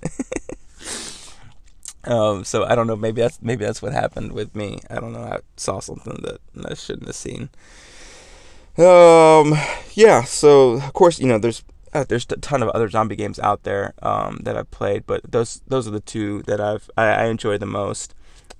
um, 2.03 2.43
so 2.43 2.63
I 2.63 2.75
don't 2.75 2.87
know. 2.87 2.95
Maybe 2.95 3.21
that's 3.21 3.41
maybe 3.41 3.65
that's 3.65 3.81
what 3.81 3.93
happened 3.93 4.33
with 4.33 4.55
me. 4.55 4.79
I 4.89 4.95
don't 4.99 5.13
know. 5.13 5.23
I 5.23 5.39
saw 5.57 5.79
something 5.79 6.23
that 6.23 6.39
I 6.69 6.75
shouldn't 6.75 7.07
have 7.07 7.15
seen. 7.15 7.49
Um, 8.79 9.55
yeah. 9.93 10.23
So 10.23 10.71
of 10.73 10.93
course, 10.93 11.19
you 11.19 11.27
know, 11.27 11.37
there's 11.37 11.63
uh, 11.93 12.05
there's 12.07 12.25
a 12.29 12.37
ton 12.37 12.63
of 12.63 12.69
other 12.69 12.89
zombie 12.89 13.15
games 13.15 13.39
out 13.39 13.63
there 13.63 13.93
um, 14.01 14.39
that 14.43 14.55
I've 14.55 14.71
played, 14.71 15.05
but 15.05 15.29
those 15.29 15.61
those 15.67 15.87
are 15.87 15.91
the 15.91 15.99
two 15.99 16.43
that 16.43 16.61
I've 16.61 16.89
I, 16.97 17.07
I 17.07 17.25
enjoy 17.25 17.57
the 17.57 17.65
most. 17.65 18.15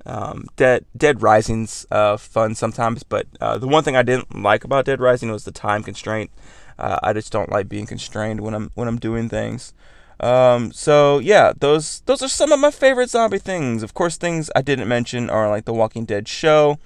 Um, 0.06 0.48
Dead 0.56 0.86
Dead 0.98 1.22
Rising's 1.22 1.86
uh, 1.92 2.18
fun 2.18 2.56
sometimes, 2.56 3.04
but 3.04 3.28
uh, 3.40 3.58
the 3.58 3.68
one 3.68 3.84
thing 3.84 3.96
I 3.96 4.04
didn't 4.04 4.42
like 4.42 4.64
about 4.64 4.86
Dead 4.86 5.00
Rising 5.00 5.32
was 5.32 5.46
the 5.46 5.52
time 5.52 5.84
constraint. 5.84 6.32
Uh, 6.78 7.00
I 7.04 7.14
just 7.14 7.32
don't 7.32 7.52
like 7.52 7.70
being 7.70 7.86
constrained 7.86 8.42
when 8.42 8.54
I'm 8.54 8.72
when 8.76 8.88
I'm 8.88 8.98
doing 9.00 9.30
things. 9.30 9.74
Um, 10.20 10.74
so 10.74 11.20
yeah, 11.20 11.54
those 11.58 12.02
those 12.08 12.22
are 12.22 12.28
some 12.28 12.52
of 12.52 12.60
my 12.60 12.72
favorite 12.72 13.10
zombie 13.10 13.40
things. 13.40 13.84
Of 13.84 13.94
course, 13.94 14.18
things 14.18 14.50
I 14.56 14.62
didn't 14.62 14.88
mention 14.88 15.30
are 15.30 15.50
like 15.50 15.66
The 15.66 15.74
Walking 15.74 16.06
Dead 16.06 16.28
show 16.28 16.78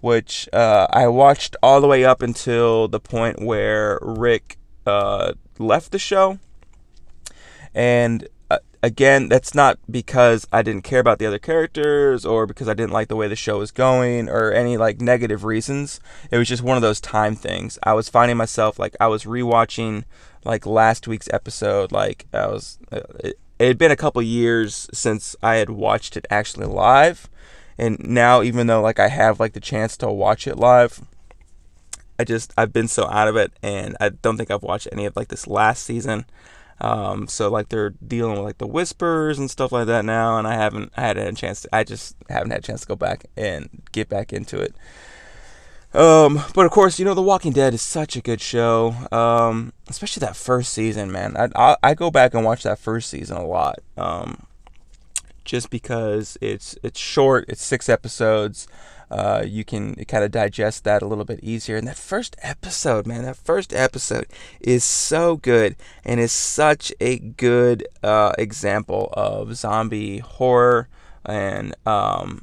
which 0.00 0.48
uh, 0.52 0.86
I 0.90 1.08
watched 1.08 1.56
all 1.62 1.80
the 1.80 1.86
way 1.86 2.04
up 2.04 2.22
until 2.22 2.88
the 2.88 3.00
point 3.00 3.42
where 3.42 3.98
Rick 4.02 4.58
uh, 4.86 5.32
left 5.58 5.92
the 5.92 5.98
show. 5.98 6.38
And 7.74 8.28
uh, 8.50 8.58
again, 8.82 9.28
that's 9.28 9.54
not 9.54 9.78
because 9.90 10.46
I 10.52 10.62
didn't 10.62 10.82
care 10.82 11.00
about 11.00 11.18
the 11.18 11.26
other 11.26 11.38
characters 11.38 12.24
or 12.24 12.46
because 12.46 12.68
I 12.68 12.74
didn't 12.74 12.92
like 12.92 13.08
the 13.08 13.16
way 13.16 13.28
the 13.28 13.36
show 13.36 13.58
was 13.58 13.70
going 13.70 14.28
or 14.28 14.52
any 14.52 14.76
like 14.76 15.00
negative 15.00 15.44
reasons. 15.44 16.00
It 16.30 16.38
was 16.38 16.48
just 16.48 16.62
one 16.62 16.76
of 16.76 16.82
those 16.82 17.00
time 17.00 17.34
things. 17.34 17.78
I 17.82 17.92
was 17.92 18.08
finding 18.08 18.36
myself 18.36 18.78
like 18.78 18.96
I 19.00 19.08
was 19.08 19.24
rewatching 19.24 20.04
like 20.44 20.64
last 20.64 21.08
week's 21.08 21.28
episode. 21.32 21.92
Like 21.92 22.26
I 22.32 22.46
was, 22.46 22.78
uh, 22.90 23.00
it, 23.20 23.38
it 23.58 23.66
had 23.66 23.78
been 23.78 23.90
a 23.90 23.96
couple 23.96 24.22
years 24.22 24.88
since 24.92 25.34
I 25.42 25.56
had 25.56 25.70
watched 25.70 26.16
it 26.16 26.26
actually 26.30 26.66
live 26.66 27.28
and 27.78 27.98
now 28.00 28.42
even 28.42 28.66
though 28.66 28.80
like 28.80 28.98
I 28.98 29.08
have 29.08 29.40
like 29.40 29.52
the 29.52 29.60
chance 29.60 29.96
to 29.98 30.10
watch 30.10 30.46
it 30.46 30.56
live, 30.56 31.00
I 32.18 32.24
just 32.24 32.52
I've 32.56 32.72
been 32.72 32.88
so 32.88 33.08
out 33.08 33.28
of 33.28 33.36
it, 33.36 33.52
and 33.62 33.96
I 34.00 34.10
don't 34.10 34.36
think 34.36 34.50
I've 34.50 34.62
watched 34.62 34.88
any 34.90 35.06
of 35.06 35.16
like 35.16 35.28
this 35.28 35.46
last 35.46 35.84
season. 35.84 36.26
Um, 36.80 37.26
so 37.26 37.50
like 37.50 37.68
they're 37.68 37.90
dealing 37.90 38.32
with 38.32 38.42
like 38.42 38.58
the 38.58 38.66
whispers 38.66 39.38
and 39.38 39.50
stuff 39.50 39.72
like 39.72 39.86
that 39.86 40.04
now, 40.04 40.38
and 40.38 40.46
I 40.46 40.54
haven't 40.54 40.92
I 40.96 41.02
had 41.02 41.16
a 41.16 41.32
chance. 41.32 41.62
To, 41.62 41.74
I 41.74 41.84
just 41.84 42.16
haven't 42.28 42.50
had 42.50 42.60
a 42.60 42.66
chance 42.66 42.82
to 42.82 42.88
go 42.88 42.96
back 42.96 43.26
and 43.36 43.68
get 43.92 44.08
back 44.08 44.32
into 44.32 44.60
it. 44.60 44.74
Um, 45.94 46.42
but 46.54 46.66
of 46.66 46.70
course, 46.70 46.98
you 46.98 47.04
know, 47.04 47.14
The 47.14 47.22
Walking 47.22 47.52
Dead 47.52 47.72
is 47.72 47.82
such 47.82 48.14
a 48.16 48.20
good 48.20 48.40
show. 48.40 48.94
Um, 49.10 49.72
especially 49.88 50.20
that 50.20 50.36
first 50.36 50.72
season, 50.72 51.10
man. 51.10 51.36
I, 51.36 51.48
I, 51.54 51.76
I 51.82 51.94
go 51.94 52.10
back 52.10 52.34
and 52.34 52.44
watch 52.44 52.62
that 52.64 52.78
first 52.78 53.08
season 53.08 53.36
a 53.36 53.46
lot. 53.46 53.78
Um, 53.96 54.46
just 55.48 55.70
because 55.70 56.36
it's 56.42 56.76
it's 56.82 57.00
short. 57.00 57.46
It's 57.48 57.64
six 57.64 57.88
episodes. 57.88 58.68
Uh, 59.10 59.42
you 59.46 59.64
can 59.64 59.94
kind 60.04 60.22
of 60.22 60.30
digest 60.30 60.84
that 60.84 61.00
a 61.00 61.06
little 61.06 61.24
bit 61.24 61.40
easier. 61.42 61.78
And 61.78 61.88
that 61.88 61.96
first 61.96 62.36
episode, 62.42 63.06
man, 63.06 63.22
that 63.22 63.38
first 63.38 63.72
episode 63.72 64.26
is 64.60 64.84
so 64.84 65.36
good 65.36 65.76
and 66.04 66.20
is 66.20 66.32
such 66.32 66.92
a 67.00 67.18
good 67.18 67.88
uh, 68.02 68.32
example 68.36 69.08
of 69.14 69.56
zombie 69.56 70.18
horror 70.18 70.88
and 71.24 71.74
um, 71.86 72.42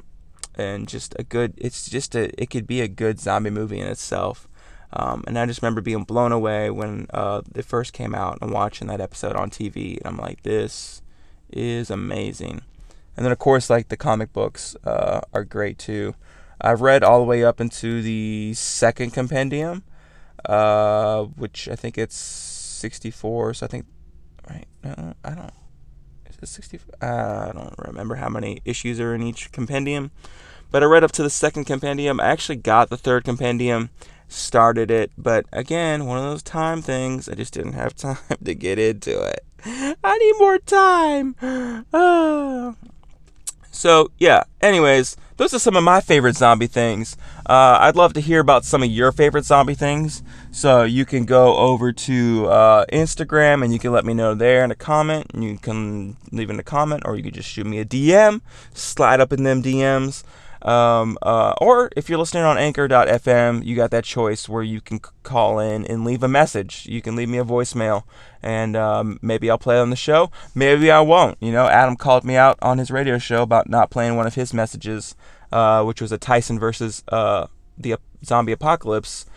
and 0.55 0.87
just 0.87 1.15
a 1.19 1.23
good. 1.23 1.53
It's 1.57 1.87
just 1.87 2.15
a. 2.15 2.31
It 2.41 2.49
could 2.49 2.65
be 2.65 2.81
a 2.81 2.87
good 2.87 3.19
zombie 3.19 3.51
movie 3.51 3.79
in 3.79 3.87
itself. 3.87 4.47
Um, 4.93 5.23
and 5.27 5.37
I 5.37 5.45
just 5.45 5.61
remember 5.61 5.81
being 5.81 6.05
blown 6.05 6.31
away 6.31 6.71
when 6.71 7.07
uh, 7.13 7.41
it 7.53 7.65
first 7.65 7.93
came 7.93 8.15
out 8.15 8.39
and 8.41 8.49
watching 8.49 8.87
that 8.87 9.01
episode 9.01 9.35
on 9.35 9.51
TV. 9.51 9.97
And 9.97 10.07
I'm 10.07 10.17
like, 10.17 10.41
this 10.43 11.01
is 11.51 11.91
amazing. 11.91 12.61
And 13.16 13.26
then 13.26 13.32
of 13.32 13.39
course 13.39 13.70
like 13.70 13.89
the 13.89 13.97
comic 13.97 14.34
books 14.34 14.76
uh, 14.84 15.22
are 15.34 15.43
great 15.43 15.78
too. 15.78 16.16
I've 16.59 16.82
read 16.82 17.03
all 17.03 17.20
the 17.20 17.26
way 17.26 17.43
up 17.43 17.59
into 17.59 18.01
the 18.01 18.53
second 18.55 19.11
compendium, 19.11 19.84
uh, 20.45 21.24
which 21.24 21.68
I 21.70 21.76
think 21.76 21.97
it's 21.97 22.16
64. 22.16 23.55
So 23.55 23.66
I 23.66 23.70
think, 23.70 23.86
right? 24.49 24.66
No, 24.84 25.13
I 25.24 25.30
don't. 25.32 25.53
Is 26.30 26.38
it 26.41 26.47
64? 26.47 26.95
I 27.01 27.51
don't 27.51 27.76
remember 27.78 28.16
how 28.16 28.30
many 28.30 28.61
issues 28.66 28.99
are 28.99 29.13
in 29.13 29.22
each 29.22 29.51
compendium. 29.51 30.11
But 30.72 30.84
I 30.84 30.88
read 30.88 31.03
up 31.03 31.11
to 31.13 31.24
the 31.24 31.30
second 31.30 31.66
compendium. 31.66 32.20
I 32.20 32.26
actually 32.26 32.57
got 32.57 32.89
the 32.89 32.97
third 32.97 33.24
compendium, 33.24 33.91
started 34.28 34.89
it, 34.91 35.11
but 35.18 35.45
again, 35.53 36.05
one 36.05 36.18
of 36.18 36.24
those 36.24 36.43
time 36.43 36.82
things. 36.82 37.30
I 37.30 37.36
just 37.36 37.53
didn't 37.53 37.74
have 37.74 37.95
time 37.95 38.18
to 38.43 38.55
get 38.55 38.80
into 38.80 39.22
it. 39.24 39.45
I 40.03 40.18
need 40.18 40.34
more 40.39 40.57
time. 40.59 41.36
Ah. 41.93 42.76
So, 43.76 44.09
yeah, 44.17 44.43
anyways, 44.61 45.17
those 45.36 45.53
are 45.53 45.59
some 45.59 45.76
of 45.76 45.84
my 45.84 45.99
favorite 45.99 46.38
zombie 46.38 46.65
things. 46.65 47.17
Uh, 47.45 47.78
I'd 47.82 47.97
love 47.97 48.13
to 48.13 48.21
hear 48.21 48.39
about 48.39 48.63
some 48.63 48.82
of 48.82 48.89
your 48.89 49.11
favorite 49.11 49.43
zombie 49.43 49.76
things. 49.76 50.23
So, 50.49 50.84
you 50.84 51.05
can 51.05 51.26
go 51.26 51.57
over 51.57 51.91
to 51.91 52.47
uh, 52.47 52.86
Instagram 52.86 53.63
and 53.65 53.73
you 53.73 53.80
can 53.80 53.91
let 53.91 54.05
me 54.05 54.13
know 54.13 54.34
there 54.34 54.63
in 54.63 54.71
a 54.71 54.76
comment. 54.76 55.30
You 55.34 55.57
can 55.57 56.15
leave 56.32 56.49
in 56.49 56.57
a 56.57 56.63
comment, 56.63 57.03
or 57.05 57.17
you 57.17 57.23
can 57.23 57.34
just 57.34 57.49
shoot 57.49 57.67
me 57.67 57.80
a 57.80 57.86
DM, 57.86 58.39
slide 58.73 59.19
up 59.19 59.34
in 59.34 59.43
them 59.43 59.61
DMs. 59.61 60.23
Um, 60.66 61.20
uh, 61.22 61.53
or 61.61 61.91
if 61.95 62.09
you're 62.09 62.18
listening 62.18 62.43
on 62.43 62.57
anchor.fm, 62.57 63.63
you 63.63 63.76
got 63.76 63.91
that 63.91 64.03
choice 64.03 64.49
where 64.49 64.63
you 64.63 64.82
can 64.82 64.99
call 65.22 65.59
in 65.59 65.86
and 65.86 66.03
leave 66.03 66.24
a 66.24 66.28
message. 66.28 66.88
You 66.88 67.03
can 67.03 67.16
leave 67.16 67.30
me 67.30 67.38
a 67.38 67.45
voicemail, 67.45 68.03
and 68.41 68.76
um, 68.76 69.20
maybe 69.22 69.49
I'll 69.49 69.59
play 69.59 69.78
on 69.78 69.91
the 69.91 69.95
show. 69.95 70.32
Maybe 70.55 70.89
I 70.89 71.01
won't. 71.01 71.38
You 71.39 71.51
know, 71.51 71.68
Adam 71.68 71.95
called 71.95 72.24
me 72.24 72.36
out 72.36 72.57
on 72.63 72.80
his 72.80 72.89
radio 72.89 73.20
show 73.20 73.43
about 73.43 73.70
not 73.70 73.91
playing 73.91 74.16
one 74.16 74.26
of 74.26 74.34
his 74.34 74.55
messages, 74.55 75.16
uh, 75.51 75.84
which 75.84 76.01
was 76.01 76.11
a 76.11 76.18
Tyson 76.18 76.57
versus 76.57 77.03
uh, 77.09 77.45
the 77.78 77.97
zombie 78.24 78.51
apocalypse. 78.51 79.28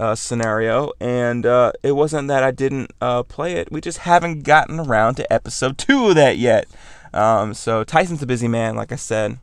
Uh, 0.00 0.14
scenario, 0.14 0.90
and 1.00 1.44
uh, 1.44 1.70
it 1.82 1.92
wasn't 1.92 2.26
that 2.26 2.42
I 2.42 2.50
didn't 2.50 2.90
uh, 3.02 3.22
play 3.24 3.56
it. 3.56 3.70
We 3.70 3.82
just 3.82 3.98
haven't 3.98 4.42
gotten 4.42 4.80
around 4.80 5.16
to 5.16 5.30
episode 5.30 5.76
two 5.76 6.08
of 6.08 6.14
that 6.14 6.38
yet. 6.38 6.66
Um, 7.12 7.52
so 7.52 7.84
Tyson's 7.84 8.22
a 8.22 8.26
busy 8.26 8.48
man, 8.48 8.74
like 8.74 8.90
I 8.90 8.96
said 8.96 9.38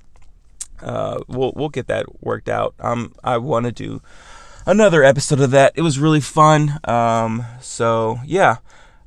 uh, 0.81 1.19
we'll 1.27 1.53
we'll 1.55 1.69
get 1.69 1.87
that 1.87 2.23
worked 2.23 2.49
out. 2.49 2.73
Um, 2.79 3.13
I 3.23 3.37
want 3.37 3.65
to 3.65 3.71
do 3.71 4.01
another 4.65 5.03
episode 5.03 5.39
of 5.39 5.51
that. 5.51 5.73
It 5.75 5.81
was 5.81 5.99
really 5.99 6.21
fun. 6.21 6.79
Um, 6.83 7.45
so 7.61 8.19
yeah. 8.25 8.57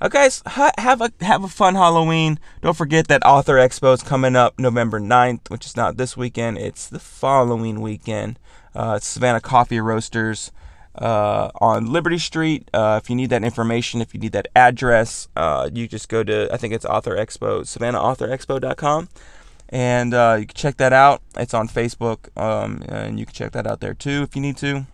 Uh, 0.00 0.08
guys, 0.08 0.42
ha- 0.46 0.72
have 0.78 1.00
a 1.00 1.12
have 1.20 1.44
a 1.44 1.48
fun 1.48 1.76
Halloween. 1.76 2.40
Don't 2.60 2.76
forget 2.76 3.06
that 3.06 3.24
Author 3.24 3.54
Expo 3.54 3.94
is 3.94 4.02
coming 4.02 4.34
up 4.34 4.58
November 4.58 4.98
9th, 4.98 5.48
which 5.48 5.64
is 5.64 5.76
not 5.76 5.96
this 5.96 6.16
weekend. 6.16 6.58
It's 6.58 6.88
the 6.88 6.98
following 6.98 7.80
weekend. 7.80 8.36
Uh, 8.74 8.98
Savannah 8.98 9.40
Coffee 9.40 9.78
Roasters 9.78 10.50
uh, 10.96 11.50
on 11.60 11.92
Liberty 11.92 12.18
Street. 12.18 12.68
Uh, 12.74 12.98
if 13.00 13.08
you 13.08 13.14
need 13.14 13.30
that 13.30 13.44
information, 13.44 14.00
if 14.00 14.12
you 14.12 14.18
need 14.18 14.32
that 14.32 14.48
address, 14.56 15.28
uh, 15.36 15.70
you 15.72 15.86
just 15.86 16.08
go 16.08 16.24
to 16.24 16.48
I 16.52 16.56
think 16.56 16.74
it's 16.74 16.84
Author 16.84 17.16
Expo, 17.16 17.60
SavannahAuthorExpo.com 17.60 19.08
and 19.72 20.12
uh, 20.12 20.36
you 20.38 20.46
can 20.46 20.54
check 20.54 20.76
that 20.76 20.92
out. 20.92 21.22
It's 21.36 21.54
on 21.54 21.66
Facebook, 21.66 22.28
um, 22.40 22.82
and 22.86 23.18
you 23.18 23.26
can 23.26 23.34
check 23.34 23.52
that 23.52 23.66
out 23.66 23.80
there 23.80 23.94
too 23.94 24.22
if 24.22 24.36
you 24.36 24.42
need 24.42 24.58
to. 24.58 24.86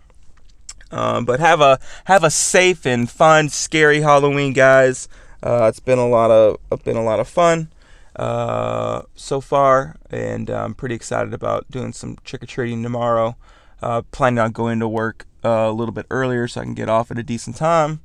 Um, 0.91 1.25
but 1.25 1.39
have 1.39 1.61
a 1.61 1.79
have 2.05 2.23
a 2.23 2.31
safe 2.31 2.85
and 2.85 3.07
fun, 3.07 3.49
scary 3.49 4.01
Halloween, 4.01 4.53
guys. 4.53 5.07
Uh, 5.43 5.67
it's 5.69 5.79
been 5.79 5.99
a 5.99 6.07
lot 6.07 6.31
of 6.31 6.83
been 6.83 6.97
a 6.97 7.03
lot 7.03 7.19
of 7.19 7.27
fun 7.27 7.69
uh, 8.15 9.03
so 9.15 9.41
far, 9.41 9.97
and 10.09 10.49
I'm 10.49 10.73
pretty 10.73 10.95
excited 10.95 11.33
about 11.33 11.69
doing 11.69 11.93
some 11.93 12.17
trick 12.23 12.41
or 12.41 12.47
treating 12.47 12.81
tomorrow. 12.81 13.35
Uh, 13.81 14.01
planning 14.11 14.39
on 14.39 14.51
going 14.51 14.79
to 14.79 14.87
work 14.87 15.25
uh, 15.45 15.67
a 15.69 15.71
little 15.71 15.93
bit 15.93 16.05
earlier 16.09 16.47
so 16.47 16.61
I 16.61 16.63
can 16.65 16.73
get 16.73 16.89
off 16.89 17.11
at 17.11 17.17
a 17.17 17.23
decent 17.23 17.55
time. 17.55 18.01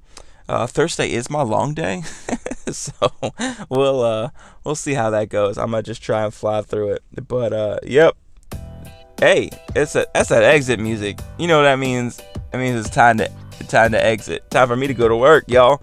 Uh, 0.49 0.67
Thursday 0.67 1.11
is 1.11 1.31
my 1.31 1.43
long 1.43 1.73
day, 1.73 2.03
so 2.73 2.93
we'll 3.69 4.03
uh, 4.03 4.31
we'll 4.65 4.75
see 4.75 4.95
how 4.95 5.11
that 5.11 5.29
goes. 5.29 5.59
I'm 5.59 5.71
gonna 5.71 5.83
just 5.83 6.03
try 6.03 6.25
and 6.25 6.33
fly 6.33 6.63
through 6.63 6.93
it. 6.93 7.03
But 7.29 7.53
uh, 7.53 7.79
yep. 7.83 8.17
Hey, 9.21 9.51
it's 9.75 9.95
a 9.95 10.07
that's 10.15 10.29
that 10.31 10.43
exit 10.43 10.81
music. 10.81 11.19
You 11.39 11.47
know 11.47 11.59
what 11.59 11.65
that 11.65 11.79
means? 11.79 12.21
That 12.51 12.59
means 12.59 12.79
it's 12.79 12.95
time 12.95 13.19
to 13.19 13.31
time 13.69 13.93
to 13.93 14.05
exit. 14.05 14.51
Time 14.51 14.69
for 14.69 14.77
me 14.77 14.87
to 14.87 14.95
go 14.95 15.09
to 15.09 15.17
work, 15.17 15.45
y'all. 15.49 15.81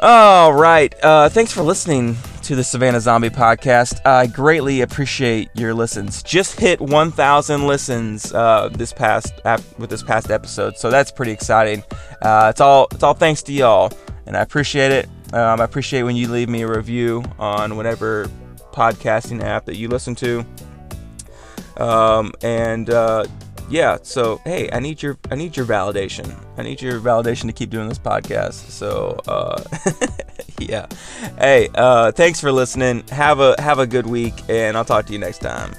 All 0.00 0.52
right. 0.52 0.94
Uh, 1.04 1.28
thanks 1.28 1.52
for 1.52 1.62
listening 1.62 2.16
to 2.42 2.56
the 2.56 2.64
Savannah 2.64 3.00
Zombie 3.00 3.28
Podcast. 3.28 4.04
I 4.06 4.26
greatly 4.26 4.80
appreciate 4.80 5.50
your 5.54 5.74
listens. 5.74 6.22
Just 6.22 6.58
hit 6.58 6.80
1,000 6.80 7.66
listens 7.66 8.32
uh, 8.32 8.70
this 8.72 8.92
past 8.92 9.34
with 9.78 9.90
this 9.90 10.02
past 10.02 10.30
episode, 10.30 10.78
so 10.78 10.90
that's 10.90 11.10
pretty 11.10 11.32
exciting. 11.32 11.84
Uh, 12.22 12.48
it's 12.50 12.60
all 12.60 12.88
it's 12.92 13.02
all 13.02 13.14
thanks 13.14 13.42
to 13.44 13.52
y'all, 13.52 13.92
and 14.30 14.36
I 14.36 14.42
appreciate 14.42 14.92
it. 14.92 15.08
Um, 15.34 15.60
I 15.60 15.64
appreciate 15.64 16.04
when 16.04 16.14
you 16.14 16.28
leave 16.28 16.48
me 16.48 16.62
a 16.62 16.68
review 16.68 17.24
on 17.36 17.76
whatever 17.76 18.30
podcasting 18.72 19.42
app 19.42 19.64
that 19.64 19.74
you 19.74 19.88
listen 19.88 20.14
to. 20.14 20.46
Um, 21.76 22.32
and 22.40 22.90
uh, 22.90 23.24
yeah, 23.68 23.98
so 24.04 24.40
hey, 24.44 24.70
I 24.72 24.78
need 24.78 25.02
your 25.02 25.18
I 25.32 25.34
need 25.34 25.56
your 25.56 25.66
validation. 25.66 26.32
I 26.56 26.62
need 26.62 26.80
your 26.80 27.00
validation 27.00 27.46
to 27.46 27.52
keep 27.52 27.70
doing 27.70 27.88
this 27.88 27.98
podcast. 27.98 28.70
So 28.70 29.18
uh, 29.26 29.64
yeah, 30.60 30.86
hey, 31.36 31.68
uh, 31.74 32.12
thanks 32.12 32.40
for 32.40 32.52
listening. 32.52 33.02
Have 33.08 33.40
a 33.40 33.60
have 33.60 33.80
a 33.80 33.86
good 33.86 34.06
week, 34.06 34.34
and 34.48 34.76
I'll 34.76 34.84
talk 34.84 35.06
to 35.06 35.12
you 35.12 35.18
next 35.18 35.38
time. 35.38 35.74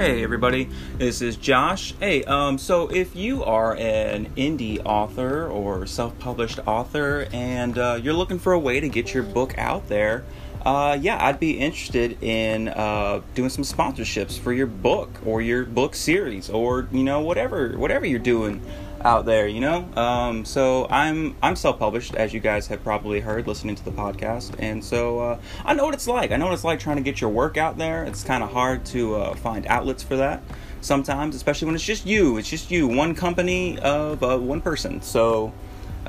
Hey 0.00 0.24
everybody, 0.24 0.66
this 0.96 1.20
is 1.20 1.36
Josh. 1.36 1.92
Hey, 2.00 2.24
um, 2.24 2.56
so 2.56 2.88
if 2.88 3.14
you 3.14 3.44
are 3.44 3.76
an 3.76 4.32
indie 4.34 4.80
author 4.82 5.46
or 5.46 5.84
self-published 5.84 6.58
author 6.66 7.28
and 7.34 7.76
uh, 7.76 8.00
you're 8.02 8.14
looking 8.14 8.38
for 8.38 8.54
a 8.54 8.58
way 8.58 8.80
to 8.80 8.88
get 8.88 9.12
your 9.12 9.22
book 9.22 9.58
out 9.58 9.88
there, 9.88 10.24
uh, 10.64 10.96
yeah, 10.98 11.22
I'd 11.22 11.38
be 11.38 11.58
interested 11.58 12.16
in 12.22 12.68
uh, 12.68 13.20
doing 13.34 13.50
some 13.50 13.62
sponsorships 13.62 14.38
for 14.38 14.54
your 14.54 14.68
book 14.68 15.10
or 15.26 15.42
your 15.42 15.66
book 15.66 15.94
series 15.94 16.48
or 16.48 16.88
you 16.90 17.02
know 17.02 17.20
whatever 17.20 17.76
whatever 17.76 18.06
you're 18.06 18.18
doing 18.18 18.62
out 19.04 19.24
there, 19.24 19.46
you 19.46 19.60
know. 19.60 19.88
Um, 19.96 20.44
so 20.44 20.86
I'm 20.90 21.36
I'm 21.42 21.56
self-published, 21.56 22.14
as 22.14 22.32
you 22.32 22.40
guys 22.40 22.66
have 22.68 22.82
probably 22.82 23.20
heard 23.20 23.46
listening 23.46 23.76
to 23.76 23.84
the 23.84 23.90
podcast, 23.90 24.54
and 24.58 24.84
so 24.84 25.20
uh, 25.20 25.38
I 25.64 25.74
know 25.74 25.84
what 25.84 25.94
it's 25.94 26.06
like. 26.06 26.30
I 26.30 26.36
know 26.36 26.46
what 26.46 26.54
it's 26.54 26.64
like 26.64 26.80
trying 26.80 26.96
to 26.96 27.02
get 27.02 27.20
your 27.20 27.30
work 27.30 27.56
out 27.56 27.78
there. 27.78 28.04
It's 28.04 28.24
kind 28.24 28.42
of 28.42 28.52
hard 28.52 28.84
to 28.86 29.16
uh, 29.16 29.34
find 29.36 29.66
outlets 29.66 30.02
for 30.02 30.16
that 30.16 30.42
sometimes, 30.80 31.34
especially 31.34 31.66
when 31.66 31.74
it's 31.74 31.84
just 31.84 32.06
you. 32.06 32.38
It's 32.38 32.48
just 32.48 32.70
you, 32.70 32.88
one 32.88 33.14
company 33.14 33.78
of 33.78 34.22
uh, 34.22 34.38
one 34.38 34.60
person. 34.60 35.02
So. 35.02 35.52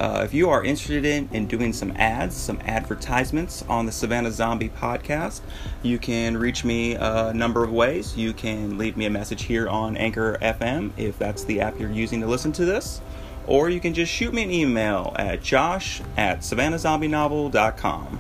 Uh, 0.02 0.24
if 0.24 0.34
you 0.34 0.50
are 0.50 0.64
interested 0.64 1.06
in, 1.06 1.30
in 1.32 1.46
doing 1.46 1.72
some 1.72 1.92
ads, 1.96 2.36
some 2.36 2.60
advertisements 2.66 3.64
on 3.70 3.86
the 3.86 3.92
Savannah 3.92 4.32
Zombie 4.32 4.70
podcast, 4.70 5.42
you 5.84 6.00
can 6.00 6.36
reach 6.36 6.66
me 6.66 6.96
a 6.96 7.32
number 7.36 7.64
of 7.64 7.72
ways. 7.72 8.18
You 8.18 8.34
can 8.34 8.80
leave 8.80 8.98
me 8.98 9.06
a 9.06 9.12
message 9.12 9.44
here 9.44 9.70
on 9.70 9.96
Anchor 9.96 10.40
FM 10.42 10.90
if 10.98 11.20
that's 11.20 11.44
the 11.44 11.62
app 11.62 11.80
you're 11.80 11.92
using 11.92 12.20
to 12.22 12.26
listen 12.26 12.52
to 12.54 12.66
this, 12.66 13.00
or 13.46 13.70
you 13.70 13.80
can 13.80 13.94
just 13.94 14.12
shoot 14.12 14.34
me 14.34 14.42
an 14.42 14.50
email 14.50 15.16
at 15.20 15.44
josh 15.44 16.02
at 16.18 16.40
savannahzombienovel.com. 16.40 18.20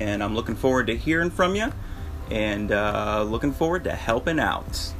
And 0.00 0.24
I'm 0.24 0.34
looking 0.34 0.56
forward 0.56 0.86
to 0.86 0.96
hearing 0.96 1.28
from 1.28 1.54
you 1.54 1.70
and 2.30 2.72
uh, 2.72 3.26
looking 3.28 3.52
forward 3.52 3.84
to 3.84 3.92
helping 3.92 4.40
out. 4.40 4.94